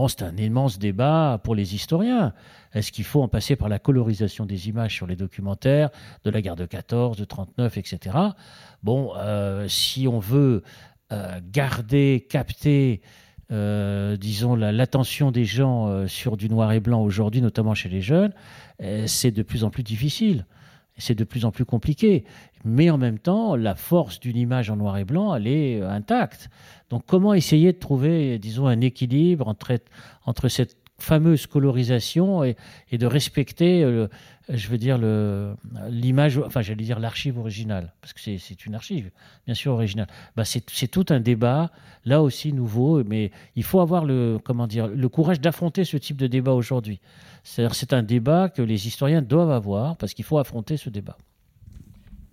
[0.08, 2.34] c'est un immense débat pour les historiens.
[2.72, 5.90] Est-ce qu'il faut en passer par la colorisation des images sur les documentaires
[6.24, 8.16] de la guerre de 14, de 39, etc.
[8.82, 10.62] Bon, euh, si on veut
[11.12, 13.00] euh, garder, capter,
[13.50, 18.32] disons, l'attention des gens sur du noir et blanc aujourd'hui, notamment chez les jeunes,
[19.06, 20.44] c'est de plus en plus difficile
[20.96, 22.24] c'est de plus en plus compliqué.
[22.64, 25.90] Mais en même temps, la force d'une image en noir et blanc, elle est euh,
[25.90, 26.48] intacte.
[26.90, 29.72] Donc comment essayer de trouver, disons, un équilibre entre,
[30.24, 32.56] entre cette fameuse colorisation et,
[32.92, 34.08] de respecter, euh,
[34.48, 34.98] je veux dire,
[35.88, 39.10] l'image, enfin j'allais dire l'archive originale, parce que c'est une archive,
[39.46, 40.08] bien sûr, originale.
[40.36, 41.70] Bah, c'est tout un débat,
[42.04, 46.16] là aussi nouveau, mais il faut avoir le, comment dire, le courage d'affronter ce type
[46.16, 47.00] de débat aujourd'hui.
[47.42, 51.16] C'est un débat que les historiens doivent avoir parce qu'il faut affronter ce débat.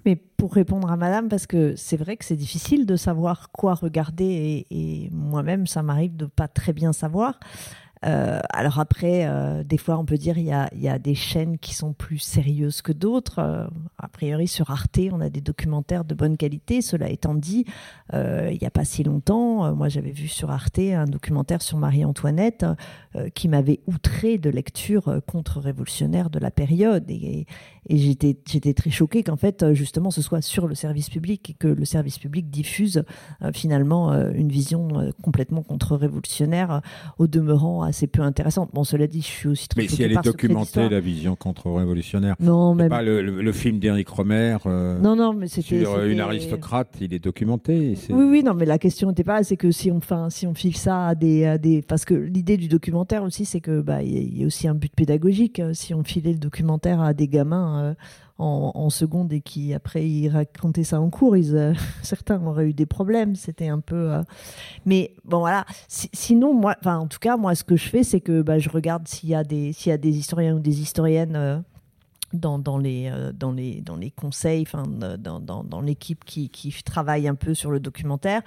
[0.06, 3.76] Mais pour répondre à Madame, parce que c'est vrai que c'est difficile de savoir quoi
[3.76, 7.40] regarder et, moi-même, ça m'arrive de pas très bien savoir.
[8.04, 9.28] Alors après,
[9.64, 12.92] des fois, on peut dire il y a, des chaînes qui sont plus sérieuses que
[12.92, 13.40] d'autres.
[13.40, 16.82] a priori, sur Arte, on a des documentaires de bonne qualité.
[16.82, 17.66] Cela étant dit,
[18.14, 22.66] il n'y a pas si longtemps, moi j'avais vu sur Arte un documentaire sur Marie-Antoinette
[23.36, 27.10] qui m'avait outré de lecture contre-révolutionnaire de la période.
[27.10, 27.46] Et,
[27.90, 28.34] j'étais,
[28.74, 32.18] très choquée qu'en fait, justement, ce soit sur le service public et que le service
[32.18, 33.04] public diffuse
[33.42, 36.82] euh, finalement euh, une vision euh, complètement contre-révolutionnaire,
[37.18, 38.70] au demeurant assez peu intéressante.
[38.74, 42.36] Bon, cela dit, je suis aussi très Mais si elle est documentée, la vision contre-révolutionnaire.
[42.40, 42.90] Non, mais.
[42.90, 44.58] Pas le, le, film d'Éric Romer.
[44.66, 45.82] non, non, mais c'était.
[45.82, 47.96] Sur une aristocrate, il est documenté.
[48.10, 50.54] Oui, oui, non, mais la question n'était pas, c'est que si on, enfin, si on
[50.54, 51.82] file ça à des, à des.
[51.82, 54.94] Parce que l'idée du documentaire aussi, c'est que, bah, il y a aussi un but
[54.96, 55.62] pédagogique.
[55.74, 57.96] Si on filait le documentaire à des gamins,
[58.42, 62.74] en, seconde et qui après ils racontaient ça en cours, ils, euh, certains auraient eu
[62.74, 63.36] des problèmes.
[63.36, 64.12] C'était un peu.
[64.12, 64.24] Euh,
[64.86, 65.66] mais bon voilà.
[65.88, 69.08] sinon moi, en tout cas moi ce que je fais c'est que bah, je regarde
[69.08, 71.60] s'il y a des s'il y a des historiens ou des historiennes euh,
[72.34, 76.50] dans, dans, les, euh, dans, les, dans les conseils, enfin, dans, dans, dans l'équipe qui,
[76.50, 78.42] qui, travaille un peu sur le documentaire.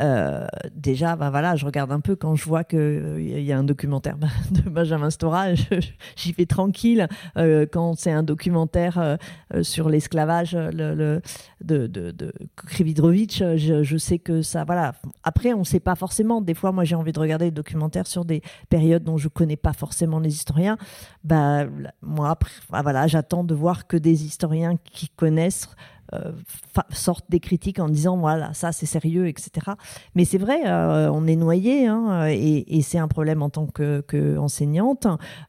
[0.00, 3.52] Euh, déjà, bah, voilà, je regarde un peu quand je vois qu'il euh, il y
[3.52, 4.16] a un documentaire
[4.50, 5.54] de Benjamin Stora,
[6.16, 7.08] j'y vais tranquille.
[7.36, 11.22] Euh, quand c'est un documentaire euh, sur l'esclavage le, le,
[11.62, 12.32] de, de, de
[12.78, 14.64] je, je, sais que ça.
[14.64, 14.94] Voilà.
[15.22, 16.40] Après, on ne sait pas forcément.
[16.40, 19.30] Des fois, moi, j'ai envie de regarder des documentaires sur des périodes dont je ne
[19.30, 20.76] connais pas forcément les historiens.
[21.24, 21.64] Bah,
[22.00, 23.06] moi, après, bah, voilà,
[23.44, 25.68] de voir que des historiens qui connaissent
[26.14, 26.32] euh,
[26.90, 29.70] sortent des critiques en disant voilà ça c'est sérieux etc
[30.14, 34.36] mais c'est vrai euh, on est noyé hein, et, c'est un problème en tant que,
[34.36, 35.06] enseignante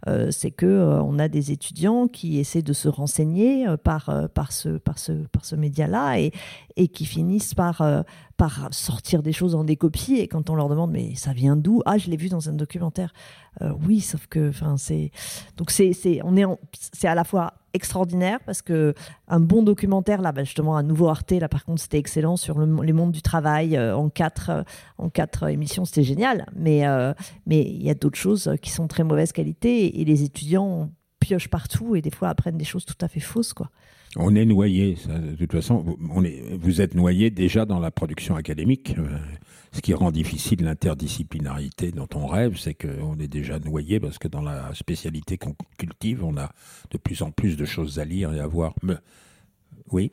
[0.08, 4.78] euh, c'est que on a des étudiants qui essaient de se renseigner par par ce
[4.78, 7.84] par ce par ce média là et qui finissent par
[8.38, 11.82] par sortir des choses en décopie et quand on leur demande mais ça vient d'où?
[11.86, 13.12] Ah je l'ai vu dans un documentaire.
[13.86, 15.12] Oui sauf que enfin c'est
[15.58, 16.46] donc c'est on est
[16.94, 18.94] c'est à la fois extraordinaire parce que
[19.28, 22.60] un bon documentaire là bah justement un nouveau Arte là par contre c'était excellent sur
[22.60, 24.64] le, les mondes du travail euh, en quatre euh,
[25.00, 27.14] en quatre émissions c'était génial mais euh,
[27.48, 31.50] mais il y a d'autres choses qui sont très mauvaise qualité et, les étudiants piochent
[31.50, 33.70] partout et des fois apprennent des choses tout à fait fausses quoi.
[34.16, 35.98] On est noyé, de toute façon.
[36.60, 38.96] Vous êtes noyé déjà dans la production académique.
[39.74, 44.28] Ce qui rend difficile l'interdisciplinarité dont on rêve, c'est qu'on est déjà noyé parce que
[44.28, 46.52] dans la spécialité qu'on cultive, on a
[46.92, 48.76] de plus en plus de choses à lire et à voir.
[49.92, 50.12] Oui?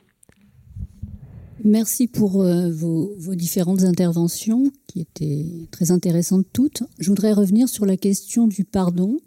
[1.63, 6.81] Merci pour euh, vos, différentes interventions qui étaient très intéressantes toutes.
[6.97, 9.19] Je voudrais revenir sur la question du pardon.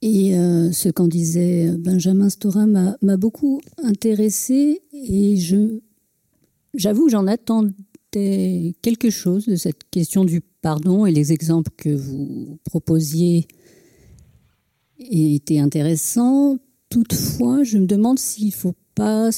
[0.00, 5.80] Et euh, ce qu'en disait Benjamin Stora m'a beaucoup intéressé et je
[6.74, 7.26] j'avoue j'en
[8.12, 13.46] attends quelque chose de cette question du pardon et les exemples que vous proposiez
[14.98, 16.58] étaient intéressants.
[16.88, 19.30] Toutefois, je me demande s'il ne faut pas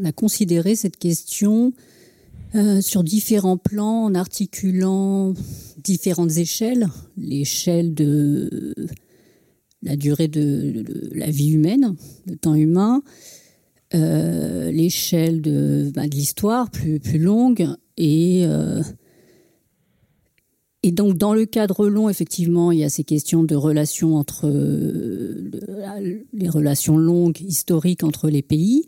[0.00, 1.72] la considérer, cette question,
[2.54, 5.34] euh, sur différents plans, en articulant
[5.82, 6.88] différentes échelles.
[7.16, 8.74] L'échelle de
[9.82, 10.84] la durée de,
[11.14, 11.94] la vie humaine,
[12.26, 13.02] le temps humain,
[13.94, 18.82] euh, l'échelle de, bah, de l'histoire plus, plus longue et euh,
[20.82, 24.46] et donc dans le cadre long, effectivement, il y a ces questions de relations entre
[24.46, 25.50] euh,
[26.34, 28.86] les relations longues historiques entre les pays.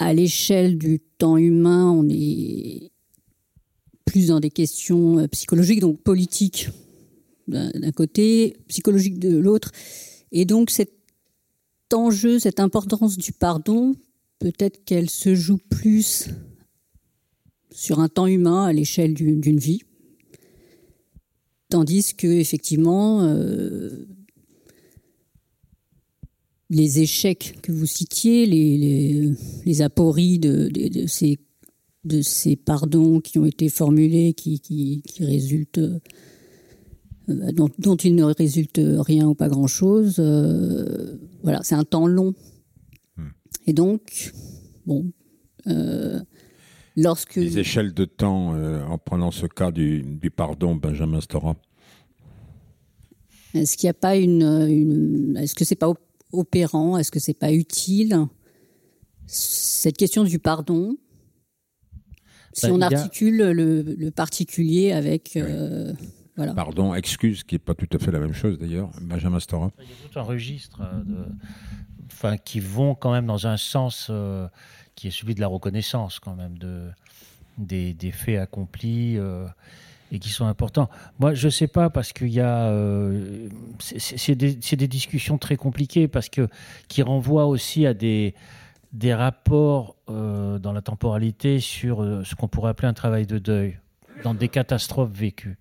[0.00, 2.90] À l'échelle du temps humain, on est
[4.06, 6.70] plus dans des questions psychologiques, donc politiques
[7.46, 9.70] d'un côté, psychologiques de l'autre.
[10.32, 10.97] Et donc cette
[11.94, 13.94] enjeu, cette importance du pardon,
[14.38, 16.28] peut-être qu'elle se joue plus
[17.70, 19.82] sur un temps humain à l'échelle d'une vie,
[21.68, 24.06] tandis que effectivement euh,
[26.70, 29.34] les échecs que vous citiez, les,
[29.64, 30.70] les, apories de,
[31.06, 36.00] ces, pardons qui ont été formulés, qui, résultent euh,
[37.52, 40.16] dont, dont, il ne résulte rien ou pas grand-chose.
[40.18, 42.34] Euh, voilà, c'est un temps long.
[43.16, 43.28] Hmm.
[43.66, 44.32] Et donc,
[44.86, 45.12] bon,
[45.66, 46.20] euh,
[46.96, 47.36] lorsque...
[47.36, 51.56] Les échelles de temps, euh, en prenant ce cas du, du pardon, Benjamin Stora.
[53.54, 55.92] Est-ce qu'il n'y a pas une, une est-ce que c'est pas
[56.32, 58.26] opérant, est-ce que c'est pas utile?
[59.26, 60.96] Cette question du pardon
[62.52, 63.52] si ben, on articule a...
[63.52, 65.42] le, le, particulier avec oui.
[66.38, 66.54] Voilà.
[66.54, 69.72] Pardon, excuse, qui n'est pas tout à fait la même chose d'ailleurs, Benjamin Stora.
[69.80, 71.26] Il y a tout un registre euh, de,
[72.12, 74.46] enfin, qui vont quand même dans un sens euh,
[74.94, 76.88] qui est celui de la reconnaissance quand même de,
[77.58, 79.18] des, des faits accomplis.
[79.18, 79.46] Euh,
[80.10, 80.88] et qui sont importants.
[81.18, 85.58] Moi, je ne sais pas parce qu'il y a, euh, c'est des, des, discussions très
[85.58, 86.48] compliquées parce que
[86.88, 88.34] qui renvoient aussi à des
[88.94, 93.78] des rapports euh, dans la temporalité sur ce qu'on pourrait appeler un travail de deuil
[94.24, 95.58] dans des catastrophes vécues.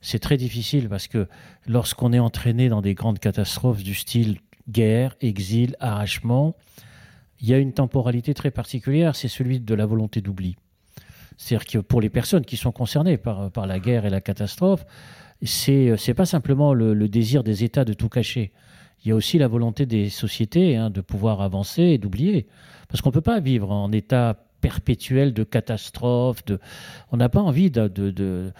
[0.00, 1.28] C'est très difficile parce que
[1.66, 6.56] lorsqu'on est entraîné dans des grandes catastrophes du style guerre, exil, arrachement,
[7.40, 10.56] il y a une temporalité très particulière, c'est celui de la volonté d'oubli.
[11.36, 14.84] C'est-à-dire que pour les personnes qui sont concernées par, par la guerre et la catastrophe,
[15.42, 18.52] c'est n'est pas simplement le, désir des États de tout cacher.
[19.02, 22.46] Il y a aussi la volonté des sociétés hein, de pouvoir avancer et d'oublier.
[22.88, 26.42] Parce qu'on ne peut pas vivre en état perpétuel de catastrophe.
[27.10, 28.52] On n'a pas envie de, de,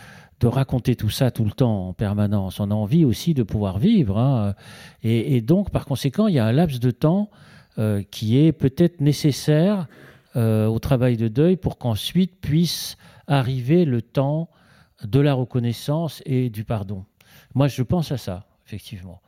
[0.46, 2.60] raconter tout ça tout le temps en permanence.
[2.60, 4.18] On a envie aussi de pouvoir vivre.
[4.18, 4.54] Hein.
[5.02, 7.30] Et, donc, par conséquent, il y a un laps de temps
[7.78, 9.86] euh, qui est peut-être nécessaire
[10.36, 12.96] euh, au travail de deuil pour qu'ensuite puisse
[13.26, 14.48] arriver le temps
[15.04, 17.04] de la reconnaissance et du pardon.
[17.54, 19.20] Moi, je pense à ça, effectivement.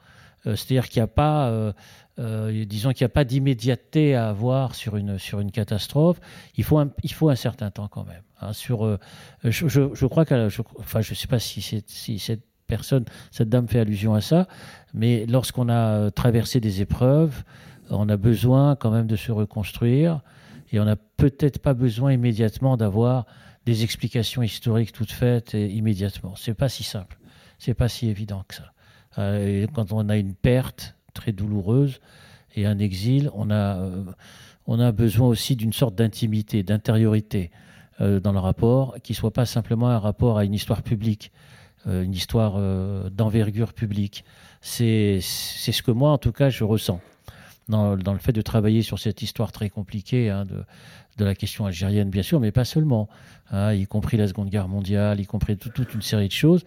[0.47, 1.75] Euh, c'est-à-dire qu'il n'y a pas,
[2.19, 5.19] disons qu'il n'y a pas d'immédiateté à avoir sur une,
[5.53, 6.21] catastrophe.
[6.57, 8.23] Il faut un certain temps quand même.
[8.43, 8.99] Hein, sur,
[9.45, 10.49] je, je, crois que,
[10.79, 11.61] enfin, je ne sais pas si,
[12.19, 14.49] cette personne, cette dame fait allusion à ça,
[14.95, 17.45] mais lorsqu'on a traversé des épreuves,
[17.91, 20.21] on a besoin quand même de se reconstruire.
[20.73, 23.27] Et on n'a peut-être pas besoin immédiatement d'avoir
[23.67, 26.35] des explications historiques toutes faites et immédiatement.
[26.37, 27.19] C'est pas si simple.
[27.59, 28.73] C'est pas si évident que ça.
[29.19, 32.01] Euh, quand on a une perte très douloureuse
[32.57, 34.05] et un exil, on a, euh,
[34.67, 37.62] on a besoin aussi d'une sorte d'intimité, d'intériorité euh,
[38.01, 41.31] dans le rapport, qui soit pas simplement un rapport à une histoire publique,
[41.87, 42.59] une histoire
[43.11, 44.25] d'envergure publique.
[44.61, 47.01] C'est ce que moi, en tout cas, je ressens
[47.69, 50.65] dans, le fait de travailler sur cette histoire très compliquée hein, de,
[51.17, 53.09] de, la question algérienne, bien sûr, mais pas seulement,
[53.51, 56.65] hein, y compris la Seconde Guerre mondiale, y compris toute une série de choses.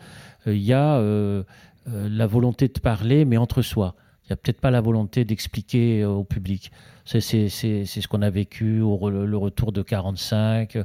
[0.47, 1.43] Euh, il y a euh,
[1.87, 3.95] euh, la volonté de parler, mais entre soi.
[4.23, 6.71] Il n'y a peut-être pas la volonté d'expliquer au public.
[7.05, 10.83] C'est ce qu'on a vécu, le retour de 45, euh,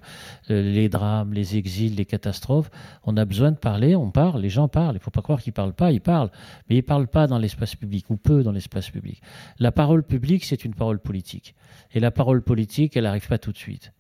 [0.48, 2.70] les drames, les exils, les catastrophes.
[3.04, 4.96] On a besoin de parler, on parle, les gens parlent.
[4.96, 6.30] Il ne faut pas croire qu'ils ne parlent pas, ils parlent.
[6.68, 9.22] Mais ils ne parlent pas dans l'espace public, ou peu dans l'espace public.
[9.58, 11.54] La parole publique, c'est une parole politique.
[11.94, 13.92] Et la parole politique, elle n'arrive pas tout de suite.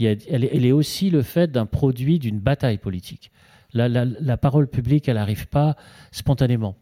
[0.00, 3.30] elle, est aussi le fait d'un produit d'une bataille politique.
[3.74, 5.76] La parole publique, elle n'arrive pas
[6.12, 6.76] spontanément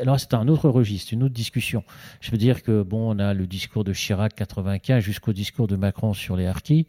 [0.00, 1.82] alors c'est un autre registre, une autre discussion.
[2.20, 5.76] Je veux dire que bon, on a le discours de Chirac 95 jusqu'au discours de
[5.76, 6.86] Macron sur les harkis,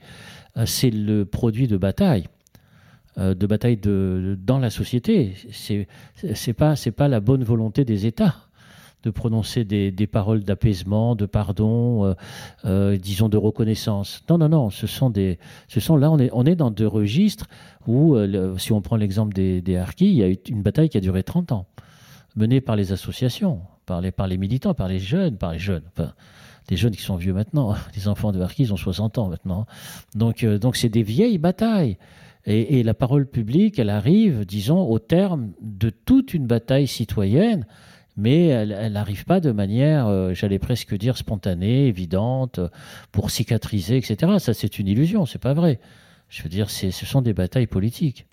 [0.57, 2.27] euh, c'est le produit de bataille,
[3.17, 5.33] euh, de bataille de, dans la société.
[5.51, 5.87] C'est
[6.33, 8.35] c'est pas c'est pas la bonne volonté des États
[9.03, 12.13] de prononcer des, paroles d'apaisement, de pardon,
[12.65, 14.23] euh, disons de reconnaissance.
[14.29, 16.85] Non, non, non, ce sont des, ce sont là, on est, on est dans deux
[16.85, 17.47] registres
[17.87, 18.15] où,
[18.59, 21.01] si on prend l'exemple des, des harkis, il y a eu une bataille qui a
[21.01, 21.65] duré 30 ans
[22.35, 25.83] menée par les associations, par les, par les militants, par les jeunes, par les jeunes.
[26.67, 27.75] Des jeunes qui sont vieux maintenant.
[27.95, 29.65] Les enfants de Harkis ont 60 ans maintenant.
[30.15, 31.97] Donc, euh, donc c'est des vieilles batailles.
[32.45, 37.67] Et, la parole publique, elle arrive, disons, au terme de toute une bataille citoyenne,
[38.17, 42.59] mais elle n'arrive pas de manière, euh, j'allais presque dire, spontanée, évidente,
[43.11, 44.39] pour cicatriser, etc.
[44.39, 45.79] Ça, c'est une illusion, c'est pas vrai.
[46.29, 48.25] Je veux dire, ce sont des batailles politiques.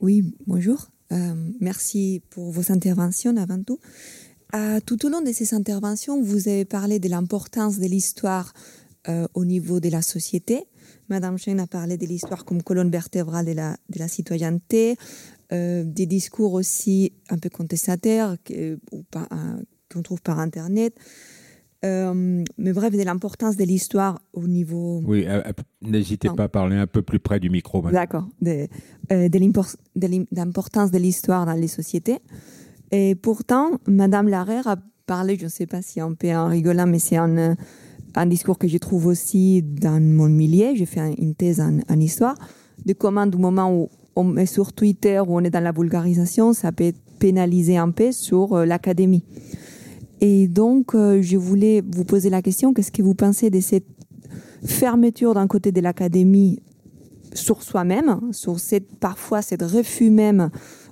[0.00, 0.88] Oui, bonjour.
[1.12, 3.78] Euh, merci pour vos interventions avant tout.
[4.54, 8.52] Euh, tout au long de ces interventions, vous avez parlé de l'importance de l'histoire
[9.08, 10.64] euh, au niveau de la société.
[11.08, 14.96] Madame Chen a parlé de l'histoire comme colonne vertébrale de la, de la citoyenneté,
[15.50, 18.36] des discours aussi un peu contestataires
[19.92, 20.94] qu'on trouve par Internet.
[21.84, 25.00] Euh, mais bref, de l'importance de l'histoire au niveau.
[25.06, 27.80] Oui, euh, euh, n'hésitez pas à parler un peu plus près du micro.
[27.90, 28.28] D'accord.
[28.42, 28.68] De,
[29.10, 32.18] de l'importance de l'histoire dans les sociétés.
[32.92, 34.76] Et pourtant, Madame Larère a
[35.06, 37.56] parlé, je ne sais pas si on peut en rigoler, mais c'est un,
[38.14, 40.74] un discours que je trouve aussi dans mon milieu.
[40.74, 42.34] J'ai fait une thèse en, en, histoire,
[42.84, 46.52] de comment, du moment où on est sur Twitter, où on est dans la vulgarisation,
[46.52, 49.24] ça peut pénaliser un peu sur l'académie.
[50.20, 53.86] Et donc, euh, je voulais vous poser la question, qu'est-ce que vous pensez de cette
[54.64, 56.60] fermeture d'un côté de l'académie
[57.32, 60.50] sur soi-même, sur cette, parfois cette refus même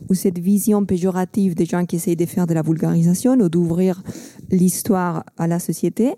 [0.09, 4.03] ou cette vision péjorative des gens qui essayent de faire de la vulgarisation ou d'ouvrir
[4.51, 6.15] l'histoire à la société,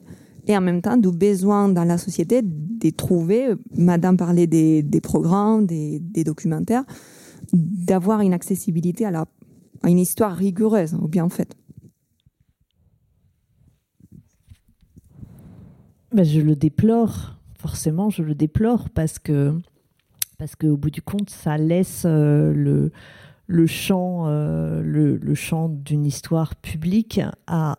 [0.46, 5.00] et en même temps du besoin dans la société de trouver, Madame parlait des, des
[5.00, 6.84] programmes, des, des documentaires,
[7.52, 9.26] d'avoir une accessibilité à, la,
[9.82, 11.56] à une histoire rigoureuse ou bien faite.
[16.12, 19.54] Je le déplore, forcément, je le déplore parce que
[20.38, 22.90] parce qu'au bout du compte, ça laisse le,
[23.46, 27.76] le champ, le, le, champ d'une histoire publique à,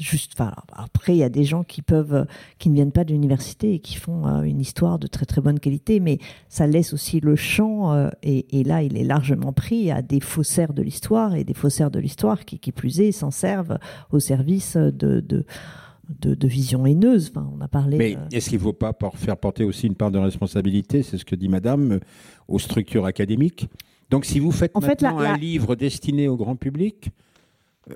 [0.00, 0.34] juste,
[0.72, 2.26] après, il y a des gens qui peuvent,
[2.58, 5.40] qui ne viennent pas de l'université et qui font euh, une histoire de très très
[5.40, 9.90] bonne qualité, mais ça laisse aussi le champ, euh, et, là, il est largement pris
[9.90, 13.30] à des faussaires de l'histoire et des faussaires de l'histoire qui, qui plus est, s'en
[13.30, 13.78] servent
[14.10, 15.44] au service de
[16.08, 17.30] de, vision haineuse.
[17.30, 17.96] Enfin, on a parlé.
[17.96, 21.24] Mais est-ce qu'il ne faut pas faire porter aussi une part de responsabilité, c'est ce
[21.24, 22.00] que dit Madame, euh,
[22.48, 23.68] aux structures académiques?
[24.10, 27.10] Donc, si vous faites maintenant un livre destiné au grand public,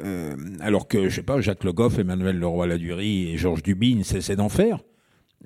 [0.05, 4.37] euh, alors que, je sais pas, Jacques Le Goff, Emmanuel Leroy-Ladurie et Georges Dubin cessaient
[4.37, 4.81] d'en faire.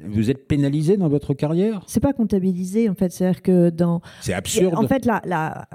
[0.02, 1.82] Vous êtes pénalisé dans votre carrière?
[1.86, 4.00] C'est pas comptabilisé en fait, c'est-à-dire que dans.
[4.22, 4.74] C'est absurde.
[4.74, 5.68] En fait, la,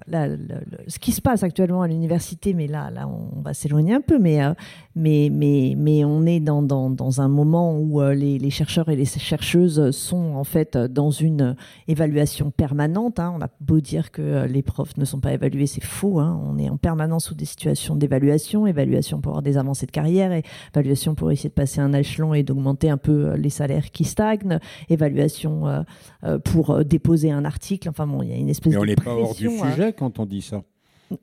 [0.87, 4.19] ce qui se passe actuellement à l'université, mais là, là, on va s'éloigner un peu,
[4.19, 4.53] mais euh,
[4.99, 8.89] mais, mais, mais on est dans, dans, dans un moment où euh, les, les, chercheurs
[8.89, 11.55] et les chercheuses sont en fait dans une
[11.87, 13.19] évaluation permanente.
[13.19, 13.33] Hein.
[13.35, 16.19] On a beau dire que euh, les profs ne sont pas évalués, c'est faux.
[16.19, 16.39] Hein.
[16.45, 20.31] On est en permanence sous des situations d'évaluation, évaluation pour avoir des avancées de carrière,
[20.73, 24.03] évaluation pour essayer de passer un échelon et d'augmenter un peu euh, les salaires qui
[24.03, 24.59] stagnent,
[24.89, 25.63] évaluation
[26.43, 27.89] pour déposer un article.
[27.89, 30.19] Enfin bon, il y a une espèce mais on n'est pas hors du sujet quand
[30.19, 30.61] on dit ça.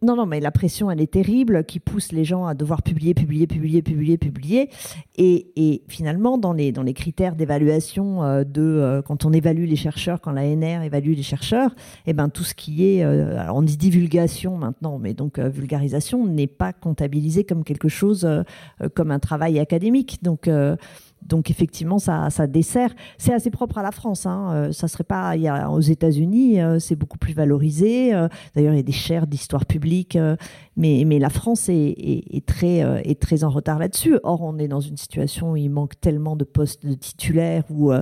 [0.03, 3.15] Non, non, mais la pression, elle est terrible, qui pousse les gens à devoir publier,
[3.15, 4.71] publier, publier, publier, publier.
[5.17, 9.77] Et, finalement, dans les, dans les critères d'évaluation euh, de euh, quand on évalue les
[9.77, 11.75] chercheurs, quand l'ANR évalue les chercheurs,
[12.07, 16.27] eh ben tout ce qui est, euh, alors on dit divulgation maintenant, mais donc vulgarisation
[16.27, 18.29] n'est pas comptabilisé comme quelque chose,
[18.95, 20.19] comme un travail académique.
[20.23, 20.51] Donc
[21.27, 22.95] donc effectivement, ça, dessert.
[23.19, 24.27] C'est assez propre à la France.
[24.27, 24.51] Hein.
[24.53, 25.35] Euh, ça serait pas.
[25.69, 28.15] Aux États-Unis, euh, c'est beaucoup plus valorisé.
[28.15, 30.19] Euh, d'ailleurs, il y a des chaires d'histoire publique,
[30.77, 34.19] mais, la France est, très en retard là-dessus.
[34.23, 37.93] Or, on est dans une situation où il manque tellement de postes de titulaires, où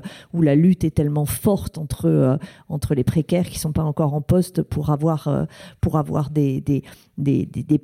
[0.43, 4.91] la lutte est tellement forte entre les précaires qui sont pas encore en poste pour
[4.91, 5.29] avoir
[6.31, 6.83] des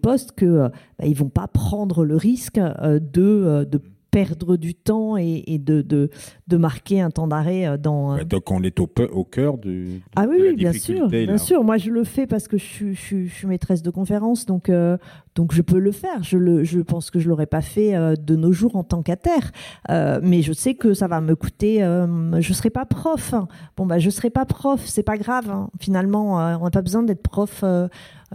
[0.02, 3.80] postes que bah, ils vont pas prendre le risque de
[4.10, 6.10] perdre du temps et, de, de,
[6.48, 8.16] de, marquer un temps d'arrêt euh, dans.
[8.16, 10.02] Euh, donc on est au, au cœur du.
[10.16, 11.62] Ah oui, oui bien sûr, bien sûr.
[11.64, 14.96] Moi, je le fais parce que je suis, je suis, maîtresse de conférence, donc euh,
[15.34, 16.22] donc je peux le faire.
[16.22, 19.16] Je le, je pense que je l'aurais pas fait de nos jours en tant qu'à
[19.16, 19.52] terre,
[19.88, 21.78] mais je sais que ça va me coûter.
[21.78, 23.34] je serai pas prof.
[23.76, 25.50] Bon bah je serai pas prof, c'est pas grave.
[25.50, 25.70] Hein.
[25.78, 27.64] Finalement, on n'a pas besoin d'être prof.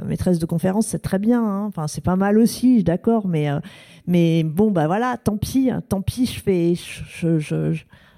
[0.05, 1.43] maîtresse de conférence, c'est très bien.
[1.43, 1.65] Hein.
[1.67, 3.49] Enfin, c'est pas mal aussi, d'accord, mais
[4.07, 7.73] mais bon, bah voilà, tant pis, hein, tant pis, je fais, je, je,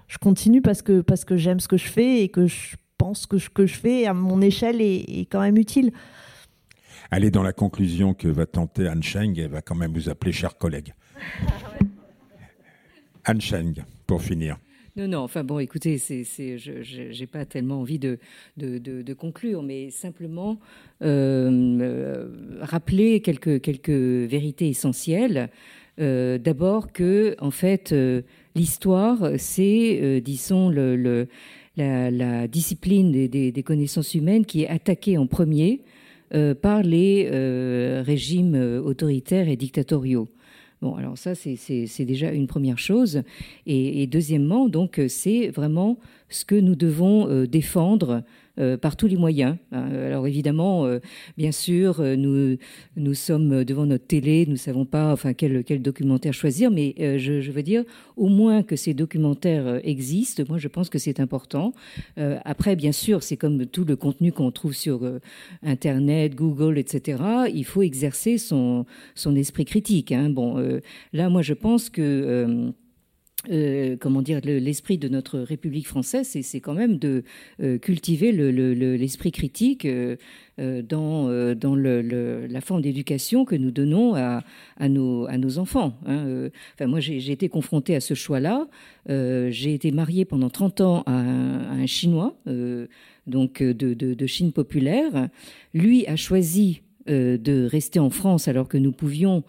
[0.07, 3.26] je, continue parce que, parce que j'aime ce que je fais et que je pense
[3.26, 5.91] que ce que je fais à mon échelle est, quand même utile.
[7.09, 10.34] Allez dans la conclusion que va tenter Anne Cheng, elle va quand même vous appeler
[10.34, 10.93] cher collègue.
[13.23, 14.57] Anne Cheng, pour finir.
[14.97, 16.23] Non, non, enfin bon, écoutez, c'est,
[16.57, 18.18] je n'ai pas tellement envie de,
[18.57, 20.59] de, de, conclure, mais simplement
[21.03, 22.16] euh, euh,
[22.68, 25.49] rappeler quelques, vérités essentielles.
[25.99, 27.95] Euh, d'abord que, en fait,
[28.56, 31.27] l'histoire, c'est, disons, le,
[31.76, 35.81] la, discipline des, connaissances humaines qui est attaquée en premier
[36.61, 37.30] par les
[38.02, 40.27] régimes autoritaires et dictatoriaux.
[40.81, 43.23] Bon, alors ça, c'est déjà une première chose.
[43.65, 45.98] Et, deuxièmement, donc, c'est vraiment
[46.30, 48.22] ce que nous devons euh, défendre euh,
[48.81, 49.57] par tous les moyens.
[49.71, 49.89] Hein.
[49.91, 50.99] Alors évidemment, euh,
[51.38, 52.57] bien sûr, nous,
[52.95, 56.95] nous sommes devant notre télé, nous ne savons pas enfin, quel, quel documentaire choisir, mais
[56.97, 57.84] je, je, veux dire,
[58.15, 61.73] au moins que ces documentaires existent, moi je pense que c'est important.
[62.17, 65.01] après, bien sûr, c'est comme tout le contenu qu'on trouve sur
[65.63, 67.21] Internet, Google, etc.
[67.53, 68.85] Il faut exercer son,
[69.15, 70.11] son esprit critique.
[70.11, 70.29] Hein.
[70.29, 70.79] Bon,
[71.13, 72.71] là, moi je pense que...
[73.51, 77.23] Euh, comment dire, l'esprit de notre République française, c'est quand même de
[77.61, 80.18] euh, cultiver l'esprit critique euh,
[80.57, 84.43] dans, la forme d'éducation que nous donnons à,
[84.89, 85.97] nos, enfants.
[86.07, 86.49] Hein.
[86.73, 88.68] Enfin, moi, j'ai été confrontée à ce choix-là.
[89.07, 92.35] j'ai été mariée pendant 30 ans à un, Chinois,
[93.27, 95.30] donc de, Chine populaire.
[95.76, 99.43] Lui a choisi de rester en France alors que nous pouvions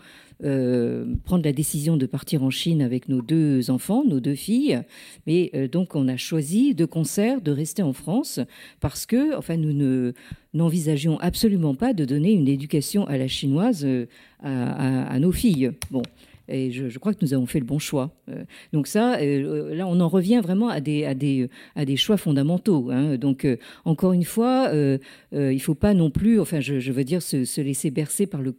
[0.45, 4.81] euh, prendre la décision de partir en Chine avec nos deux enfants, nos deux filles.
[5.27, 8.39] Mais euh, donc on a choisi de concert de rester en France
[8.81, 10.13] parce que, enfin, nous ne
[10.55, 14.07] n'envisagions absolument pas de donner une éducation à la chinoise euh,
[14.41, 15.73] à, nos filles.
[15.91, 16.03] Bon.
[16.49, 18.11] Et je, crois que nous avons fait le bon choix.
[18.29, 21.49] Euh, donc ça, euh, là, on en revient vraiment à des,
[21.97, 22.91] choix fondamentaux.
[22.91, 23.17] Hein.
[23.17, 24.99] Donc, euh, encore une fois, il
[25.33, 28.53] ne faut pas non plus, enfin, je, veux dire, se, laisser bercer par le,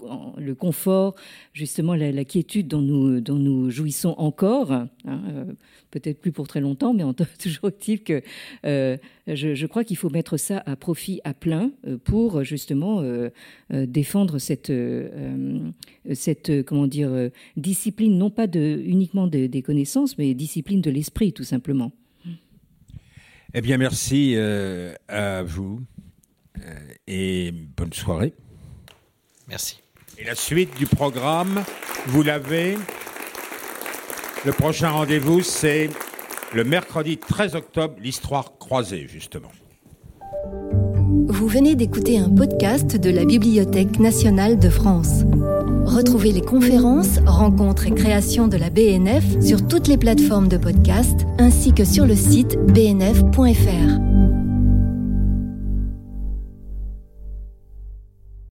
[0.54, 1.16] confort,
[1.54, 4.72] justement, la, quiétude dont nous, dont nous jouissons encore.
[4.72, 4.90] Hein,
[5.92, 8.22] peut-être plus pour très longtemps, mais en toujours est-il que
[8.66, 8.98] euh,
[9.28, 13.30] je, crois qu'il faut mettre ça à profit à plein euh, pour justement euh,
[13.70, 14.72] défendre cette,
[16.14, 21.44] cette comment dire, discipline, non pas de, uniquement des connaissances, mais discipline de l'esprit, tout
[21.44, 21.92] simplement.
[23.54, 25.82] Eh bien, merci à vous
[27.08, 28.34] et bonne soirée.
[29.48, 29.82] Merci.
[30.20, 31.64] Et la suite du programme,
[32.08, 32.78] vous l'avez
[34.46, 35.90] le prochain rendez-vous, c'est
[36.54, 39.52] le mercredi 13 octobre, l'histoire croisée, justement.
[41.28, 45.24] Vous venez d'écouter un podcast de la Bibliothèque nationale de France.
[45.86, 51.26] Retrouvez les conférences, rencontres et créations de la BNF sur toutes les plateformes de podcast
[51.38, 54.29] ainsi que sur le site bnf.fr.